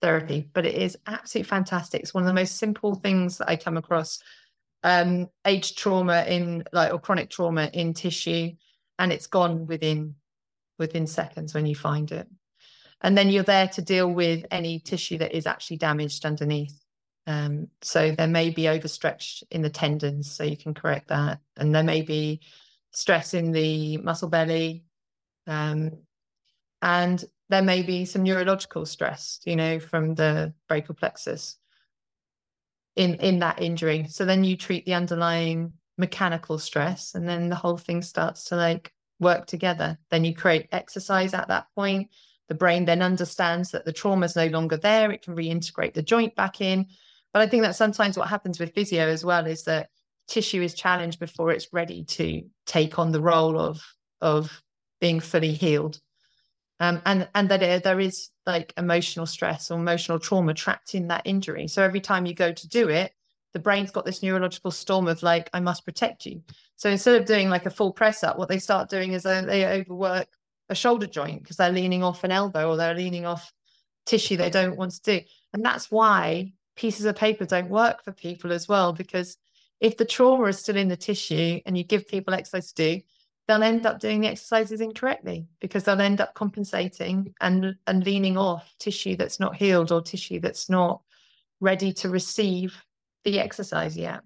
therapy, 0.00 0.48
but 0.52 0.66
it 0.66 0.74
is 0.74 0.96
absolutely 1.06 1.48
fantastic. 1.48 2.02
It's 2.02 2.14
one 2.14 2.22
of 2.22 2.28
the 2.28 2.34
most 2.34 2.56
simple 2.56 2.94
things 2.94 3.38
that 3.38 3.48
I 3.48 3.56
come 3.56 3.76
across. 3.76 4.22
Um, 4.84 5.28
age 5.44 5.74
trauma 5.74 6.24
in 6.28 6.62
like 6.72 6.92
or 6.92 7.00
chronic 7.00 7.30
trauma 7.30 7.68
in 7.72 7.94
tissue, 7.94 8.52
and 8.98 9.12
it's 9.12 9.26
gone 9.26 9.66
within 9.66 10.14
within 10.78 11.06
seconds 11.06 11.52
when 11.52 11.66
you 11.66 11.74
find 11.74 12.12
it. 12.12 12.28
And 13.00 13.16
then 13.16 13.28
you're 13.28 13.42
there 13.42 13.68
to 13.68 13.82
deal 13.82 14.08
with 14.08 14.44
any 14.50 14.78
tissue 14.78 15.18
that 15.18 15.34
is 15.36 15.46
actually 15.46 15.78
damaged 15.78 16.24
underneath. 16.24 16.78
Um, 17.28 17.68
so 17.82 18.10
there 18.10 18.26
may 18.26 18.48
be 18.48 18.62
overstretch 18.62 19.42
in 19.50 19.60
the 19.60 19.68
tendons, 19.68 20.30
so 20.32 20.44
you 20.44 20.56
can 20.56 20.72
correct 20.72 21.08
that. 21.08 21.40
And 21.58 21.74
there 21.74 21.82
may 21.82 22.00
be 22.00 22.40
stress 22.92 23.34
in 23.34 23.52
the 23.52 23.98
muscle 23.98 24.30
belly. 24.30 24.84
Um, 25.46 25.98
and 26.80 27.22
there 27.50 27.62
may 27.62 27.82
be 27.82 28.06
some 28.06 28.22
neurological 28.22 28.86
stress, 28.86 29.40
you 29.44 29.56
know, 29.56 29.78
from 29.78 30.14
the 30.14 30.54
brachial 30.68 30.94
plexus 30.94 31.58
in, 32.96 33.16
in 33.16 33.40
that 33.40 33.60
injury. 33.60 34.06
So 34.08 34.24
then 34.24 34.42
you 34.42 34.56
treat 34.56 34.86
the 34.86 34.94
underlying 34.94 35.74
mechanical 35.98 36.58
stress 36.58 37.14
and 37.14 37.28
then 37.28 37.50
the 37.50 37.56
whole 37.56 37.76
thing 37.76 38.00
starts 38.00 38.44
to 38.44 38.56
like 38.56 38.90
work 39.20 39.46
together. 39.46 39.98
Then 40.10 40.24
you 40.24 40.34
create 40.34 40.68
exercise 40.72 41.34
at 41.34 41.48
that 41.48 41.66
point. 41.74 42.08
The 42.48 42.54
brain 42.54 42.86
then 42.86 43.02
understands 43.02 43.72
that 43.72 43.84
the 43.84 43.92
trauma 43.92 44.24
is 44.24 44.36
no 44.36 44.46
longer 44.46 44.78
there. 44.78 45.10
It 45.10 45.20
can 45.20 45.36
reintegrate 45.36 45.92
the 45.92 46.02
joint 46.02 46.34
back 46.34 46.62
in. 46.62 46.86
But 47.32 47.42
I 47.42 47.46
think 47.46 47.62
that 47.62 47.76
sometimes 47.76 48.16
what 48.16 48.28
happens 48.28 48.58
with 48.58 48.74
physio 48.74 49.06
as 49.06 49.24
well 49.24 49.46
is 49.46 49.64
that 49.64 49.90
tissue 50.28 50.62
is 50.62 50.74
challenged 50.74 51.18
before 51.18 51.50
it's 51.50 51.72
ready 51.72 52.04
to 52.04 52.42
take 52.66 52.98
on 52.98 53.12
the 53.12 53.20
role 53.20 53.58
of 53.58 53.80
of 54.20 54.62
being 55.00 55.20
fully 55.20 55.52
healed. 55.52 56.00
Um, 56.80 57.02
and 57.06 57.28
and 57.34 57.48
that 57.48 57.62
it, 57.62 57.82
there 57.82 58.00
is 58.00 58.30
like 58.46 58.72
emotional 58.76 59.26
stress 59.26 59.70
or 59.70 59.78
emotional 59.78 60.18
trauma 60.18 60.54
trapped 60.54 60.94
in 60.94 61.08
that 61.08 61.22
injury. 61.24 61.68
So 61.68 61.82
every 61.82 62.00
time 62.00 62.26
you 62.26 62.34
go 62.34 62.52
to 62.52 62.68
do 62.68 62.88
it, 62.88 63.12
the 63.52 63.58
brain's 63.58 63.90
got 63.90 64.04
this 64.04 64.22
neurological 64.22 64.70
storm 64.70 65.08
of 65.08 65.22
like, 65.22 65.50
I 65.52 65.60
must 65.60 65.84
protect 65.84 66.26
you. 66.26 66.42
So 66.76 66.88
instead 66.88 67.20
of 67.20 67.26
doing 67.26 67.50
like 67.50 67.66
a 67.66 67.70
full 67.70 67.92
press 67.92 68.22
up, 68.22 68.38
what 68.38 68.48
they 68.48 68.58
start 68.58 68.90
doing 68.90 69.12
is 69.12 69.24
they, 69.24 69.40
they 69.40 69.66
overwork 69.66 70.28
a 70.68 70.74
shoulder 70.74 71.06
joint 71.06 71.42
because 71.42 71.56
they're 71.56 71.72
leaning 71.72 72.04
off 72.04 72.24
an 72.24 72.30
elbow 72.30 72.70
or 72.70 72.76
they're 72.76 72.94
leaning 72.94 73.26
off 73.26 73.52
tissue 74.06 74.36
they 74.36 74.50
don't 74.50 74.76
want 74.76 74.92
to 74.92 75.02
do. 75.02 75.26
And 75.52 75.64
that's 75.64 75.90
why 75.90 76.52
pieces 76.78 77.04
of 77.06 77.16
paper 77.16 77.44
don't 77.44 77.68
work 77.68 78.04
for 78.04 78.12
people 78.12 78.52
as 78.52 78.68
well 78.68 78.92
because 78.92 79.36
if 79.80 79.96
the 79.96 80.04
trauma 80.04 80.44
is 80.44 80.58
still 80.58 80.76
in 80.76 80.86
the 80.86 80.96
tissue 80.96 81.60
and 81.66 81.76
you 81.76 81.82
give 81.82 82.06
people 82.06 82.32
exercise 82.32 82.72
to 82.72 82.94
do 82.94 83.02
they'll 83.48 83.64
end 83.64 83.84
up 83.84 83.98
doing 83.98 84.20
the 84.20 84.28
exercises 84.28 84.80
incorrectly 84.80 85.48
because 85.60 85.82
they'll 85.82 86.00
end 86.00 86.20
up 86.20 86.34
compensating 86.34 87.34
and 87.40 87.74
and 87.88 88.06
leaning 88.06 88.36
off 88.36 88.72
tissue 88.78 89.16
that's 89.16 89.40
not 89.40 89.56
healed 89.56 89.90
or 89.90 90.00
tissue 90.00 90.38
that's 90.38 90.70
not 90.70 91.02
ready 91.60 91.92
to 91.92 92.08
receive 92.08 92.80
the 93.24 93.40
exercise 93.40 93.96
yet 93.96 94.20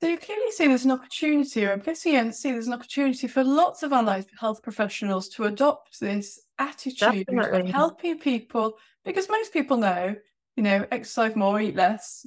so 0.00 0.08
you 0.08 0.18
clearly 0.18 0.50
see 0.50 0.66
there's 0.66 0.84
an 0.84 0.90
opportunity, 0.90 1.64
or 1.64 1.72
I'm 1.72 1.80
guessing 1.80 2.14
you 2.14 2.32
see 2.32 2.52
there's 2.52 2.66
an 2.66 2.74
opportunity 2.74 3.26
for 3.26 3.42
lots 3.42 3.82
of 3.82 3.92
allied 3.92 4.26
health 4.38 4.62
professionals 4.62 5.28
to 5.30 5.44
adopt 5.44 6.00
this 6.00 6.40
attitude 6.58 7.26
Definitely. 7.26 7.60
of 7.60 7.68
helping 7.68 8.18
people 8.18 8.76
because 9.04 9.28
most 9.30 9.54
people 9.54 9.78
know, 9.78 10.14
you 10.56 10.62
know, 10.62 10.86
exercise 10.90 11.34
more, 11.34 11.60
eat 11.60 11.76
less, 11.76 12.26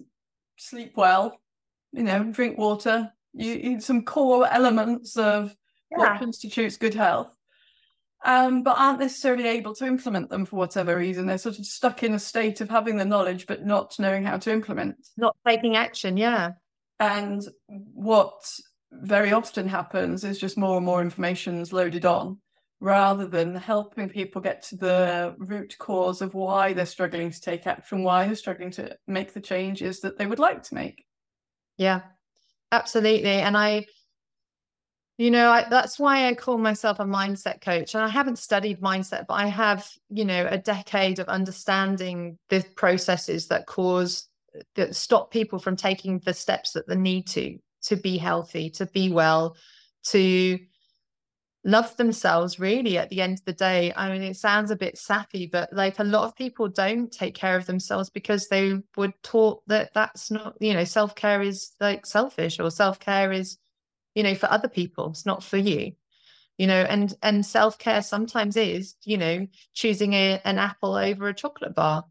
sleep 0.57 0.93
well, 0.95 1.39
you 1.91 2.03
know, 2.03 2.23
drink 2.23 2.57
water. 2.57 3.11
You 3.33 3.53
eat 3.53 3.83
some 3.83 4.03
core 4.03 4.47
elements 4.47 5.15
of 5.15 5.55
yeah. 5.91 5.97
what 5.97 6.19
constitutes 6.19 6.77
good 6.77 6.95
health. 6.95 7.35
Um, 8.25 8.63
but 8.63 8.77
aren't 8.77 8.99
necessarily 8.99 9.47
able 9.47 9.73
to 9.75 9.85
implement 9.85 10.29
them 10.29 10.45
for 10.45 10.57
whatever 10.57 10.97
reason. 10.97 11.25
They're 11.25 11.37
sort 11.37 11.57
of 11.57 11.65
stuck 11.65 12.03
in 12.03 12.15
a 12.15 12.19
state 12.19 12.59
of 12.59 12.69
having 12.69 12.97
the 12.97 13.05
knowledge 13.05 13.45
but 13.47 13.65
not 13.65 13.97
knowing 13.97 14.25
how 14.25 14.37
to 14.37 14.51
implement. 14.51 14.95
Not 15.15 15.37
taking 15.47 15.77
action, 15.77 16.17
yeah. 16.17 16.53
And 16.99 17.43
what 17.67 18.41
very 18.91 19.31
often 19.31 19.67
happens 19.67 20.23
is 20.23 20.39
just 20.39 20.57
more 20.57 20.77
and 20.77 20.85
more 20.85 21.01
information 21.01 21.59
is 21.59 21.71
loaded 21.71 22.05
on 22.05 22.39
rather 22.81 23.27
than 23.27 23.55
helping 23.55 24.07
people 24.07 24.41
get 24.41 24.63
to 24.63 24.77
the 24.77 25.35
root 25.37 25.75
cause 25.79 26.21
of 26.21 26.33
why 26.33 26.71
they're 26.71 26.85
struggling 26.85 27.29
to 27.29 27.41
take 27.41 27.67
action, 27.67 28.03
why 28.03 28.25
they're 28.25 28.35
struggling 28.35 28.71
to 28.71 28.95
make 29.05 29.33
the 29.33 29.41
changes 29.41 29.99
that 29.99 30.17
they 30.17 30.25
would 30.25 30.39
like 30.39 30.63
to 30.63 30.75
make. 30.75 31.03
Yeah, 31.77 32.01
absolutely. 32.71 33.31
And 33.31 33.57
I, 33.57 33.85
you 35.17 35.29
know, 35.29 35.49
I, 35.49 35.67
that's 35.69 35.99
why 35.99 36.27
I 36.27 36.33
call 36.33 36.57
myself 36.57 37.01
a 37.01 37.05
mindset 37.05 37.59
coach. 37.59 37.95
And 37.95 38.03
I 38.03 38.07
haven't 38.07 38.39
studied 38.39 38.79
mindset, 38.79 39.27
but 39.27 39.33
I 39.33 39.47
have, 39.47 39.85
you 40.09 40.23
know, 40.23 40.47
a 40.49 40.57
decade 40.57 41.19
of 41.19 41.27
understanding 41.27 42.37
the 42.47 42.63
processes 42.77 43.47
that 43.47 43.65
cause, 43.65 44.28
that 44.75 44.95
stop 44.95 45.31
people 45.31 45.59
from 45.59 45.75
taking 45.75 46.19
the 46.19 46.33
steps 46.33 46.71
that 46.73 46.87
they 46.87 46.95
need 46.95 47.27
to, 47.27 47.57
to 47.83 47.95
be 47.95 48.17
healthy, 48.17 48.69
to 48.71 48.85
be 48.87 49.11
well, 49.11 49.55
to 50.05 50.59
love 51.65 51.95
themselves 51.97 52.59
really 52.59 52.97
at 52.97 53.09
the 53.09 53.21
end 53.21 53.37
of 53.37 53.45
the 53.45 53.53
day. 53.53 53.91
I 53.95 54.09
mean 54.11 54.23
it 54.23 54.37
sounds 54.37 54.71
a 54.71 54.75
bit 54.75 54.97
sappy 54.97 55.45
but 55.45 55.71
like 55.73 55.99
a 55.99 56.03
lot 56.03 56.23
of 56.23 56.35
people 56.35 56.69
don't 56.69 57.11
take 57.11 57.35
care 57.35 57.57
of 57.57 57.65
themselves 57.65 58.09
because 58.09 58.47
they 58.47 58.79
were 58.95 59.13
taught 59.23 59.61
that 59.67 59.93
that's 59.93 60.31
not 60.31 60.55
you 60.61 60.73
know 60.73 60.85
self-care 60.85 61.41
is 61.41 61.71
like 61.79 62.05
selfish 62.05 62.59
or 62.59 62.71
self-care 62.71 63.31
is 63.33 63.57
you 64.15 64.23
know 64.23 64.35
for 64.35 64.49
other 64.49 64.69
people 64.69 65.09
it's 65.09 65.25
not 65.25 65.43
for 65.43 65.57
you. 65.57 65.91
You 66.57 66.67
know 66.67 66.81
and 66.81 67.13
and 67.21 67.45
self-care 67.45 68.03
sometimes 68.03 68.55
is 68.55 68.95
you 69.03 69.17
know 69.17 69.47
choosing 69.73 70.13
a, 70.13 70.41
an 70.45 70.59
apple 70.59 70.95
over 70.95 71.27
a 71.27 71.33
chocolate 71.33 71.75
bar 71.75 72.05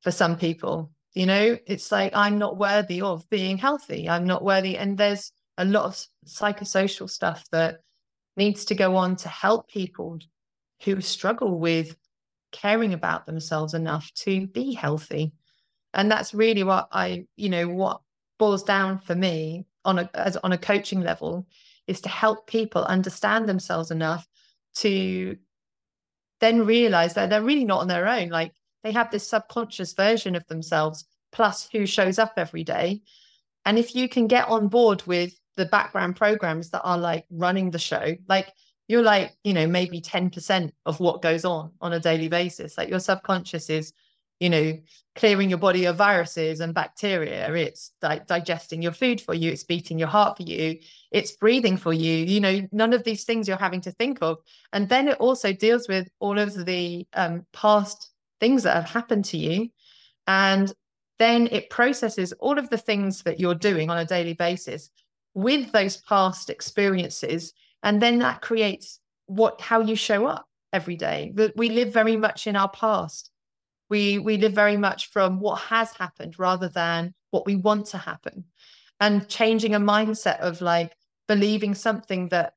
for 0.00 0.10
some 0.10 0.36
people 0.38 0.90
you 1.14 1.26
know 1.26 1.58
it's 1.66 1.92
like 1.92 2.12
i'm 2.14 2.38
not 2.38 2.58
worthy 2.58 3.00
of 3.00 3.28
being 3.30 3.58
healthy 3.58 4.08
i'm 4.08 4.26
not 4.26 4.44
worthy 4.44 4.76
and 4.76 4.96
there's 4.96 5.32
a 5.58 5.64
lot 5.64 5.84
of 5.84 6.06
psychosocial 6.26 7.08
stuff 7.08 7.44
that 7.52 7.80
needs 8.36 8.64
to 8.64 8.74
go 8.74 8.96
on 8.96 9.16
to 9.16 9.28
help 9.28 9.68
people 9.68 10.18
who 10.84 11.00
struggle 11.00 11.58
with 11.58 11.96
caring 12.50 12.92
about 12.92 13.26
themselves 13.26 13.74
enough 13.74 14.12
to 14.14 14.46
be 14.48 14.72
healthy. 14.74 15.32
And 15.94 16.10
that's 16.10 16.34
really 16.34 16.64
what 16.64 16.88
I, 16.92 17.26
you 17.36 17.48
know, 17.48 17.68
what 17.68 18.00
boils 18.38 18.62
down 18.62 18.98
for 18.98 19.14
me 19.14 19.66
on 19.84 19.98
a 19.98 20.10
as 20.14 20.36
on 20.38 20.52
a 20.52 20.58
coaching 20.58 21.00
level 21.00 21.46
is 21.86 22.00
to 22.02 22.08
help 22.08 22.46
people 22.46 22.84
understand 22.84 23.48
themselves 23.48 23.90
enough 23.90 24.26
to 24.74 25.36
then 26.40 26.64
realize 26.64 27.14
that 27.14 27.30
they're 27.30 27.42
really 27.42 27.64
not 27.64 27.80
on 27.80 27.88
their 27.88 28.08
own. 28.08 28.28
Like 28.28 28.52
they 28.82 28.92
have 28.92 29.10
this 29.10 29.28
subconscious 29.28 29.92
version 29.92 30.34
of 30.34 30.46
themselves 30.48 31.04
plus 31.32 31.68
who 31.72 31.86
shows 31.86 32.18
up 32.18 32.34
every 32.36 32.64
day. 32.64 33.02
And 33.64 33.78
if 33.78 33.94
you 33.94 34.08
can 34.08 34.26
get 34.26 34.48
on 34.48 34.68
board 34.68 35.02
with 35.06 35.34
the 35.56 35.66
background 35.66 36.16
programs 36.16 36.70
that 36.70 36.82
are 36.82 36.98
like 36.98 37.24
running 37.30 37.70
the 37.70 37.78
show, 37.78 38.14
like 38.28 38.52
you're 38.88 39.02
like, 39.02 39.36
you 39.44 39.54
know, 39.54 39.66
maybe 39.66 40.00
10% 40.00 40.70
of 40.84 41.00
what 41.00 41.22
goes 41.22 41.44
on 41.44 41.72
on 41.80 41.92
a 41.92 42.00
daily 42.00 42.28
basis. 42.28 42.76
Like 42.76 42.88
your 42.88 43.00
subconscious 43.00 43.70
is, 43.70 43.92
you 44.40 44.50
know, 44.50 44.78
clearing 45.14 45.48
your 45.48 45.58
body 45.58 45.84
of 45.84 45.96
viruses 45.96 46.60
and 46.60 46.74
bacteria. 46.74 47.52
It's 47.54 47.92
like 48.02 48.26
digesting 48.26 48.82
your 48.82 48.92
food 48.92 49.20
for 49.20 49.34
you. 49.34 49.50
It's 49.50 49.64
beating 49.64 49.98
your 49.98 50.08
heart 50.08 50.36
for 50.36 50.42
you. 50.42 50.78
It's 51.10 51.32
breathing 51.32 51.76
for 51.76 51.92
you. 51.92 52.12
You 52.12 52.40
know, 52.40 52.68
none 52.72 52.92
of 52.92 53.04
these 53.04 53.24
things 53.24 53.46
you're 53.46 53.56
having 53.56 53.82
to 53.82 53.92
think 53.92 54.18
of. 54.20 54.38
And 54.72 54.88
then 54.88 55.08
it 55.08 55.18
also 55.18 55.52
deals 55.52 55.86
with 55.88 56.08
all 56.18 56.38
of 56.38 56.64
the 56.64 57.06
um, 57.14 57.46
past 57.52 58.11
things 58.42 58.64
that 58.64 58.74
have 58.74 58.90
happened 58.90 59.24
to 59.24 59.38
you. 59.38 59.68
And 60.26 60.74
then 61.20 61.48
it 61.52 61.70
processes 61.70 62.32
all 62.40 62.58
of 62.58 62.68
the 62.70 62.76
things 62.76 63.22
that 63.22 63.38
you're 63.38 63.54
doing 63.54 63.88
on 63.88 63.98
a 63.98 64.04
daily 64.04 64.32
basis 64.32 64.90
with 65.34 65.70
those 65.70 65.98
past 65.98 66.50
experiences 66.50 67.52
and 67.84 68.02
then 68.02 68.18
that 68.18 68.42
creates 68.42 68.98
what 69.26 69.60
how 69.60 69.80
you 69.80 69.94
show 69.94 70.26
up 70.26 70.46
every 70.72 70.96
day 70.96 71.32
that 71.34 71.56
we 71.56 71.70
live 71.70 71.92
very 71.92 72.16
much 72.16 72.46
in 72.46 72.56
our 72.56 72.68
past 72.68 73.30
we 73.88 74.18
we 74.18 74.36
live 74.36 74.52
very 74.52 74.76
much 74.76 75.10
from 75.10 75.40
what 75.40 75.58
has 75.60 75.92
happened 75.92 76.38
rather 76.38 76.68
than 76.68 77.14
what 77.30 77.46
we 77.46 77.56
want 77.56 77.86
to 77.86 77.98
happen 77.98 78.44
and 79.00 79.28
changing 79.28 79.74
a 79.74 79.80
mindset 79.80 80.38
of 80.40 80.60
like 80.60 80.92
believing 81.28 81.74
something 81.74 82.28
that 82.28 82.54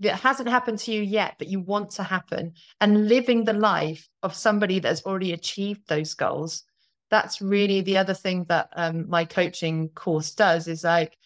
that 0.00 0.20
hasn't 0.20 0.48
happened 0.48 0.78
to 0.78 0.92
you 0.92 1.02
yet 1.02 1.36
but 1.38 1.48
you 1.48 1.60
want 1.60 1.90
to 1.90 2.02
happen 2.02 2.54
and 2.80 3.08
living 3.08 3.44
the 3.44 3.52
life 3.52 4.08
of 4.22 4.34
somebody 4.34 4.80
that's 4.80 5.02
already 5.04 5.32
achieved 5.32 5.82
those 5.86 6.14
goals. 6.14 6.64
That's 7.10 7.42
really 7.42 7.80
the 7.80 7.98
other 7.98 8.14
thing 8.14 8.44
that 8.48 8.68
um, 8.74 9.08
my 9.08 9.24
coaching 9.24 9.88
course 9.90 10.32
does 10.32 10.68
is 10.68 10.84
like 10.84 11.16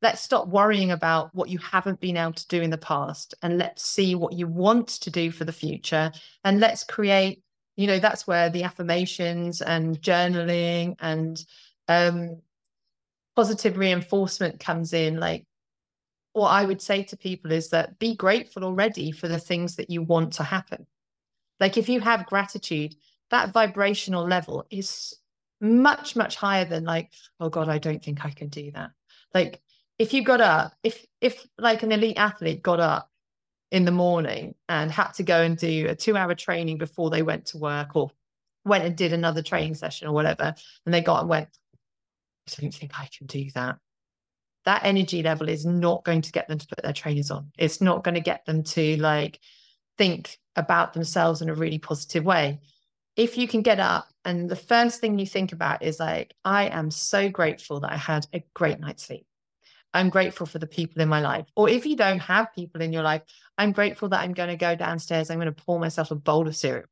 let's 0.00 0.22
stop 0.22 0.46
worrying 0.48 0.90
about 0.92 1.34
what 1.34 1.48
you 1.48 1.58
haven't 1.58 2.00
been 2.00 2.16
able 2.16 2.32
to 2.32 2.46
do 2.48 2.62
in 2.62 2.70
the 2.70 2.78
past 2.78 3.34
and 3.42 3.58
let's 3.58 3.84
see 3.84 4.14
what 4.14 4.32
you 4.32 4.46
want 4.46 4.88
to 4.88 5.10
do 5.10 5.30
for 5.30 5.44
the 5.44 5.52
future 5.52 6.12
and 6.44 6.60
let's 6.60 6.84
create 6.84 7.42
you 7.76 7.86
know 7.86 7.98
that's 7.98 8.26
where 8.26 8.50
the 8.50 8.62
affirmations 8.62 9.60
and 9.60 10.00
journaling 10.00 10.94
and 11.00 11.44
um, 11.88 12.40
positive 13.36 13.76
reinforcement 13.76 14.60
comes 14.60 14.92
in 14.92 15.18
like 15.18 15.44
what 16.32 16.48
i 16.48 16.64
would 16.64 16.82
say 16.82 17.02
to 17.02 17.16
people 17.16 17.52
is 17.52 17.70
that 17.70 17.98
be 17.98 18.14
grateful 18.14 18.64
already 18.64 19.10
for 19.10 19.28
the 19.28 19.38
things 19.38 19.76
that 19.76 19.90
you 19.90 20.02
want 20.02 20.32
to 20.32 20.42
happen 20.42 20.86
like 21.60 21.76
if 21.76 21.88
you 21.88 22.00
have 22.00 22.26
gratitude 22.26 22.94
that 23.30 23.52
vibrational 23.52 24.26
level 24.26 24.66
is 24.70 25.14
much 25.60 26.14
much 26.14 26.36
higher 26.36 26.64
than 26.64 26.84
like 26.84 27.10
oh 27.40 27.48
god 27.48 27.68
i 27.68 27.78
don't 27.78 28.02
think 28.02 28.24
i 28.24 28.30
can 28.30 28.48
do 28.48 28.70
that 28.70 28.90
like 29.34 29.60
if 29.98 30.14
you 30.14 30.22
got 30.22 30.40
up, 30.40 30.74
if 30.82 31.04
if 31.20 31.46
like 31.58 31.82
an 31.82 31.92
elite 31.92 32.18
athlete 32.18 32.62
got 32.62 32.80
up 32.80 33.10
in 33.70 33.84
the 33.84 33.90
morning 33.90 34.54
and 34.68 34.90
had 34.90 35.12
to 35.14 35.22
go 35.22 35.42
and 35.42 35.58
do 35.58 35.86
a 35.88 35.94
two 35.94 36.16
hour 36.16 36.34
training 36.34 36.78
before 36.78 37.10
they 37.10 37.22
went 37.22 37.46
to 37.46 37.58
work 37.58 37.94
or 37.94 38.10
went 38.64 38.84
and 38.84 38.96
did 38.96 39.12
another 39.12 39.42
training 39.42 39.74
session 39.74 40.08
or 40.08 40.12
whatever, 40.12 40.54
and 40.84 40.94
they 40.94 41.00
got 41.00 41.20
and 41.20 41.28
went, 41.28 41.48
I 42.48 42.60
don't 42.60 42.74
think 42.74 42.98
I 42.98 43.08
can 43.16 43.26
do 43.26 43.50
that. 43.54 43.78
That 44.68 44.84
energy 44.84 45.22
level 45.22 45.48
is 45.48 45.64
not 45.64 46.04
going 46.04 46.20
to 46.20 46.30
get 46.30 46.46
them 46.46 46.58
to 46.58 46.66
put 46.66 46.82
their 46.82 46.92
trainers 46.92 47.30
on. 47.30 47.50
It's 47.56 47.80
not 47.80 48.04
going 48.04 48.16
to 48.16 48.20
get 48.20 48.44
them 48.44 48.64
to 48.64 48.98
like 48.98 49.40
think 49.96 50.36
about 50.56 50.92
themselves 50.92 51.40
in 51.40 51.48
a 51.48 51.54
really 51.54 51.78
positive 51.78 52.22
way. 52.22 52.60
If 53.16 53.38
you 53.38 53.48
can 53.48 53.62
get 53.62 53.80
up 53.80 54.08
and 54.26 54.46
the 54.46 54.56
first 54.56 55.00
thing 55.00 55.18
you 55.18 55.24
think 55.24 55.52
about 55.52 55.82
is 55.82 55.98
like, 55.98 56.34
I 56.44 56.68
am 56.68 56.90
so 56.90 57.30
grateful 57.30 57.80
that 57.80 57.92
I 57.92 57.96
had 57.96 58.26
a 58.34 58.44
great 58.52 58.78
night's 58.78 59.04
sleep. 59.06 59.24
I'm 59.94 60.10
grateful 60.10 60.44
for 60.44 60.58
the 60.58 60.66
people 60.66 61.00
in 61.00 61.08
my 61.08 61.22
life. 61.22 61.46
Or 61.56 61.70
if 61.70 61.86
you 61.86 61.96
don't 61.96 62.18
have 62.18 62.52
people 62.54 62.82
in 62.82 62.92
your 62.92 63.02
life, 63.02 63.22
I'm 63.56 63.72
grateful 63.72 64.10
that 64.10 64.20
I'm 64.20 64.34
going 64.34 64.50
to 64.50 64.56
go 64.56 64.74
downstairs. 64.74 65.30
I'm 65.30 65.38
going 65.38 65.54
to 65.54 65.64
pour 65.64 65.80
myself 65.80 66.10
a 66.10 66.14
bowl 66.14 66.46
of 66.46 66.54
cereal. 66.54 66.84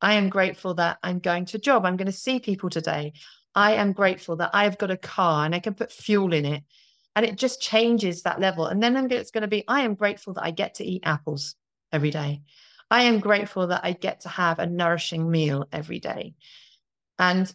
I 0.00 0.14
am 0.14 0.30
grateful 0.30 0.74
that 0.74 0.98
I'm 1.04 1.20
going 1.20 1.44
to 1.44 1.60
job. 1.60 1.86
I'm 1.86 1.96
going 1.96 2.06
to 2.06 2.12
see 2.12 2.40
people 2.40 2.70
today. 2.70 3.12
I 3.54 3.74
am 3.74 3.92
grateful 3.92 4.34
that 4.38 4.50
I've 4.52 4.78
got 4.78 4.90
a 4.90 4.96
car 4.96 5.44
and 5.44 5.54
I 5.54 5.60
can 5.60 5.74
put 5.74 5.92
fuel 5.92 6.32
in 6.32 6.44
it. 6.44 6.64
And 7.16 7.24
it 7.24 7.36
just 7.36 7.60
changes 7.60 8.22
that 8.22 8.40
level. 8.40 8.66
And 8.66 8.82
then 8.82 8.96
it's 9.10 9.30
going 9.30 9.42
to 9.42 9.48
be 9.48 9.64
I 9.68 9.82
am 9.82 9.94
grateful 9.94 10.34
that 10.34 10.44
I 10.44 10.50
get 10.50 10.74
to 10.76 10.84
eat 10.84 11.02
apples 11.04 11.54
every 11.92 12.10
day. 12.10 12.42
I 12.90 13.04
am 13.04 13.20
grateful 13.20 13.68
that 13.68 13.82
I 13.84 13.92
get 13.92 14.20
to 14.20 14.28
have 14.28 14.58
a 14.58 14.66
nourishing 14.66 15.30
meal 15.30 15.66
every 15.72 16.00
day. 16.00 16.34
And 17.18 17.52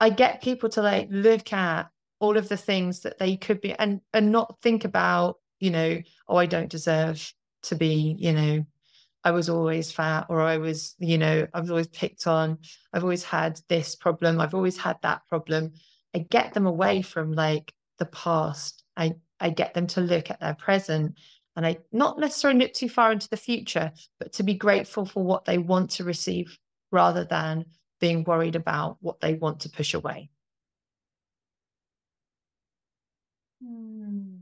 I 0.00 0.10
get 0.10 0.42
people 0.42 0.68
to 0.70 0.82
like 0.82 1.08
look 1.10 1.52
at 1.52 1.90
all 2.20 2.36
of 2.36 2.48
the 2.48 2.56
things 2.56 3.00
that 3.00 3.18
they 3.18 3.36
could 3.36 3.60
be 3.60 3.72
and 3.74 4.00
and 4.12 4.30
not 4.30 4.60
think 4.60 4.84
about 4.84 5.38
you 5.58 5.70
know 5.70 5.98
oh 6.28 6.36
i 6.36 6.46
don't 6.46 6.70
deserve 6.70 7.32
to 7.62 7.74
be 7.74 8.14
you 8.18 8.32
know 8.32 8.64
i 9.24 9.30
was 9.30 9.48
always 9.48 9.90
fat 9.90 10.26
or 10.28 10.40
i 10.40 10.58
was 10.58 10.94
you 10.98 11.18
know 11.18 11.46
i 11.52 11.60
was 11.60 11.70
always 11.70 11.88
picked 11.88 12.26
on 12.26 12.58
i've 12.92 13.02
always 13.02 13.24
had 13.24 13.60
this 13.68 13.94
problem 13.96 14.40
i've 14.40 14.54
always 14.54 14.76
had 14.76 14.96
that 15.02 15.22
problem 15.28 15.72
i 16.14 16.18
get 16.18 16.54
them 16.54 16.66
away 16.66 17.02
from 17.02 17.32
like 17.32 17.72
the 17.98 18.06
past 18.06 18.79
i 19.00 19.12
i 19.40 19.50
get 19.50 19.74
them 19.74 19.86
to 19.86 20.00
look 20.00 20.30
at 20.30 20.40
their 20.40 20.54
present 20.54 21.18
and 21.56 21.66
i 21.66 21.76
not 21.92 22.18
necessarily 22.18 22.60
look 22.60 22.72
too 22.72 22.88
far 22.88 23.12
into 23.12 23.28
the 23.28 23.36
future 23.36 23.90
but 24.18 24.32
to 24.32 24.42
be 24.42 24.54
grateful 24.54 25.04
for 25.04 25.24
what 25.24 25.44
they 25.44 25.58
want 25.58 25.90
to 25.90 26.04
receive 26.04 26.56
rather 26.92 27.24
than 27.24 27.64
being 28.00 28.24
worried 28.24 28.56
about 28.56 28.96
what 29.00 29.20
they 29.20 29.34
want 29.34 29.60
to 29.60 29.68
push 29.68 29.94
away 29.94 30.30
Hmm. 33.62 34.36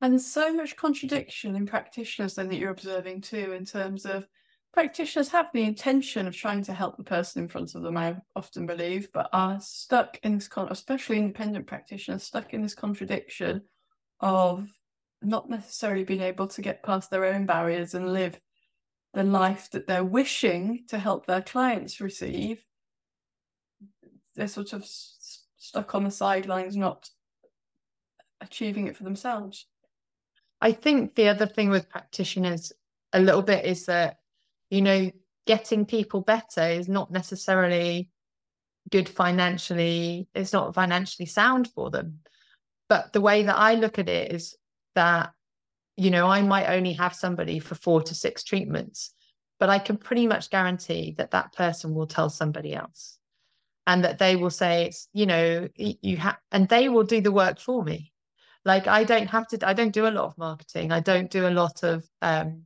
And 0.00 0.14
there's 0.14 0.26
so 0.26 0.52
much 0.52 0.76
contradiction 0.76 1.54
in 1.54 1.66
practitioners 1.66 2.34
then 2.34 2.48
that 2.48 2.56
you're 2.56 2.70
observing 2.70 3.20
too, 3.20 3.52
in 3.52 3.64
terms 3.64 4.04
of 4.04 4.26
practitioners 4.72 5.28
have 5.28 5.46
the 5.52 5.62
intention 5.62 6.26
of 6.26 6.34
trying 6.34 6.62
to 6.64 6.72
help 6.72 6.96
the 6.96 7.04
person 7.04 7.42
in 7.42 7.48
front 7.48 7.74
of 7.74 7.82
them, 7.82 7.96
I 7.96 8.16
often 8.34 8.66
believe, 8.66 9.08
but 9.12 9.28
are 9.32 9.60
stuck 9.60 10.18
in 10.22 10.36
this, 10.36 10.48
con- 10.48 10.68
especially 10.70 11.18
independent 11.18 11.66
practitioners, 11.66 12.22
stuck 12.22 12.54
in 12.54 12.62
this 12.62 12.74
contradiction 12.74 13.62
of 14.20 14.68
not 15.20 15.50
necessarily 15.50 16.04
being 16.04 16.22
able 16.22 16.46
to 16.48 16.62
get 16.62 16.82
past 16.82 17.10
their 17.10 17.24
own 17.24 17.46
barriers 17.46 17.94
and 17.94 18.12
live 18.12 18.40
the 19.14 19.22
life 19.22 19.70
that 19.72 19.86
they're 19.86 20.04
wishing 20.04 20.84
to 20.88 20.98
help 20.98 21.26
their 21.26 21.42
clients 21.42 22.00
receive. 22.00 22.64
They're 24.34 24.48
sort 24.48 24.72
of 24.72 24.84
stuck 24.86 25.94
on 25.94 26.04
the 26.04 26.10
sidelines, 26.10 26.76
not 26.76 27.10
achieving 28.40 28.86
it 28.86 28.96
for 28.96 29.04
themselves. 29.04 29.66
I 30.60 30.72
think 30.72 31.14
the 31.14 31.28
other 31.28 31.46
thing 31.46 31.68
with 31.68 31.90
practitioners 31.90 32.72
a 33.12 33.20
little 33.20 33.42
bit 33.42 33.66
is 33.66 33.86
that, 33.86 34.18
you 34.72 34.80
know, 34.80 35.10
getting 35.46 35.84
people 35.84 36.22
better 36.22 36.62
is 36.62 36.88
not 36.88 37.10
necessarily 37.10 38.08
good 38.90 39.08
financially, 39.08 40.26
it's 40.34 40.52
not 40.52 40.74
financially 40.74 41.26
sound 41.26 41.68
for 41.74 41.90
them. 41.90 42.20
But 42.88 43.12
the 43.12 43.20
way 43.20 43.42
that 43.42 43.56
I 43.56 43.74
look 43.74 43.98
at 43.98 44.08
it 44.08 44.32
is 44.32 44.56
that, 44.94 45.32
you 45.96 46.10
know, 46.10 46.26
I 46.26 46.42
might 46.42 46.70
only 46.70 46.94
have 46.94 47.14
somebody 47.14 47.58
for 47.58 47.74
four 47.74 48.02
to 48.02 48.14
six 48.14 48.44
treatments, 48.44 49.14
but 49.60 49.68
I 49.68 49.78
can 49.78 49.98
pretty 49.98 50.26
much 50.26 50.48
guarantee 50.48 51.14
that 51.18 51.32
that 51.32 51.52
person 51.52 51.94
will 51.94 52.06
tell 52.06 52.30
somebody 52.30 52.74
else 52.74 53.18
and 53.86 54.04
that 54.04 54.18
they 54.18 54.36
will 54.36 54.50
say 54.50 54.86
it's 54.86 55.08
you 55.12 55.26
know 55.26 55.68
you 55.76 56.16
have 56.16 56.38
and 56.52 56.68
they 56.68 56.88
will 56.88 57.02
do 57.02 57.20
the 57.20 57.32
work 57.32 57.58
for 57.58 57.82
me 57.82 58.12
like 58.64 58.86
I 58.86 59.04
don't 59.04 59.26
have 59.28 59.48
to, 59.48 59.66
I 59.66 59.72
don't 59.72 59.92
do 59.92 60.06
a 60.06 60.10
lot 60.10 60.26
of 60.26 60.38
marketing. 60.38 60.92
I 60.92 61.00
don't 61.00 61.30
do 61.30 61.46
a 61.48 61.50
lot 61.50 61.82
of, 61.82 62.04
um, 62.20 62.62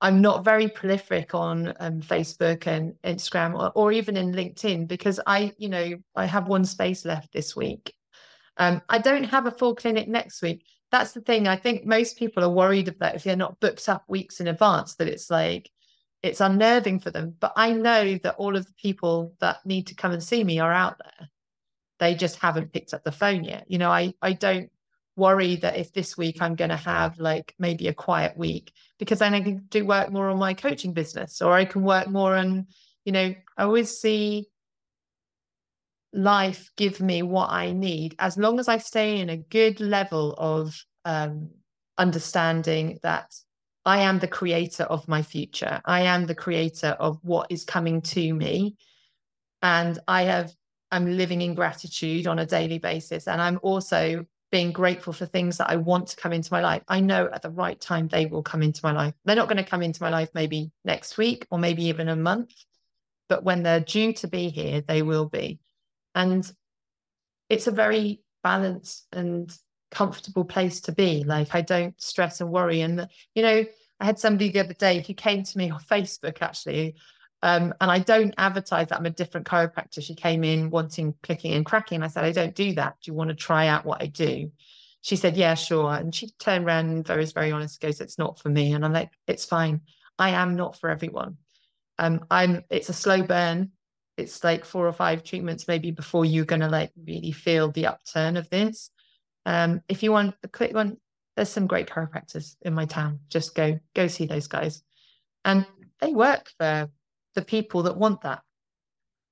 I'm 0.00 0.20
not 0.20 0.44
very 0.44 0.68
prolific 0.68 1.34
on 1.34 1.74
um, 1.80 2.00
Facebook 2.00 2.66
and 2.66 2.94
Instagram 3.04 3.58
or, 3.58 3.72
or, 3.74 3.92
even 3.92 4.16
in 4.16 4.32
LinkedIn 4.32 4.86
because 4.86 5.18
I, 5.26 5.52
you 5.58 5.68
know, 5.68 5.94
I 6.14 6.26
have 6.26 6.46
one 6.46 6.64
space 6.64 7.04
left 7.04 7.32
this 7.32 7.56
week. 7.56 7.92
Um, 8.56 8.80
I 8.88 8.98
don't 8.98 9.24
have 9.24 9.46
a 9.46 9.50
full 9.50 9.74
clinic 9.74 10.06
next 10.06 10.40
week. 10.40 10.64
That's 10.92 11.12
the 11.12 11.20
thing. 11.20 11.48
I 11.48 11.56
think 11.56 11.84
most 11.84 12.16
people 12.16 12.44
are 12.44 12.48
worried 12.48 12.88
about 12.88 13.16
if 13.16 13.24
they're 13.24 13.36
not 13.36 13.58
booked 13.60 13.88
up 13.88 14.04
weeks 14.08 14.40
in 14.40 14.46
advance, 14.46 14.94
that 14.96 15.08
it's 15.08 15.30
like, 15.30 15.68
it's 16.22 16.40
unnerving 16.40 17.00
for 17.00 17.10
them. 17.10 17.34
But 17.38 17.52
I 17.56 17.72
know 17.72 18.18
that 18.22 18.36
all 18.36 18.56
of 18.56 18.66
the 18.66 18.72
people 18.74 19.34
that 19.40 19.64
need 19.66 19.88
to 19.88 19.94
come 19.94 20.12
and 20.12 20.22
see 20.22 20.42
me 20.44 20.60
are 20.60 20.72
out 20.72 20.98
there 20.98 21.28
they 21.98 22.14
just 22.14 22.36
haven't 22.36 22.72
picked 22.72 22.94
up 22.94 23.04
the 23.04 23.12
phone 23.12 23.44
yet. 23.44 23.64
You 23.68 23.78
know, 23.78 23.90
I 23.90 24.14
I 24.22 24.32
don't 24.32 24.70
worry 25.16 25.56
that 25.56 25.76
if 25.76 25.92
this 25.92 26.16
week 26.16 26.40
I'm 26.40 26.54
going 26.54 26.70
to 26.70 26.76
have 26.76 27.18
like 27.18 27.54
maybe 27.58 27.88
a 27.88 27.94
quiet 27.94 28.36
week 28.36 28.72
because 28.98 29.20
then 29.20 29.34
I 29.34 29.40
can 29.40 29.58
do 29.68 29.84
work 29.84 30.10
more 30.10 30.28
on 30.28 30.38
my 30.38 30.54
coaching 30.54 30.92
business 30.92 31.40
or 31.40 31.52
I 31.52 31.64
can 31.64 31.82
work 31.82 32.08
more 32.08 32.36
on, 32.36 32.66
you 33.04 33.12
know, 33.12 33.34
I 33.56 33.62
always 33.62 33.98
see 33.98 34.48
life 36.12 36.70
give 36.76 37.00
me 37.00 37.22
what 37.22 37.50
I 37.50 37.72
need 37.72 38.14
as 38.18 38.36
long 38.36 38.58
as 38.58 38.68
I 38.68 38.78
stay 38.78 39.20
in 39.20 39.28
a 39.28 39.36
good 39.36 39.80
level 39.80 40.34
of 40.38 40.74
um, 41.04 41.50
understanding 41.96 42.98
that 43.02 43.34
I 43.84 44.00
am 44.00 44.18
the 44.18 44.28
creator 44.28 44.84
of 44.84 45.08
my 45.08 45.22
future. 45.22 45.80
I 45.84 46.02
am 46.02 46.26
the 46.26 46.34
creator 46.34 46.96
of 47.00 47.18
what 47.22 47.46
is 47.50 47.64
coming 47.64 48.02
to 48.02 48.34
me. 48.34 48.76
And 49.62 49.98
I 50.06 50.22
have, 50.24 50.52
I'm 50.90 51.16
living 51.16 51.40
in 51.40 51.54
gratitude 51.54 52.26
on 52.26 52.38
a 52.38 52.46
daily 52.46 52.78
basis. 52.78 53.26
And 53.26 53.40
I'm 53.40 53.58
also 53.62 54.26
being 54.50 54.72
grateful 54.72 55.12
for 55.12 55.26
things 55.26 55.58
that 55.58 55.70
I 55.70 55.76
want 55.76 56.08
to 56.08 56.16
come 56.16 56.32
into 56.32 56.52
my 56.52 56.60
life. 56.60 56.82
I 56.88 57.00
know 57.00 57.28
at 57.32 57.42
the 57.42 57.50
right 57.50 57.78
time 57.78 58.08
they 58.08 58.26
will 58.26 58.42
come 58.42 58.62
into 58.62 58.80
my 58.82 58.92
life. 58.92 59.14
They're 59.24 59.36
not 59.36 59.48
going 59.48 59.62
to 59.62 59.70
come 59.70 59.82
into 59.82 60.02
my 60.02 60.08
life 60.08 60.30
maybe 60.34 60.70
next 60.84 61.18
week 61.18 61.46
or 61.50 61.58
maybe 61.58 61.84
even 61.86 62.08
a 62.08 62.16
month, 62.16 62.52
but 63.28 63.44
when 63.44 63.62
they're 63.62 63.80
due 63.80 64.12
to 64.14 64.28
be 64.28 64.48
here, 64.48 64.80
they 64.80 65.02
will 65.02 65.26
be. 65.26 65.58
And 66.14 66.50
it's 67.48 67.66
a 67.66 67.72
very 67.72 68.22
balanced 68.42 69.06
and 69.12 69.54
comfortable 69.90 70.44
place 70.44 70.80
to 70.82 70.92
be. 70.92 71.24
Like 71.24 71.54
I 71.54 71.60
don't 71.60 72.00
stress 72.00 72.40
and 72.40 72.50
worry. 72.50 72.80
And 72.80 73.08
you 73.34 73.42
know, 73.42 73.64
I 74.00 74.04
had 74.04 74.18
somebody 74.18 74.50
the 74.50 74.60
other 74.60 74.74
day 74.74 75.02
who 75.06 75.14
came 75.14 75.42
to 75.42 75.58
me 75.58 75.70
on 75.70 75.80
Facebook 75.80 76.40
actually. 76.40 76.96
Um, 77.42 77.72
and 77.80 77.90
I 77.90 78.00
don't 78.00 78.34
advertise 78.36 78.88
that 78.88 78.98
I'm 78.98 79.06
a 79.06 79.10
different 79.10 79.46
chiropractor. 79.46 80.02
She 80.02 80.14
came 80.14 80.42
in 80.42 80.70
wanting 80.70 81.14
clicking 81.22 81.52
and 81.52 81.64
cracking. 81.64 82.02
I 82.02 82.08
said, 82.08 82.24
I 82.24 82.32
don't 82.32 82.54
do 82.54 82.74
that. 82.74 82.96
Do 83.00 83.10
you 83.10 83.14
want 83.14 83.28
to 83.28 83.36
try 83.36 83.68
out 83.68 83.84
what 83.84 84.02
I 84.02 84.06
do? 84.06 84.50
She 85.02 85.16
said, 85.16 85.36
Yeah, 85.36 85.54
sure. 85.54 85.92
And 85.94 86.14
she 86.14 86.30
turned 86.40 86.66
around 86.66 86.86
and 86.86 87.06
very, 87.06 87.24
very 87.26 87.52
honest, 87.52 87.80
goes, 87.80 88.00
It's 88.00 88.18
not 88.18 88.40
for 88.40 88.48
me. 88.48 88.72
And 88.72 88.84
I'm 88.84 88.92
like, 88.92 89.10
It's 89.28 89.44
fine. 89.44 89.82
I 90.18 90.30
am 90.30 90.56
not 90.56 90.78
for 90.78 90.90
everyone. 90.90 91.36
Um, 91.98 92.24
I'm 92.30 92.64
it's 92.70 92.88
a 92.88 92.92
slow 92.92 93.22
burn. 93.22 93.72
It's 94.16 94.42
like 94.42 94.64
four 94.64 94.86
or 94.86 94.92
five 94.92 95.22
treatments 95.22 95.68
maybe 95.68 95.90
before 95.90 96.24
you're 96.24 96.44
gonna 96.44 96.68
like 96.68 96.92
really 97.06 97.32
feel 97.32 97.70
the 97.70 97.86
upturn 97.86 98.36
of 98.36 98.50
this. 98.50 98.90
Um, 99.46 99.82
if 99.88 100.02
you 100.02 100.12
want 100.12 100.34
a 100.42 100.48
quick 100.48 100.74
one, 100.74 100.96
there's 101.36 101.48
some 101.48 101.66
great 101.66 101.88
chiropractors 101.88 102.56
in 102.62 102.74
my 102.74 102.84
town. 102.84 103.20
Just 103.28 103.54
go 103.54 103.78
go 103.94 104.08
see 104.08 104.26
those 104.26 104.48
guys, 104.48 104.82
and 105.44 105.66
they 106.00 106.12
work 106.12 106.50
for 106.58 106.90
the 107.34 107.42
people 107.42 107.84
that 107.84 107.96
want 107.96 108.22
that. 108.22 108.42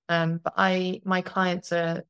Um, 0.08 0.40
but 0.42 0.54
I 0.56 1.00
my 1.04 1.20
clients 1.20 1.72
are 1.72 2.04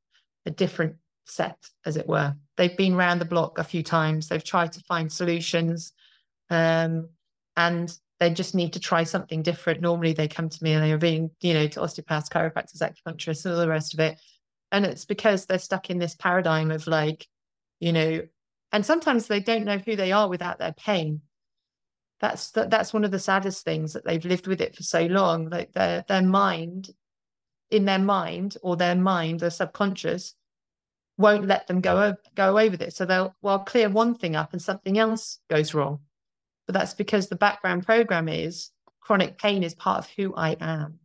a 0.44 0.50
different 0.50 0.96
set, 1.24 1.68
as 1.84 1.96
it 1.96 2.06
were. 2.06 2.34
They've 2.56 2.76
been 2.76 2.94
around 2.94 3.18
the 3.18 3.24
block 3.24 3.58
a 3.58 3.64
few 3.64 3.82
times. 3.82 4.28
They've 4.28 4.42
tried 4.42 4.72
to 4.72 4.80
find 4.80 5.10
solutions, 5.10 5.92
um, 6.50 7.08
and 7.56 7.96
they 8.18 8.30
just 8.30 8.54
need 8.54 8.72
to 8.72 8.80
try 8.80 9.04
something 9.04 9.42
different. 9.42 9.80
Normally, 9.80 10.12
they 10.12 10.28
come 10.28 10.48
to 10.48 10.64
me 10.64 10.72
and 10.72 10.82
they're 10.82 10.98
being, 10.98 11.30
you 11.40 11.54
know, 11.54 11.66
to 11.68 11.82
osteopaths, 11.82 12.28
chiropractors, 12.28 12.80
acupuncturists, 12.80 13.44
and 13.44 13.54
all 13.54 13.60
the 13.60 13.68
rest 13.68 13.94
of 13.94 14.00
it. 14.00 14.18
And 14.72 14.86
it's 14.86 15.04
because 15.04 15.46
they're 15.46 15.58
stuck 15.58 15.90
in 15.90 15.98
this 15.98 16.14
paradigm 16.14 16.70
of 16.70 16.86
like, 16.86 17.26
you 17.78 17.92
know, 17.92 18.22
and 18.72 18.84
sometimes 18.84 19.26
they 19.26 19.40
don't 19.40 19.64
know 19.64 19.78
who 19.78 19.96
they 19.96 20.12
are 20.12 20.28
without 20.28 20.58
their 20.58 20.72
pain. 20.72 21.20
That's 22.20 22.50
that, 22.52 22.70
that's 22.70 22.92
one 22.92 23.04
of 23.04 23.10
the 23.10 23.18
saddest 23.18 23.64
things 23.64 23.92
that 23.92 24.04
they've 24.04 24.24
lived 24.24 24.46
with 24.46 24.60
it 24.60 24.74
for 24.74 24.82
so 24.82 25.04
long. 25.06 25.48
Like 25.50 25.72
their 25.72 26.04
their 26.08 26.22
mind, 26.22 26.90
in 27.70 27.84
their 27.84 27.98
mind 27.98 28.56
or 28.62 28.76
their 28.76 28.94
mind, 28.94 29.40
their 29.40 29.50
subconscious, 29.50 30.34
won't 31.18 31.46
let 31.46 31.66
them 31.66 31.80
go 31.80 32.14
go 32.34 32.58
over 32.58 32.76
this. 32.76 32.96
So 32.96 33.04
they'll 33.04 33.34
well 33.42 33.60
clear 33.60 33.88
one 33.88 34.14
thing 34.14 34.36
up 34.36 34.52
and 34.52 34.62
something 34.62 34.98
else 34.98 35.40
goes 35.50 35.74
wrong. 35.74 36.00
But 36.66 36.74
that's 36.74 36.94
because 36.94 37.28
the 37.28 37.36
background 37.36 37.84
program 37.84 38.28
is 38.28 38.70
chronic 39.00 39.38
pain 39.38 39.62
is 39.62 39.74
part 39.74 39.98
of 39.98 40.10
who 40.16 40.34
I 40.34 40.56
am. 40.60 40.98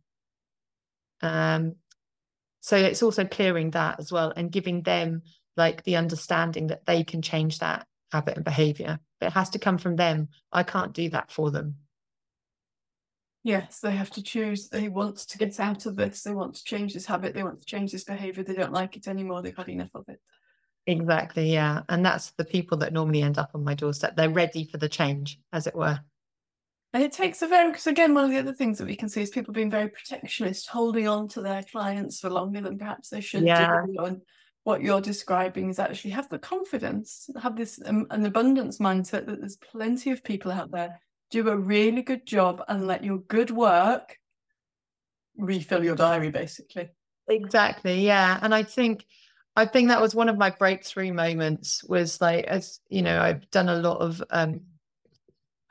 Um, 1.20 1.76
so 2.60 2.76
it's 2.76 3.02
also 3.02 3.24
clearing 3.24 3.70
that 3.72 4.00
as 4.00 4.10
well 4.10 4.32
and 4.34 4.50
giving 4.50 4.82
them 4.82 5.22
like 5.56 5.84
the 5.84 5.96
understanding 5.96 6.68
that 6.68 6.86
they 6.86 7.04
can 7.04 7.22
change 7.22 7.58
that 7.58 7.86
habit 8.10 8.36
and 8.36 8.44
behavior. 8.44 8.98
It 9.22 9.32
has 9.32 9.50
to 9.50 9.58
come 9.58 9.78
from 9.78 9.96
them. 9.96 10.28
I 10.52 10.62
can't 10.62 10.92
do 10.92 11.08
that 11.10 11.30
for 11.30 11.50
them. 11.50 11.76
Yes, 13.44 13.80
they 13.80 13.92
have 13.92 14.10
to 14.10 14.22
choose. 14.22 14.68
They 14.68 14.88
want 14.88 15.16
to 15.16 15.38
get 15.38 15.58
out 15.58 15.86
of 15.86 15.96
this. 15.96 16.22
They 16.22 16.32
want 16.32 16.54
to 16.54 16.64
change 16.64 16.94
this 16.94 17.06
habit. 17.06 17.34
They 17.34 17.42
want 17.42 17.58
to 17.58 17.66
change 17.66 17.90
this 17.90 18.04
behavior. 18.04 18.44
They 18.44 18.54
don't 18.54 18.72
like 18.72 18.96
it 18.96 19.08
anymore. 19.08 19.42
They've 19.42 19.56
had 19.56 19.68
enough 19.68 19.90
of 19.94 20.04
it. 20.08 20.20
Exactly. 20.86 21.52
Yeah. 21.52 21.82
And 21.88 22.04
that's 22.04 22.30
the 22.32 22.44
people 22.44 22.78
that 22.78 22.92
normally 22.92 23.22
end 23.22 23.38
up 23.38 23.50
on 23.54 23.64
my 23.64 23.74
doorstep. 23.74 24.16
They're 24.16 24.30
ready 24.30 24.64
for 24.64 24.78
the 24.78 24.88
change, 24.88 25.40
as 25.52 25.66
it 25.66 25.74
were. 25.74 25.98
And 26.92 27.02
it 27.02 27.12
takes 27.12 27.40
a 27.42 27.46
very, 27.46 27.70
because 27.70 27.86
again, 27.86 28.14
one 28.14 28.24
of 28.24 28.30
the 28.30 28.38
other 28.38 28.52
things 28.52 28.78
that 28.78 28.86
we 28.86 28.96
can 28.96 29.08
see 29.08 29.22
is 29.22 29.30
people 29.30 29.54
being 29.54 29.70
very 29.70 29.88
protectionist, 29.88 30.68
holding 30.68 31.08
on 31.08 31.26
to 31.28 31.40
their 31.40 31.62
clients 31.62 32.20
for 32.20 32.30
longer 32.30 32.60
than 32.60 32.78
perhaps 32.78 33.08
they 33.08 33.20
should 33.20 33.44
yeah. 33.44 33.82
do. 33.86 34.04
And 34.04 34.20
what 34.64 34.82
you're 34.82 35.00
describing 35.00 35.70
is 35.70 35.78
actually 35.78 36.10
have 36.12 36.28
the 36.28 36.38
confidence, 36.38 37.28
have 37.40 37.56
this 37.56 37.80
um, 37.84 38.06
an 38.10 38.24
abundance 38.24 38.78
mindset 38.78 39.26
that 39.26 39.40
there's 39.40 39.56
plenty 39.56 40.10
of 40.10 40.22
people 40.22 40.52
out 40.52 40.70
there. 40.70 41.00
Do 41.30 41.48
a 41.48 41.56
really 41.56 42.02
good 42.02 42.26
job 42.26 42.62
and 42.68 42.86
let 42.86 43.02
your 43.02 43.18
good 43.18 43.50
work 43.50 44.18
refill 45.36 45.82
your 45.82 45.96
diary, 45.96 46.30
basically. 46.30 46.90
Exactly. 47.28 48.04
Yeah. 48.04 48.38
And 48.42 48.54
I 48.54 48.62
think 48.62 49.06
I 49.56 49.66
think 49.66 49.88
that 49.88 50.00
was 50.00 50.14
one 50.14 50.28
of 50.28 50.38
my 50.38 50.50
breakthrough 50.50 51.12
moments 51.12 51.82
was 51.84 52.20
like 52.20 52.44
as 52.44 52.80
you 52.88 53.02
know, 53.02 53.20
I've 53.20 53.50
done 53.50 53.68
a 53.68 53.76
lot 53.76 53.98
of 53.98 54.22
um 54.30 54.60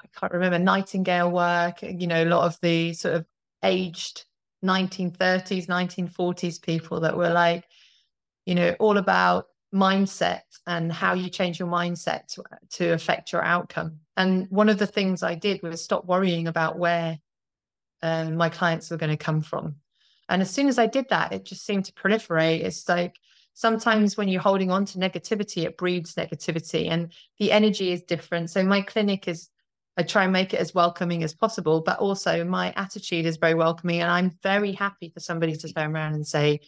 I 0.02 0.08
can't 0.20 0.34
remember 0.34 0.60
Nightingale 0.60 1.32
work, 1.32 1.82
you 1.82 2.08
know, 2.08 2.24
a 2.24 2.26
lot 2.26 2.46
of 2.46 2.58
the 2.62 2.94
sort 2.94 3.16
of 3.16 3.26
aged 3.64 4.26
1930s, 4.66 5.68
1940s 5.68 6.62
people 6.62 7.02
that 7.02 7.18
were 7.18 7.30
like, 7.30 7.66
you 8.46 8.56
know, 8.56 8.76
all 8.80 8.98
about 8.98 9.48
mindset 9.74 10.42
and 10.68 10.92
how 10.92 11.14
you 11.14 11.30
change 11.30 11.60
your 11.60 11.68
mindset 11.68 12.28
to, 12.28 12.44
to 12.70 12.90
affect 12.90 13.32
your 13.32 13.44
outcome. 13.44 14.00
And 14.18 14.48
one 14.50 14.70
of 14.70 14.78
the 14.78 14.88
things 14.88 15.24
I 15.24 15.36
did 15.36 15.62
was 15.64 15.84
stop 15.84 16.06
worrying 16.06 16.48
about 16.48 16.78
where 16.78 17.20
um, 18.02 18.36
my 18.36 18.50
clients 18.50 18.90
were 18.90 18.98
going 18.98 19.12
to 19.12 19.18
come 19.18 19.42
from. 19.42 19.76
And 20.28 20.42
as 20.42 20.50
soon 20.50 20.68
as 20.68 20.80
I 20.80 20.88
did 20.88 21.08
that, 21.10 21.32
it 21.32 21.46
just 21.46 21.66
seemed 21.66 21.86
to 21.86 21.94
proliferate. 21.94 22.64
It's 22.64 22.88
like 22.88 23.18
sometimes 23.54 24.18
when 24.18 24.28
you're 24.28 24.42
holding 24.42 24.72
on 24.72 24.86
to 24.86 24.98
negativity, 24.98 25.64
it 25.64 25.78
breeds 25.78 26.16
negativity 26.16 26.90
and 26.90 27.14
the 27.40 27.52
energy 27.52 27.92
is 27.92 28.04
different. 28.04 28.50
So 28.50 28.64
my 28.64 28.82
clinic 28.82 29.28
is, 29.28 29.50
I 29.98 30.04
try 30.04 30.24
and 30.24 30.34
make 30.34 30.54
it 30.54 30.60
as 30.60 30.74
welcoming 30.74 31.24
as 31.24 31.34
possible, 31.34 31.82
but 31.82 32.00
also 32.00 32.46
my 32.46 32.74
attitude 32.76 33.26
is 33.26 33.38
very 33.38 33.54
welcoming. 33.54 34.02
And 34.02 34.10
I'm 34.10 34.38
very 34.42 34.72
happy 34.72 35.10
for 35.10 35.20
somebody 35.20 35.56
to 35.56 35.74
turn 35.74 35.94
around 35.94 36.14
and 36.14 36.26
say, 36.26 36.62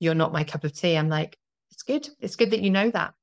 you're 0.00 0.14
not 0.14 0.32
my 0.32 0.42
cup 0.42 0.64
of 0.64 0.72
tea. 0.72 0.96
I'm 0.96 1.08
like, 1.08 1.38
it's 1.70 1.82
good. 1.82 2.08
It's 2.18 2.36
good 2.36 2.50
that 2.50 2.60
you 2.60 2.70
know 2.70 2.90
that. 2.90 3.14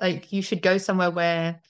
Like 0.00 0.32
you 0.32 0.42
should 0.42 0.60
go 0.60 0.76
somewhere 0.76 1.10
where 1.10 1.60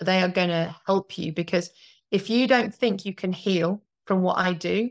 they 0.00 0.22
are 0.22 0.28
going 0.28 0.50
to 0.50 0.76
help 0.86 1.18
you 1.18 1.32
because 1.32 1.70
if 2.10 2.30
you 2.30 2.46
don't 2.46 2.72
think 2.72 3.04
you 3.04 3.14
can 3.14 3.32
heal 3.32 3.82
from 4.06 4.22
what 4.22 4.38
I 4.38 4.52
do, 4.52 4.90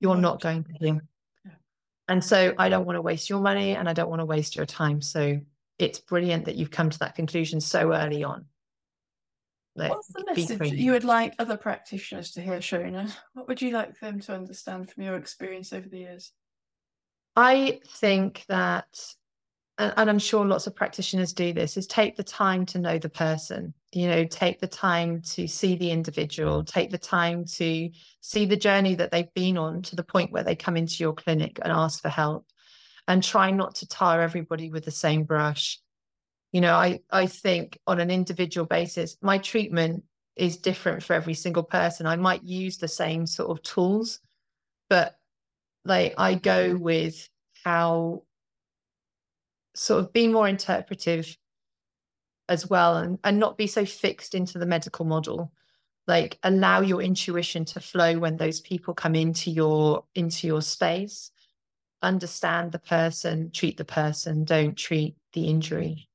you're 0.00 0.16
not 0.16 0.40
going 0.40 0.64
to 0.64 0.72
heal. 0.72 1.00
And 2.08 2.24
so 2.24 2.54
I 2.58 2.68
don't 2.68 2.84
want 2.84 2.96
to 2.96 3.02
waste 3.02 3.30
your 3.30 3.40
money 3.40 3.76
and 3.76 3.88
I 3.88 3.92
don't 3.92 4.10
want 4.10 4.20
to 4.20 4.26
waste 4.26 4.56
your 4.56 4.66
time. 4.66 5.00
So 5.00 5.40
it's 5.78 5.98
brilliant 5.98 6.46
that 6.46 6.56
you've 6.56 6.70
come 6.70 6.90
to 6.90 6.98
that 7.00 7.14
conclusion 7.14 7.60
so 7.60 7.92
early 7.92 8.24
on. 8.24 8.46
Like, 9.74 9.90
What's 9.90 10.08
the 10.08 10.24
message 10.26 10.72
you 10.72 10.92
would 10.92 11.04
like 11.04 11.34
other 11.38 11.56
practitioners 11.56 12.32
to 12.32 12.42
hear, 12.42 12.58
Seona? 12.58 13.10
What 13.32 13.48
would 13.48 13.62
you 13.62 13.70
like 13.70 13.98
them 14.00 14.20
to 14.20 14.34
understand 14.34 14.90
from 14.90 15.02
your 15.04 15.16
experience 15.16 15.72
over 15.72 15.88
the 15.88 15.98
years? 15.98 16.32
I 17.34 17.80
think 17.86 18.44
that, 18.48 18.86
and 19.78 20.10
I'm 20.10 20.18
sure 20.18 20.44
lots 20.44 20.66
of 20.66 20.76
practitioners 20.76 21.32
do 21.32 21.52
this, 21.52 21.76
is 21.76 21.86
take 21.86 22.16
the 22.16 22.22
time 22.22 22.66
to 22.66 22.78
know 22.78 22.98
the 22.98 23.08
person. 23.08 23.74
You 23.92 24.08
know, 24.08 24.24
take 24.24 24.58
the 24.58 24.66
time 24.66 25.22
to 25.32 25.46
see 25.46 25.76
the 25.76 25.90
individual, 25.90 26.64
take 26.64 26.90
the 26.90 26.98
time 26.98 27.44
to 27.56 27.90
see 28.20 28.44
the 28.46 28.56
journey 28.56 28.94
that 28.94 29.10
they've 29.10 29.32
been 29.34 29.58
on 29.58 29.82
to 29.82 29.96
the 29.96 30.02
point 30.02 30.32
where 30.32 30.44
they 30.44 30.56
come 30.56 30.76
into 30.76 31.02
your 31.02 31.12
clinic 31.12 31.58
and 31.62 31.72
ask 31.72 32.00
for 32.00 32.08
help, 32.08 32.46
and 33.08 33.22
try 33.22 33.50
not 33.50 33.74
to 33.76 33.88
tar 33.88 34.22
everybody 34.22 34.70
with 34.70 34.84
the 34.84 34.90
same 34.90 35.24
brush. 35.24 35.78
You 36.52 36.60
know, 36.60 36.74
I, 36.74 37.00
I 37.10 37.26
think 37.26 37.78
on 37.86 37.98
an 37.98 38.10
individual 38.10 38.66
basis, 38.66 39.16
my 39.22 39.38
treatment 39.38 40.04
is 40.36 40.56
different 40.56 41.02
for 41.02 41.14
every 41.14 41.34
single 41.34 41.62
person. 41.62 42.06
I 42.06 42.16
might 42.16 42.44
use 42.44 42.78
the 42.78 42.88
same 42.88 43.26
sort 43.26 43.50
of 43.50 43.62
tools, 43.62 44.20
but 44.88 45.16
like 45.84 46.14
I 46.18 46.34
go 46.34 46.70
mm-hmm. 46.70 46.82
with 46.82 47.28
how 47.64 48.22
sort 49.74 50.04
of 50.04 50.12
be 50.12 50.28
more 50.28 50.48
interpretive 50.48 51.36
as 52.48 52.68
well 52.68 52.96
and, 52.98 53.18
and 53.24 53.38
not 53.38 53.56
be 53.56 53.66
so 53.66 53.84
fixed 53.84 54.34
into 54.34 54.58
the 54.58 54.66
medical 54.66 55.04
model. 55.04 55.52
Like 56.06 56.38
allow 56.42 56.80
your 56.80 57.00
intuition 57.00 57.64
to 57.66 57.80
flow 57.80 58.18
when 58.18 58.36
those 58.36 58.60
people 58.60 58.92
come 58.92 59.14
into 59.14 59.50
your 59.50 60.04
into 60.14 60.46
your 60.46 60.62
space. 60.62 61.30
Understand 62.02 62.72
the 62.72 62.80
person 62.80 63.50
treat 63.52 63.76
the 63.76 63.84
person 63.84 64.44
don't 64.44 64.76
treat 64.76 65.16
the 65.32 65.46
injury. 65.46 66.08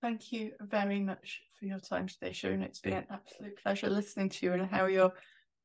Thank 0.00 0.32
you 0.32 0.52
very 0.60 1.00
much 1.00 1.42
for 1.58 1.66
your 1.66 1.80
time 1.80 2.06
today, 2.06 2.32
Sharon. 2.32 2.62
It's 2.62 2.78
been 2.78 2.92
an 2.92 3.06
absolute 3.10 3.60
pleasure 3.60 3.90
listening 3.90 4.28
to 4.28 4.46
you 4.46 4.52
and 4.52 4.70
how 4.70 4.86
your 4.86 5.12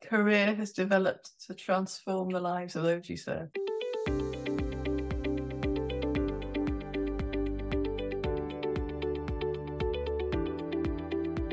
career 0.08 0.56
has 0.56 0.72
developed 0.72 1.32
to 1.48 1.54
transform 1.54 2.30
the 2.30 2.40
lives 2.40 2.76
of 2.76 2.84
those 2.84 3.10
you 3.10 3.18
serve. 3.18 3.50